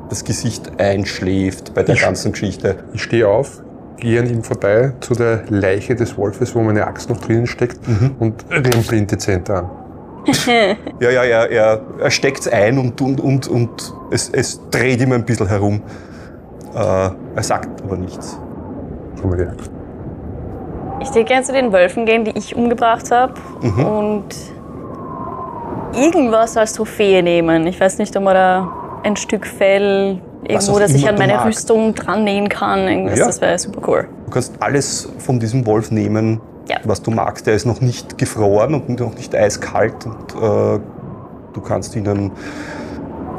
das 0.09 0.25
Gesicht 0.25 0.81
einschläft 0.81 1.75
bei 1.75 1.83
der 1.83 1.97
ganzen 1.97 2.33
Geschichte. 2.33 2.77
Ich 2.93 3.03
stehe 3.03 3.29
auf, 3.29 3.63
gehe 3.97 4.21
an 4.21 4.29
ihm 4.29 4.43
vorbei 4.43 4.93
zu 5.01 5.15
der 5.15 5.45
Leiche 5.49 5.95
des 5.95 6.17
Wolfes, 6.17 6.55
wo 6.55 6.63
meine 6.63 6.87
Axt 6.87 7.11
noch 7.11 7.21
drinnen 7.21 7.47
steckt, 7.47 7.81
und 8.19 8.45
rempel 8.51 8.99
ihn 8.99 9.07
dezent 9.07 9.51
an. 9.51 9.71
Ja, 11.01 11.11
ja, 11.11 11.25
er, 11.25 11.51
er, 11.51 11.81
er 12.01 12.11
steckt 12.11 12.41
es 12.41 12.49
ein 12.49 12.79
und, 12.79 13.01
und, 13.01 13.21
und, 13.21 13.49
und 13.49 13.95
es, 14.11 14.29
es 14.29 14.61
dreht 14.71 15.01
ihm 15.01 15.13
ein 15.13 15.25
bisschen 15.25 15.47
herum. 15.47 15.81
Äh, 16.75 17.11
er 17.37 17.43
sagt 17.43 17.83
aber 17.83 17.97
nichts. 17.97 18.39
Komm 19.21 19.31
mal 19.31 19.39
her. 19.39 19.55
Ich 21.01 21.09
würde 21.11 21.25
gerne 21.25 21.45
zu 21.45 21.53
den 21.53 21.73
Wölfen 21.73 22.05
gehen, 22.05 22.25
die 22.25 22.33
ich 22.37 22.55
umgebracht 22.55 23.11
habe. 23.11 23.35
Mhm. 23.63 23.85
Und 23.85 24.35
irgendwas 25.95 26.57
als 26.57 26.75
Trophäe 26.75 27.23
nehmen. 27.23 27.67
Ich 27.67 27.81
weiß 27.81 27.99
nicht, 27.99 28.17
ob 28.17 28.25
man 28.25 28.35
da 28.35 28.73
ein 29.03 29.17
Stück 29.17 29.47
Fell 29.47 30.21
irgendwo, 30.45 30.73
auch 30.73 30.79
das 30.81 30.93
ich 30.95 31.09
an 31.09 31.17
meine 31.17 31.35
magst. 31.35 31.47
Rüstung 31.47 31.95
dran 31.95 32.25
nähen 32.25 32.49
kann. 32.49 32.87
Irgendwas, 32.89 33.19
Ja. 33.19 33.27
Das 33.27 33.41
wäre 33.41 33.59
super 33.59 33.81
cool. 33.89 34.09
Du 34.27 34.31
kannst 34.33 34.55
alles 34.61 35.09
von 35.19 35.39
diesem 35.41 35.67
Wolf 35.67 35.91
nehmen, 35.91 36.41
Ja. 36.69 36.77
was 36.85 37.03
du 37.03 37.11
magst. 37.11 37.47
Der 37.47 37.55
ist 37.55 37.67
noch 37.67 37.81
nicht 37.81 38.19
gefroren 38.19 38.75
und 38.75 38.89
noch 39.01 39.15
nicht 39.15 39.35
eiskalt. 39.35 40.07
Und 40.07 40.35
äh, 40.35 40.81
du 41.53 41.61
kannst 41.67 41.97
ihnen 41.97 42.33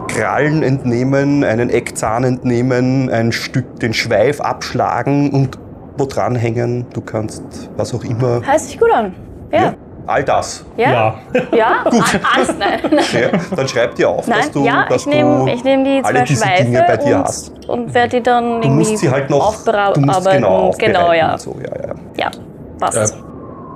Krallen 0.07 0.63
entnehmen, 0.63 1.43
einen 1.43 1.69
Eckzahn 1.69 2.23
entnehmen, 2.23 3.09
ein 3.09 3.31
Stück 3.31 3.79
den 3.79 3.93
Schweif 3.93 4.41
abschlagen 4.41 5.29
und 5.31 5.57
wo 5.97 6.05
dranhängen. 6.05 6.85
Du 6.93 7.01
kannst 7.01 7.43
was 7.77 7.93
auch 7.93 8.03
immer. 8.03 8.41
Hört 8.45 8.59
sich 8.59 8.79
gut 8.79 8.91
an. 8.91 9.13
Ja. 9.51 9.73
All 10.09 10.23
das. 10.23 10.65
Ja? 10.75 11.15
Ja? 11.51 11.83
Gut. 11.89 12.03
Alles, 12.35 12.55
nein. 12.57 12.79
Ja, 13.13 13.29
dann 13.55 13.67
schreib 13.67 13.93
dir 13.95 14.09
auf, 14.09 14.25
dass 14.25 14.27
Nein, 14.27 14.49
du, 14.53 14.65
ja, 14.65 14.85
dass 14.89 15.01
ich 15.01 15.07
nehme 15.07 15.45
du 15.45 15.47
ich 15.51 15.63
nehm 15.63 15.83
die 15.83 16.01
alle 16.03 16.15
zwei 16.19 16.23
diese 16.25 16.43
Schweife 16.45 16.63
Dinge 16.63 16.83
bei 16.87 16.97
dir 16.97 17.15
und, 17.17 17.23
hast. 17.23 17.51
und 17.69 17.93
werde 17.93 18.09
die 18.17 18.23
dann 18.23 18.43
Du 18.43 18.67
irgendwie 18.67 18.69
musst 18.89 18.97
sie 18.97 19.09
halt 19.09 19.29
noch 19.29 19.47
aufbereiten. 19.49 20.01
du 20.01 20.07
musst 20.07 20.29
genau, 20.31 20.71
genau, 20.77 21.13
ja. 21.13 21.37
So, 21.37 21.55
ja, 21.61 21.87
ja. 21.89 21.93
Ja, 22.17 22.31
passt. 22.79 23.13
Äh, 23.13 23.17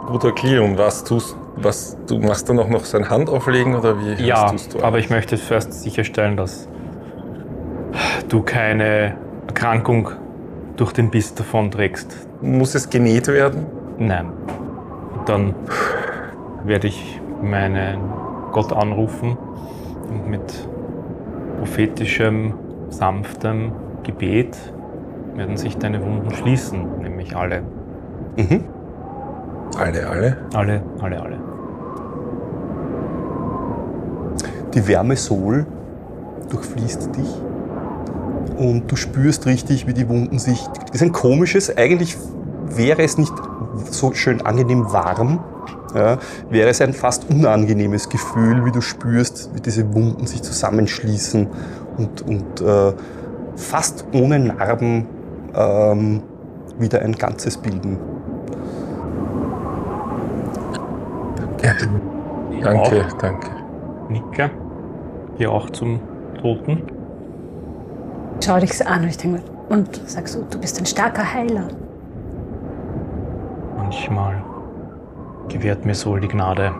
Bruder 0.07 0.31
Cleon, 0.31 0.77
was 0.77 1.03
tust 1.03 1.38
was, 1.55 1.95
du 2.07 2.17
machst 2.17 2.49
dann 2.49 2.57
auch 2.57 2.67
noch 2.67 2.84
seine 2.84 3.07
Hand 3.11 3.29
auflegen 3.29 3.75
oder 3.75 3.99
wie 3.99 4.13
Ja, 4.25 4.49
tust 4.49 4.73
du? 4.73 4.81
aber 4.84 4.97
ich 4.97 5.11
möchte 5.11 5.38
zuerst 5.38 5.71
sicherstellen, 5.84 6.36
dass 6.36 6.67
du 8.27 8.41
keine 8.41 9.15
Erkrankung 9.47 10.09
durch 10.77 10.93
den 10.93 11.11
Biss 11.11 11.36
davonträgst. 11.36 12.11
Muss 12.41 12.73
es 12.73 12.89
genäht 12.89 13.27
werden? 13.27 13.67
Nein. 13.99 14.31
Dann 15.27 15.53
werde 16.64 16.88
ich 16.88 17.22
meinen 17.41 17.99
Gott 18.51 18.72
anrufen 18.74 19.38
und 20.09 20.30
mit 20.30 20.68
prophetischem, 21.59 22.53
sanftem 22.89 23.72
Gebet 24.03 24.57
werden 25.36 25.57
sich 25.57 25.78
deine 25.78 26.03
Wunden 26.03 26.32
schließen, 26.32 26.99
nämlich 27.01 27.36
alle. 27.36 27.64
Mhm. 28.38 28.64
Alle, 29.78 30.07
alle. 30.07 30.38
Alle, 30.53 30.84
alle, 31.01 31.22
alle. 31.22 31.38
Die 34.74 34.88
Wärme 34.88 35.16
Sol 35.16 35.66
durchfließt 36.49 37.16
dich 37.16 37.41
und 38.57 38.91
du 38.91 38.95
spürst 38.95 39.45
richtig, 39.45 39.88
wie 39.88 39.93
die 39.93 40.07
Wunden 40.07 40.39
sich. 40.39 40.64
Das 40.68 40.95
ist 40.95 41.03
ein 41.03 41.11
komisches, 41.11 41.76
eigentlich 41.76 42.18
wäre 42.70 43.01
es 43.01 43.18
nicht 43.18 43.34
so 43.89 44.14
schön 44.14 44.41
angenehm 44.45 44.91
warm, 44.91 45.39
ja, 45.96 46.18
wäre 46.50 46.70
es 46.70 46.82
ein 46.82 46.94
fast 46.94 47.30
unangenehmes 47.30 48.10
Gefühl, 48.10 48.66
wie 48.66 48.72
du 48.72 48.82
spürst, 48.82 49.52
wie 49.54 49.62
diese 49.62 49.94
Wunden 49.94 50.28
sich 50.28 50.41
zusammenschließen 50.41 51.48
und, 51.98 52.22
und 52.24 52.62
äh, 52.62 52.94
fast 53.56 54.06
ohne 54.14 54.39
Narben 54.39 55.08
ähm, 55.56 56.24
wieder 56.78 57.02
ein 57.02 57.14
Ganzes 57.14 57.58
bilden. 57.58 57.98
Danke, 62.62 63.06
danke. 63.20 63.50
Nicke. 64.10 64.52
Geh 65.38 65.48
auch 65.48 65.70
zum 65.70 66.00
Toten. 66.41 66.84
Schau 68.44 68.60
dich 68.60 68.86
an 68.86 69.04
und 69.04 69.10
ich 69.10 69.18
denke 69.18 69.41
und 69.70 70.02
sag 70.06 70.28
so, 70.28 70.44
du 70.50 70.60
bist 70.60 70.78
ein 70.80 70.86
starker 70.86 71.34
Heiler. 71.34 71.68
Manchmal 73.78 74.44
gewährt 75.50 75.86
mir 75.86 75.96
Sol 75.96 76.20
die 76.20 76.28
Gnade. 76.28 76.74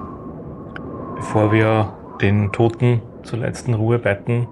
Bevor 1.16 1.51
wir 1.51 1.93
den 2.22 2.51
Toten 2.51 3.01
zur 3.24 3.39
letzten 3.39 3.74
Ruhe 3.74 3.99
betten, 3.99 4.47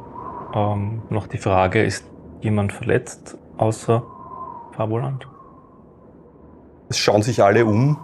ähm, 0.53 1.01
noch 1.09 1.28
die 1.28 1.38
Frage, 1.38 1.84
ist 1.84 2.05
jemand 2.41 2.74
verletzt 2.74 3.38
außer 3.57 4.03
Fabuland? 4.74 5.28
Es 6.89 6.97
schauen 6.97 7.22
sich 7.22 7.43
alle 7.43 7.66
um. 7.66 7.97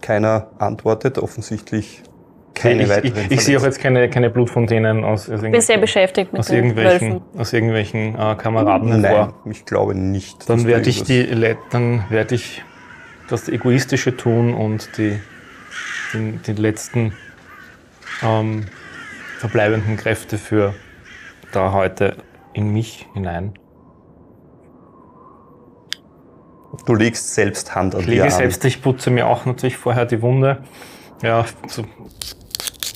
Keiner 0.00 0.48
antwortet, 0.58 1.18
offensichtlich 1.18 2.02
keine 2.54 2.82
ich, 2.82 2.88
weiteren 2.88 3.24
ich, 3.26 3.30
ich 3.30 3.44
sehe 3.44 3.58
auch 3.58 3.62
jetzt 3.62 3.80
keine, 3.80 4.08
keine 4.10 4.28
Blutfontänen 4.28 5.04
aus, 5.04 5.30
aus, 5.30 5.42
Ich 5.42 5.50
bin 5.50 5.60
sehr 5.60 5.78
beschäftigt 5.78 6.32
mit 6.32 6.40
aus 6.40 6.46
den 6.48 6.56
irgendwelchen, 6.56 7.12
Wölfen. 7.12 7.40
aus 7.40 7.52
irgendwelchen 7.52 8.14
äh, 8.18 8.34
Kameraden 8.34 8.88
Nein, 8.88 9.04
hervor. 9.04 9.34
ich 9.44 9.64
glaube 9.64 9.94
nicht. 9.94 10.48
Dann 10.48 10.66
werde 10.66 10.90
ich, 10.90 11.02
die, 11.02 11.28
dann 11.70 12.04
werde 12.10 12.34
ich 12.34 12.64
das 13.30 13.48
Egoistische 13.48 14.16
tun 14.16 14.54
und 14.54 14.96
die, 14.98 15.18
den, 16.12 16.42
die 16.42 16.52
letzten 16.52 17.12
ähm, 18.22 18.66
verbleibenden 19.38 19.96
Kräfte 19.96 20.36
für 20.38 20.74
da 21.52 21.72
heute 21.72 22.16
in 22.52 22.72
mich 22.72 23.06
hinein. 23.14 23.54
Du 26.86 26.94
legst 26.94 27.34
selbst 27.34 27.74
Hand 27.74 27.94
an 27.94 28.02
Ich 28.02 28.06
lege 28.06 28.30
selbst, 28.30 28.64
ich 28.64 28.82
putze 28.82 29.10
mir 29.10 29.26
auch 29.26 29.44
natürlich 29.44 29.76
vorher 29.76 30.06
die 30.06 30.22
Wunde. 30.22 30.62
Ja, 31.22 31.44
so 31.66 31.84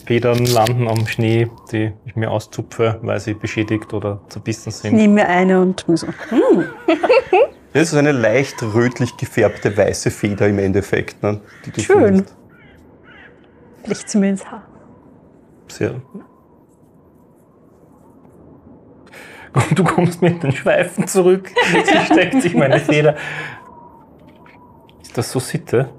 Federn 0.07 0.45
landen 0.45 0.87
am 0.87 1.07
Schnee, 1.07 1.51
die 1.73 1.93
ich 2.05 2.15
mir 2.15 2.31
auszupfe, 2.31 2.99
weil 3.03 3.21
sie 3.21 3.35
beschädigt 3.35 3.93
oder 3.95 4.21
zerbissen 4.29 4.69
Ich 4.69 4.77
sind. 4.77 4.95
nehme 4.95 5.15
mir 5.15 5.29
eine 5.29 5.61
und 5.61 5.85
so, 5.89 6.07
hm, 6.29 6.65
Das 7.75 7.93
ist 7.93 7.95
eine 7.95 8.13
leicht 8.13 8.63
rötlich 8.63 9.17
gefärbte 9.17 9.77
weiße 9.77 10.13
Feder 10.13 10.47
im 10.47 10.61
Endeffekt, 10.61 11.21
ne, 11.25 11.41
die 11.67 11.73
du 11.73 11.81
Schön. 11.81 12.25
liegt 13.85 14.09
sie 14.09 14.19
mir 14.19 14.31
ins 14.31 14.47
Haar. 14.47 14.63
Sehr. 15.69 16.01
Du 19.75 19.85
kommst 19.85 20.21
mit 20.21 20.43
den 20.43 20.51
Schweifen 20.53 21.07
zurück. 21.07 21.51
Sie 21.85 22.05
steckt 22.05 22.43
sich 22.43 22.55
meine 22.55 22.81
Feder. 22.81 23.17
Ist 25.03 25.17
das 25.17 25.31
so 25.31 25.39
Sitte? 25.39 25.91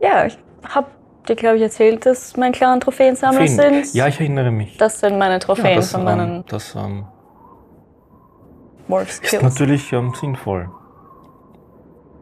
Ja, 0.00 0.26
ich 0.26 0.36
habe 0.68 0.88
dir, 1.28 1.36
glaube 1.36 1.56
ich, 1.56 1.62
erzählt, 1.62 2.06
dass 2.06 2.36
mein 2.36 2.52
Clan 2.52 2.80
Trophäensammler 2.80 3.46
Trophäen. 3.46 3.84
sind. 3.84 3.94
Ja, 3.94 4.08
ich 4.08 4.18
erinnere 4.18 4.50
mich. 4.50 4.76
Das 4.76 4.98
sind 5.00 5.18
meine 5.18 5.38
Trophäen 5.38 5.76
das, 5.76 5.92
von 5.92 6.00
ähm, 6.00 6.04
meinen 6.04 6.44
das 6.48 6.74
ähm, 6.74 7.04
Wolf 8.90 9.08
ist 9.08 9.26
Skills. 9.26 9.42
natürlich 9.42 9.92
ähm, 9.92 10.12
sinnvoll. 10.14 10.70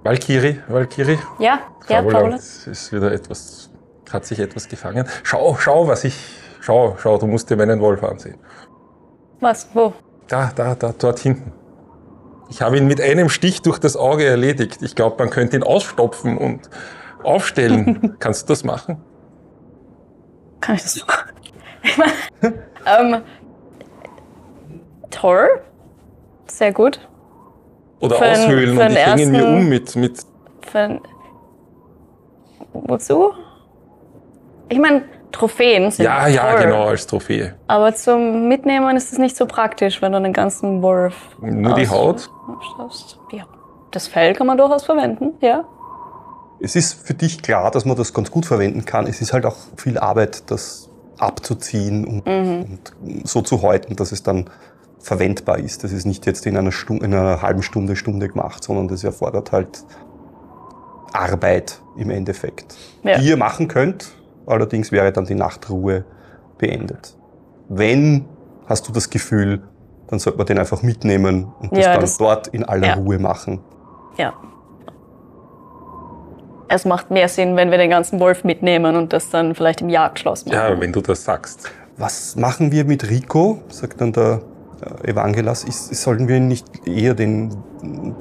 Valkyrie, 0.04 0.60
Valkyrie. 0.68 1.18
Ja, 1.38 1.60
ja, 1.88 2.02
Paula. 2.02 2.36
es 2.36 2.66
ist 2.66 2.92
wieder 2.92 3.12
etwas, 3.12 3.70
hat 4.10 4.24
sich 4.24 4.38
etwas 4.38 4.68
gefangen. 4.68 5.06
Schau, 5.22 5.56
schau, 5.58 5.88
was 5.88 6.04
ich, 6.04 6.16
schau, 6.60 6.96
schau, 6.98 7.18
du 7.18 7.26
musst 7.26 7.50
dir 7.50 7.56
meinen 7.56 7.80
Wolf 7.80 8.02
ansehen. 8.02 8.38
Was? 9.40 9.68
Wo? 9.74 9.92
Da, 10.28 10.52
da, 10.54 10.74
da, 10.74 10.94
dort 10.96 11.18
hinten. 11.18 11.52
Ich 12.50 12.62
habe 12.62 12.78
ihn 12.78 12.86
mit 12.86 13.00
einem 13.00 13.28
Stich 13.28 13.62
durch 13.62 13.78
das 13.78 13.96
Auge 13.96 14.24
erledigt. 14.24 14.82
Ich 14.82 14.94
glaube, 14.94 15.16
man 15.18 15.30
könnte 15.30 15.56
ihn 15.56 15.62
ausstopfen 15.62 16.38
und 16.38 16.70
aufstellen. 17.22 18.16
Kannst 18.20 18.48
du 18.48 18.52
das 18.52 18.64
machen? 18.64 19.02
Kann 20.60 20.76
ich 20.76 20.82
das 20.82 21.04
meine, 21.96 22.54
ähm, 23.16 23.22
toll. 25.10 25.48
Sehr 26.50 26.72
gut. 26.72 27.00
Oder 28.00 28.16
Für 28.16 28.30
aushöhlen 28.30 28.76
für 28.76 28.84
und 28.84 28.90
ich 28.92 29.06
hänge 29.06 29.22
ihn 29.22 29.30
mir 29.32 29.46
um 29.46 29.68
mit, 29.68 29.96
mit 29.96 30.20
Für, 30.62 31.00
wozu? 32.72 33.32
Ich 34.68 34.78
meine, 34.78 35.02
Trophäen 35.32 35.90
sind 35.90 36.04
Ja, 36.04 36.26
ja, 36.28 36.52
toll. 36.52 36.62
genau, 36.64 36.84
als 36.84 37.06
Trophäe. 37.06 37.54
Aber 37.66 37.94
zum 37.94 38.48
Mitnehmen 38.48 38.96
ist 38.96 39.12
es 39.12 39.18
nicht 39.18 39.36
so 39.36 39.46
praktisch, 39.46 40.00
wenn 40.00 40.12
du 40.12 40.18
einen 40.18 40.32
ganzen 40.32 40.82
Wolf 40.82 41.14
Nur 41.40 41.74
die 41.74 41.88
Haut? 41.88 42.30
Ja. 43.32 43.44
Das 43.90 44.06
Fell 44.06 44.34
kann 44.34 44.46
man 44.46 44.58
durchaus 44.58 44.84
verwenden, 44.84 45.32
ja. 45.40 45.64
Es 46.60 46.76
ist 46.76 47.06
für 47.06 47.14
dich 47.14 47.42
klar, 47.42 47.70
dass 47.70 47.84
man 47.84 47.96
das 47.96 48.12
ganz 48.12 48.30
gut 48.30 48.44
verwenden 48.44 48.84
kann. 48.84 49.06
Es 49.06 49.20
ist 49.20 49.32
halt 49.32 49.46
auch 49.46 49.56
viel 49.76 49.98
Arbeit, 49.98 50.50
das 50.50 50.90
abzuziehen 51.18 52.04
und, 52.04 52.26
und 52.26 52.78
so 53.24 53.42
zu 53.42 53.62
häuten, 53.62 53.96
dass 53.96 54.12
es 54.12 54.22
dann 54.22 54.50
verwendbar 55.00 55.58
ist. 55.58 55.84
Das 55.84 55.92
ist 55.92 56.04
nicht 56.04 56.26
jetzt 56.26 56.46
in 56.46 56.56
einer, 56.56 56.72
Stunde, 56.72 57.04
in 57.04 57.14
einer 57.14 57.42
halben 57.42 57.62
Stunde, 57.62 57.96
Stunde 57.96 58.28
gemacht, 58.28 58.62
sondern 58.64 58.88
das 58.88 59.04
erfordert 59.04 59.52
halt 59.52 59.84
Arbeit 61.12 61.80
im 61.96 62.10
Endeffekt. 62.10 62.76
Ja. 63.02 63.18
Die 63.18 63.28
ihr 63.28 63.36
machen 63.36 63.68
könnt, 63.68 64.12
allerdings 64.46 64.92
wäre 64.92 65.12
dann 65.12 65.24
die 65.24 65.34
Nachtruhe 65.34 66.04
beendet. 66.58 67.16
Wenn, 67.68 68.24
hast 68.66 68.88
du 68.88 68.92
das 68.92 69.08
Gefühl, 69.10 69.62
dann 70.08 70.18
sollte 70.18 70.38
man 70.38 70.46
den 70.46 70.58
einfach 70.58 70.82
mitnehmen 70.82 71.52
und 71.60 71.72
das 71.72 71.84
Ja, 71.84 71.92
dann 71.92 72.00
das- 72.00 72.18
dort 72.18 72.48
in 72.48 72.64
aller 72.64 72.86
ja. 72.88 72.94
Ruhe 72.94 73.18
machen. 73.18 73.60
Ja. 74.16 74.32
Es 76.70 76.84
macht 76.84 77.10
mehr 77.10 77.28
Sinn, 77.28 77.56
wenn 77.56 77.70
wir 77.70 77.78
den 77.78 77.88
ganzen 77.90 78.20
Wolf 78.20 78.44
mitnehmen 78.44 78.94
und 78.96 79.12
das 79.12 79.30
dann 79.30 79.54
vielleicht 79.54 79.80
im 79.80 79.88
Jagdschloss 79.88 80.44
machen. 80.44 80.54
Ja, 80.54 80.78
wenn 80.78 80.92
du 80.92 81.00
das 81.00 81.24
sagst. 81.24 81.70
Was 81.96 82.36
machen 82.36 82.70
wir 82.72 82.84
mit 82.84 83.08
Rico? 83.08 83.62
sagt 83.68 84.00
dann 84.00 84.12
der 84.12 84.42
Evangelas. 85.02 85.64
Ist, 85.64 85.94
sollten 85.94 86.28
wir 86.28 86.40
nicht 86.40 86.86
eher 86.86 87.14
den, 87.14 87.50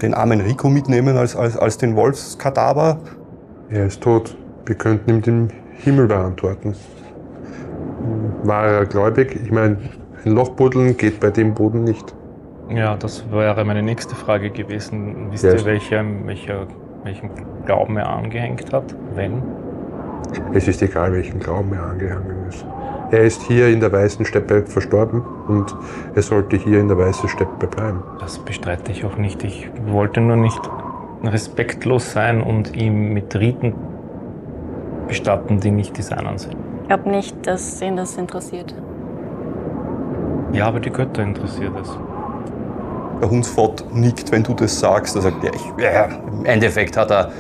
den 0.02 0.14
armen 0.14 0.42
Rico 0.42 0.70
mitnehmen 0.70 1.18
als, 1.18 1.36
als, 1.36 1.58
als 1.58 1.78
den 1.78 1.96
Wolfskadaver? 1.96 2.98
Er 3.70 3.86
ist 3.88 4.02
tot. 4.02 4.38
Wir 4.66 4.76
könnten 4.76 5.10
ihm 5.10 5.22
den 5.22 5.54
Himmel 5.78 6.08
beantworten. 6.08 6.76
War 8.44 8.66
er 8.66 8.86
gläubig? 8.86 9.40
Ich 9.44 9.52
meine, 9.52 9.78
ein 10.26 10.32
Loch 10.32 10.50
buddeln 10.50 10.98
geht 10.98 11.20
bei 11.20 11.30
dem 11.30 11.54
Boden 11.54 11.84
nicht. 11.84 12.14
Ja, 12.70 12.96
das 12.96 13.30
wäre 13.32 13.64
meine 13.64 13.82
nächste 13.82 14.16
Frage 14.16 14.50
gewesen. 14.50 15.32
Wisst 15.32 15.44
Ja. 15.44 15.54
ihr, 15.54 15.66
welcher, 15.66 16.04
welcher, 16.26 16.68
welchen 17.04 17.30
Glauben 17.66 17.98
er 17.98 18.10
angehängt 18.10 18.74
hat? 18.74 18.96
Wenn? 19.16 19.42
Es 20.54 20.68
ist 20.68 20.82
egal, 20.82 21.14
welchen 21.14 21.40
Glauben 21.40 21.74
er 21.74 21.84
angehangen 21.84 22.36
ist. 22.50 22.66
Er 23.10 23.24
ist 23.24 23.44
hier 23.44 23.70
in 23.70 23.80
der 23.80 23.92
Weißen 23.92 24.26
Steppe 24.26 24.66
verstorben 24.66 25.24
und 25.48 25.74
er 26.14 26.22
sollte 26.22 26.58
hier 26.58 26.80
in 26.80 26.90
der 26.90 26.98
Weißen 26.98 27.30
Steppe 27.30 27.68
bleiben. 27.68 28.04
Das 28.20 28.38
bestreite 28.40 28.92
ich 28.92 29.06
auch 29.06 29.18
nicht. 29.18 29.44
Ich 29.46 29.70
wollte 29.86 30.20
nur 30.20 30.36
nicht 30.36 30.60
respektlos 31.24 32.12
sein 32.12 32.42
und 32.42 32.76
ihm 32.76 33.14
mit 33.14 33.34
Riten 33.36 33.74
bestatten, 35.08 35.62
die 35.62 35.72
nicht 35.72 35.98
die 35.98 36.02
seinen 36.02 36.38
sind. 36.38 36.58
Ich 36.82 36.88
glaube 36.88 37.10
nicht, 37.10 37.48
dass 37.48 37.82
ihn 37.82 37.96
das 37.96 38.18
interessiert. 38.18 38.76
Ja, 40.52 40.68
aber 40.68 40.82
die 40.82 40.90
Götter 40.90 41.24
interessiert 41.24 41.74
es. 41.82 41.98
Der 43.22 43.30
Hunsfott 43.30 43.86
nickt, 43.94 44.32
wenn 44.32 44.44
du 44.44 44.54
das 44.54 44.80
sagst. 44.80 45.16
Er 45.16 45.22
sagt, 45.22 45.44
ja, 45.44 45.52
ich, 45.54 45.84
ja, 45.84 46.06
im 46.32 46.46
Endeffekt 46.46 46.98
hat 46.98 47.12
er, 47.12 47.32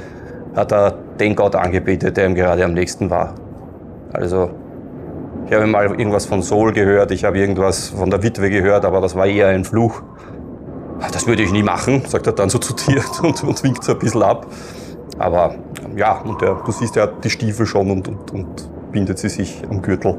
hat 0.55 0.71
er 0.71 0.93
den 1.19 1.35
Gott 1.35 1.55
angebetet, 1.55 2.15
der 2.15 2.25
ihm 2.25 2.35
gerade 2.35 2.63
am 2.63 2.73
nächsten 2.73 3.09
war. 3.09 3.33
Also, 4.13 4.49
ich 5.47 5.53
habe 5.53 5.65
mal 5.65 5.85
irgendwas 5.85 6.25
von 6.25 6.41
Sol 6.41 6.73
gehört, 6.73 7.11
ich 7.11 7.23
habe 7.23 7.39
irgendwas 7.39 7.89
von 7.89 8.09
der 8.09 8.21
Witwe 8.21 8.49
gehört, 8.49 8.83
aber 8.83 8.99
das 8.99 9.15
war 9.15 9.25
eher 9.25 9.47
ein 9.47 9.63
Fluch. 9.63 10.01
Das 10.99 11.25
würde 11.25 11.43
ich 11.43 11.51
nie 11.51 11.63
machen, 11.63 12.03
sagt 12.05 12.27
er 12.27 12.33
dann 12.33 12.49
so 12.49 12.57
zu 12.57 12.73
dir 12.73 13.01
und, 13.23 13.43
und 13.43 13.63
winkt 13.63 13.83
so 13.83 13.93
ein 13.93 13.99
bisschen 13.99 14.23
ab. 14.23 14.45
Aber 15.17 15.55
ja, 15.95 16.19
und 16.19 16.41
der, 16.41 16.55
du 16.55 16.71
siehst, 16.71 16.97
hat 16.97 17.23
die 17.23 17.29
Stiefel 17.29 17.65
schon 17.65 17.89
und, 17.89 18.07
und, 18.07 18.31
und 18.33 18.69
bindet 18.91 19.19
sie 19.19 19.29
sich 19.29 19.61
am 19.69 19.81
Gürtel. 19.81 20.17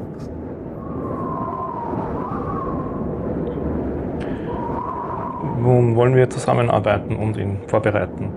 Nun 5.61 5.95
wollen 5.95 6.15
wir 6.15 6.29
zusammenarbeiten 6.29 7.15
und 7.15 7.37
ihn 7.37 7.59
vorbereiten, 7.67 8.29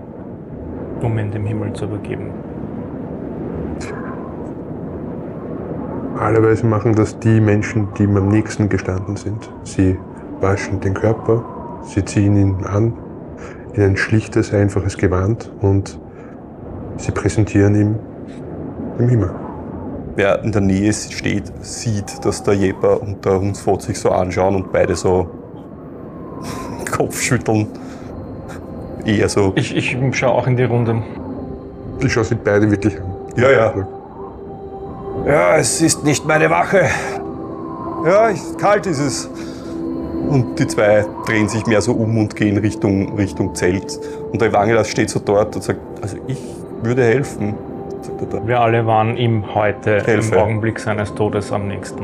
um 1.01 1.17
ihn 1.17 1.31
dem 1.31 1.45
Himmel 1.45 1.73
zu 1.73 1.85
übergeben. 1.85 2.52
Normalerweise 6.13 6.67
machen 6.67 6.93
das 6.93 7.17
die 7.17 7.41
Menschen, 7.41 7.87
die 7.97 8.03
ihm 8.03 8.15
am 8.15 8.27
nächsten 8.27 8.69
gestanden 8.69 9.15
sind. 9.15 9.49
Sie 9.63 9.97
waschen 10.41 10.79
den 10.79 10.93
Körper, 10.93 11.43
sie 11.83 12.05
ziehen 12.05 12.37
ihn 12.37 12.65
an 12.65 12.93
in 13.73 13.81
ein 13.81 13.97
schlichtes, 13.97 14.53
einfaches 14.53 14.97
Gewand 14.97 15.51
und 15.61 15.99
sie 16.97 17.11
präsentieren 17.11 17.73
im, 17.73 17.95
im 18.99 19.09
Himmel. 19.09 19.31
Wer 20.15 20.43
in 20.43 20.51
der 20.51 20.61
Nähe 20.61 20.93
steht, 20.93 21.51
sieht, 21.61 22.23
dass 22.23 22.43
der 22.43 22.53
Jeper 22.53 23.01
und 23.01 23.25
der 23.25 23.39
Hundsfot 23.39 23.81
sich 23.81 23.99
so 23.99 24.11
anschauen 24.11 24.53
und 24.55 24.71
beide 24.71 24.95
so 24.95 25.31
Kopfschütteln. 26.95 27.67
Eher 29.03 29.27
so. 29.27 29.53
Ich, 29.55 29.75
ich 29.75 29.97
schaue 30.15 30.33
auch 30.33 30.45
in 30.45 30.57
die 30.57 30.63
Runde. 30.63 31.01
Ich 32.01 32.13
schaue 32.13 32.23
sie 32.23 32.35
beide 32.35 32.69
wirklich 32.69 33.01
an. 33.01 33.07
Ja, 33.35 33.49
ja. 33.49 33.87
Ja, 35.25 35.55
es 35.55 35.81
ist 35.81 36.03
nicht 36.03 36.25
meine 36.25 36.49
Wache. 36.49 36.81
Ja, 38.05 38.29
kalt 38.57 38.85
ist 38.85 38.99
es. 38.99 39.29
Und 40.27 40.59
die 40.59 40.67
zwei 40.67 41.05
drehen 41.25 41.47
sich 41.47 41.65
mehr 41.65 41.81
so 41.81 41.93
um 41.93 42.17
und 42.17 42.35
gehen 42.35 42.57
Richtung, 42.57 43.15
Richtung 43.15 43.55
Zelt. 43.55 43.99
Und 44.31 44.41
der 44.41 44.49
Evangelos 44.49 44.89
steht 44.89 45.09
so 45.09 45.19
dort 45.19 45.55
und 45.55 45.61
sagt, 45.61 45.79
also 46.01 46.17
ich 46.27 46.41
würde 46.81 47.03
helfen. 47.03 47.55
Er. 48.33 48.47
Wir 48.47 48.59
alle 48.59 48.85
waren 48.85 49.15
ihm 49.15 49.55
heute 49.55 50.01
Helfe. 50.01 50.35
im 50.35 50.41
Augenblick 50.41 50.79
seines 50.79 51.13
Todes 51.13 51.51
am 51.51 51.67
nächsten. 51.67 52.03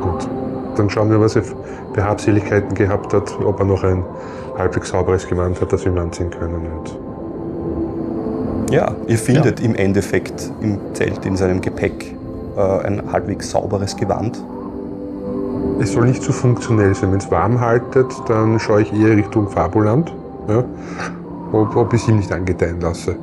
Gut. 0.00 0.28
Dann 0.76 0.88
schauen 0.88 1.10
wir, 1.10 1.20
was 1.20 1.34
er 1.34 1.42
für 1.42 2.04
Habseligkeiten 2.04 2.74
gehabt 2.74 3.12
hat, 3.12 3.32
ob 3.44 3.58
er 3.58 3.66
noch 3.66 3.82
ein 3.82 4.04
halbwegs 4.56 4.90
sauberes 4.90 5.26
Gewand 5.26 5.60
hat, 5.60 5.72
das 5.72 5.84
wir 5.84 5.92
ihm 5.92 5.98
anziehen 5.98 6.30
können. 6.30 6.54
Und 6.54 6.96
Ja, 8.72 8.94
ihr 9.08 9.18
findet 9.18 9.60
im 9.60 9.74
Endeffekt 9.74 10.52
im 10.60 10.78
Zelt 10.94 11.24
in 11.26 11.36
seinem 11.36 11.60
Gepäck 11.60 12.14
ein 12.84 13.02
halbwegs 13.12 13.50
sauberes 13.50 13.96
Gewand. 13.96 14.42
es 15.80 15.92
soll 15.92 16.06
nicht 16.06 16.22
zu 16.22 16.32
funktionell 16.32 16.94
sein. 16.94 17.10
Wenn 17.12 17.18
es 17.18 17.30
warm 17.30 17.60
haltet, 17.60 18.06
dann 18.28 18.58
schaue 18.58 18.82
ich 18.82 18.92
eher 18.92 19.16
Richtung 19.16 19.48
Fabuland, 19.48 20.12
ja, 20.48 20.62
ob, 21.52 21.74
ob 21.76 21.92
ich 21.94 22.02
es 22.02 22.08
ihm 22.08 22.16
nicht 22.16 22.32
angedeihen 22.32 22.80
lasse. 22.80 23.16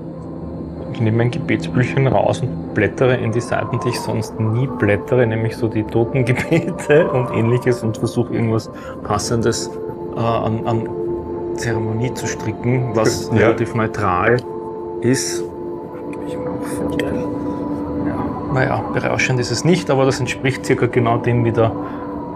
Ich 0.94 1.02
nehme 1.02 1.18
mein 1.18 1.30
Gebetsbüchlein 1.32 2.08
raus 2.08 2.42
und 2.42 2.74
blättere 2.74 3.16
in 3.18 3.32
die 3.32 3.42
Seiten, 3.42 3.80
die 3.82 3.90
ich 3.90 4.00
sonst 4.00 4.40
nie 4.40 4.66
blättere, 4.80 5.28
nämlich 5.28 5.56
so 5.56 5.68
die 5.68 5.84
Totengebete 5.84 7.08
und 7.12 7.32
ähnliches 7.36 7.84
und 7.84 7.98
versuche 8.00 8.34
irgendwas 8.34 8.70
Passendes 9.04 9.70
äh, 10.16 10.20
an, 10.20 10.66
an 10.66 10.90
Zeremonie 11.56 12.12
zu 12.16 12.26
stricken, 12.26 12.92
was 12.96 13.30
Ja. 13.32 13.46
relativ 13.48 13.76
neutral 13.76 14.38
ist. 15.02 15.44
Ich 16.28 16.36
mir 16.38 16.50
auch 16.50 16.64
vorstellen. 16.66 17.24
Ja. 18.48 18.54
Naja, 18.54 18.84
berauschend 18.94 19.40
ist 19.40 19.52
es 19.52 19.64
nicht, 19.66 19.90
aber 19.90 20.06
das 20.06 20.20
entspricht 20.20 20.66
circa 20.66 20.88
genau 20.88 21.18
dem, 21.18 21.44
wie 21.46 21.52
der, 21.52 21.72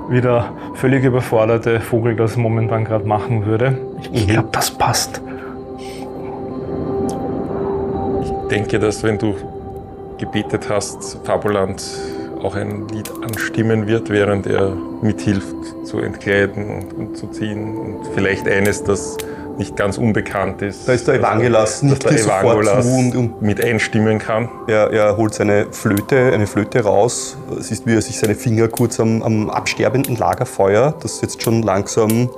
wie 0.09 0.21
der 0.21 0.45
völlig 0.75 1.03
überforderte 1.03 1.79
Vogel 1.79 2.15
das 2.15 2.35
momentan 2.37 2.85
gerade 2.85 3.07
machen 3.07 3.45
würde. 3.45 3.77
Ich, 4.01 4.11
ich 4.13 4.27
Mhm. 4.27 4.31
glaube, 4.31 4.49
das 4.51 4.71
passt. 4.71 5.21
Ich 8.23 8.31
denke, 8.49 8.79
dass 8.79 9.03
wenn 9.03 9.17
du 9.17 9.35
gebetet 10.17 10.69
hast, 10.69 11.19
Fabuland 11.23 11.83
auch 12.43 12.55
ein 12.55 12.87
Lied 12.89 13.11
anstimmen 13.23 13.87
wird, 13.87 14.09
während 14.09 14.47
er 14.47 14.73
mithilft 15.01 15.55
zu 15.83 15.99
entkleiden 15.99 16.65
und, 16.69 16.93
und 16.93 17.17
zu 17.17 17.27
ziehen. 17.27 17.77
Und 17.77 17.97
vielleicht 18.13 18.47
eines, 18.47 18.83
das 18.83 19.17
nicht 19.57 19.75
ganz 19.75 19.97
unbekannt 19.97 20.61
ist. 20.61 20.87
Da 20.87 20.93
ist 20.93 21.07
der 21.07 21.15
Evangelos, 21.15 21.81
dass 21.81 21.83
nickt 21.83 22.03
der 22.09 22.17
zu 22.17 22.87
und- 22.87 23.15
und- 23.15 23.41
mit 23.41 23.63
einstimmen 23.63 24.19
kann. 24.19 24.49
Er, 24.67 24.91
er 24.91 25.17
holt 25.17 25.33
seine 25.33 25.67
Flöte, 25.71 26.31
eine 26.33 26.47
Flöte 26.47 26.83
raus. 26.83 27.37
Es 27.59 27.71
ist, 27.71 27.85
wie 27.85 27.95
er 27.95 28.01
sich 28.01 28.17
seine 28.19 28.35
Finger 28.35 28.67
kurz 28.67 28.99
am, 28.99 29.21
am 29.21 29.49
absterbenden 29.49 30.15
Lagerfeuer, 30.15 30.93
das 31.01 31.21
jetzt 31.21 31.41
schon 31.43 31.61
langsam. 31.63 32.29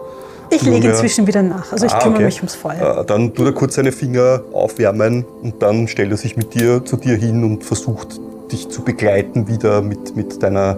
Ich 0.49 0.61
lege 0.61 0.89
inzwischen 0.89 1.25
wieder 1.25 1.41
nach. 1.41 1.71
Also 1.71 1.85
ich 1.85 1.93
Ah, 1.93 1.99
kümmere 1.99 2.15
okay. 2.17 2.25
mich 2.25 2.37
ums 2.37 2.55
Feuer. 2.55 2.99
Äh, 2.99 3.05
Dann 3.05 3.33
tut 3.33 3.45
er 3.47 3.53
kurz 3.53 3.75
seine 3.75 3.91
Finger 3.91 4.41
aufwärmen 4.53 5.25
und 5.41 5.61
dann 5.63 5.87
stellt 5.87 6.11
er 6.11 6.17
sich 6.17 6.37
mit 6.37 6.53
dir 6.53 6.83
zu 6.85 6.97
dir 6.97 7.15
hin 7.15 7.43
und 7.43 7.63
versucht, 7.63 8.19
dich 8.51 8.69
zu 8.69 8.83
begleiten 8.83 9.47
wieder 9.47 9.81
mit, 9.81 10.15
mit, 10.15 10.43
deiner, 10.43 10.77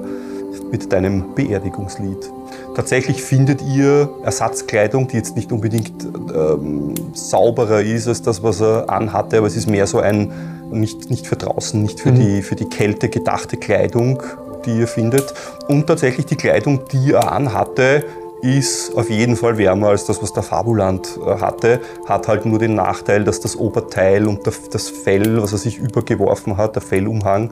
mit 0.71 0.93
deinem 0.93 1.33
Beerdigungslied. 1.35 2.29
Tatsächlich 2.75 3.23
findet 3.23 3.61
ihr 3.61 4.09
Ersatzkleidung, 4.23 5.07
die 5.07 5.15
jetzt 5.15 5.37
nicht 5.37 5.53
unbedingt 5.53 6.05
ähm, 6.35 6.93
sauberer 7.13 7.81
ist 7.81 8.07
als 8.07 8.21
das, 8.21 8.43
was 8.43 8.61
er 8.61 8.89
anhatte, 8.89 9.37
aber 9.37 9.47
es 9.47 9.55
ist 9.55 9.69
mehr 9.69 9.87
so 9.87 9.99
ein, 9.99 10.31
nicht, 10.71 11.09
nicht 11.09 11.25
für 11.25 11.37
draußen, 11.37 11.81
nicht 11.81 12.01
für, 12.01 12.11
die, 12.11 12.41
für 12.41 12.55
die 12.55 12.65
Kälte 12.65 13.07
gedachte 13.07 13.55
Kleidung, 13.55 14.21
die 14.65 14.79
ihr 14.79 14.87
findet. 14.87 15.33
Und 15.69 15.87
tatsächlich 15.87 16.25
die 16.25 16.35
Kleidung, 16.35 16.81
die 16.91 17.13
er 17.13 17.31
anhatte, 17.31 18.03
ist 18.41 18.93
auf 18.95 19.09
jeden 19.09 19.37
Fall 19.37 19.57
wärmer 19.57 19.87
als 19.87 20.05
das, 20.05 20.21
was 20.21 20.33
der 20.33 20.43
Fabuland 20.43 21.17
äh, 21.25 21.39
hatte. 21.39 21.79
Hat 22.05 22.27
halt 22.27 22.45
nur 22.45 22.59
den 22.59 22.75
Nachteil, 22.75 23.23
dass 23.23 23.39
das 23.39 23.55
Oberteil 23.55 24.27
und 24.27 24.45
das 24.45 24.89
Fell, 24.89 25.41
was 25.41 25.53
er 25.53 25.59
sich 25.59 25.77
übergeworfen 25.77 26.57
hat, 26.57 26.75
der 26.75 26.81
Fellumhang, 26.81 27.51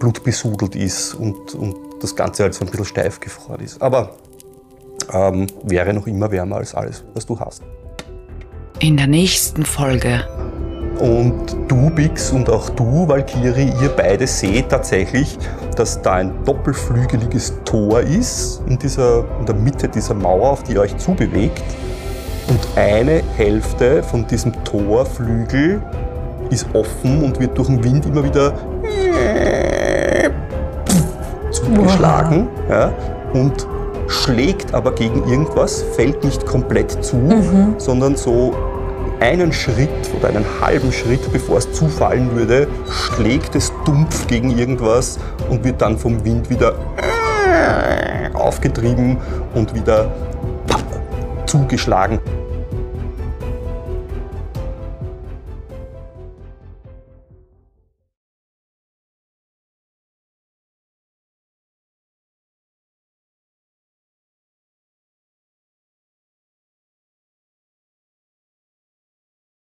blutbesudelt 0.00 0.74
ist 0.74 1.14
und, 1.14 1.54
und 1.54 1.76
das 2.00 2.16
Ganze 2.16 2.42
halt 2.42 2.54
so 2.54 2.64
ein 2.64 2.70
bisschen 2.70 2.84
steif 2.84 3.20
gefroren 3.20 3.60
ist. 3.60 3.80
Aber 3.80 4.10
ähm, 5.12 5.46
wäre 5.62 5.92
noch 5.92 6.06
immer 6.06 6.30
wärmer 6.30 6.56
als 6.56 6.74
alles, 6.74 7.04
was 7.14 7.26
du 7.26 7.38
hast. 7.38 7.62
In 8.80 8.96
der 8.96 9.06
nächsten 9.06 9.64
Folge. 9.64 10.24
Und 10.98 11.56
du, 11.68 11.90
Bix, 11.90 12.30
und 12.30 12.48
auch 12.48 12.68
du, 12.70 13.08
Valkyrie, 13.08 13.72
ihr 13.82 13.88
beide 13.96 14.26
seht 14.26 14.68
tatsächlich, 14.68 15.38
dass 15.76 16.00
da 16.02 16.14
ein 16.14 16.32
doppelflügeliges 16.44 17.54
Tor 17.64 18.00
ist 18.00 18.62
in, 18.68 18.78
dieser, 18.78 19.24
in 19.40 19.46
der 19.46 19.54
Mitte 19.56 19.88
dieser 19.88 20.14
Mauer, 20.14 20.50
auf 20.50 20.62
die 20.62 20.74
ihr 20.74 20.80
euch 20.80 20.96
zubewegt. 20.96 21.62
Und 22.48 22.60
eine 22.76 23.22
Hälfte 23.36 24.02
von 24.02 24.26
diesem 24.26 24.52
Torflügel 24.64 25.82
ist 26.50 26.66
offen 26.74 27.24
und 27.24 27.40
wird 27.40 27.56
durch 27.58 27.68
den 27.68 27.82
Wind 27.82 28.06
immer 28.06 28.22
wieder 28.22 28.52
zugeschlagen 31.50 32.48
ja, 32.68 32.92
und 33.32 33.66
schlägt 34.08 34.74
aber 34.74 34.92
gegen 34.92 35.28
irgendwas, 35.28 35.82
fällt 35.82 36.24
nicht 36.24 36.46
komplett 36.46 37.04
zu, 37.04 37.16
sondern 37.78 38.16
so 38.16 38.54
einen 39.20 39.52
Schritt 39.52 39.88
oder 40.18 40.28
einen 40.28 40.44
halben 40.60 40.92
Schritt, 40.92 41.32
bevor 41.32 41.58
es 41.58 41.72
zufallen 41.72 42.34
würde, 42.34 42.68
schlägt 42.90 43.54
es 43.54 43.72
dumpf 43.84 44.26
gegen 44.26 44.56
irgendwas 44.56 45.18
und 45.48 45.64
wird 45.64 45.80
dann 45.80 45.98
vom 45.98 46.24
Wind 46.24 46.50
wieder 46.50 46.74
aufgetrieben 48.34 49.18
und 49.54 49.74
wieder 49.74 50.10
zugeschlagen. 51.46 52.18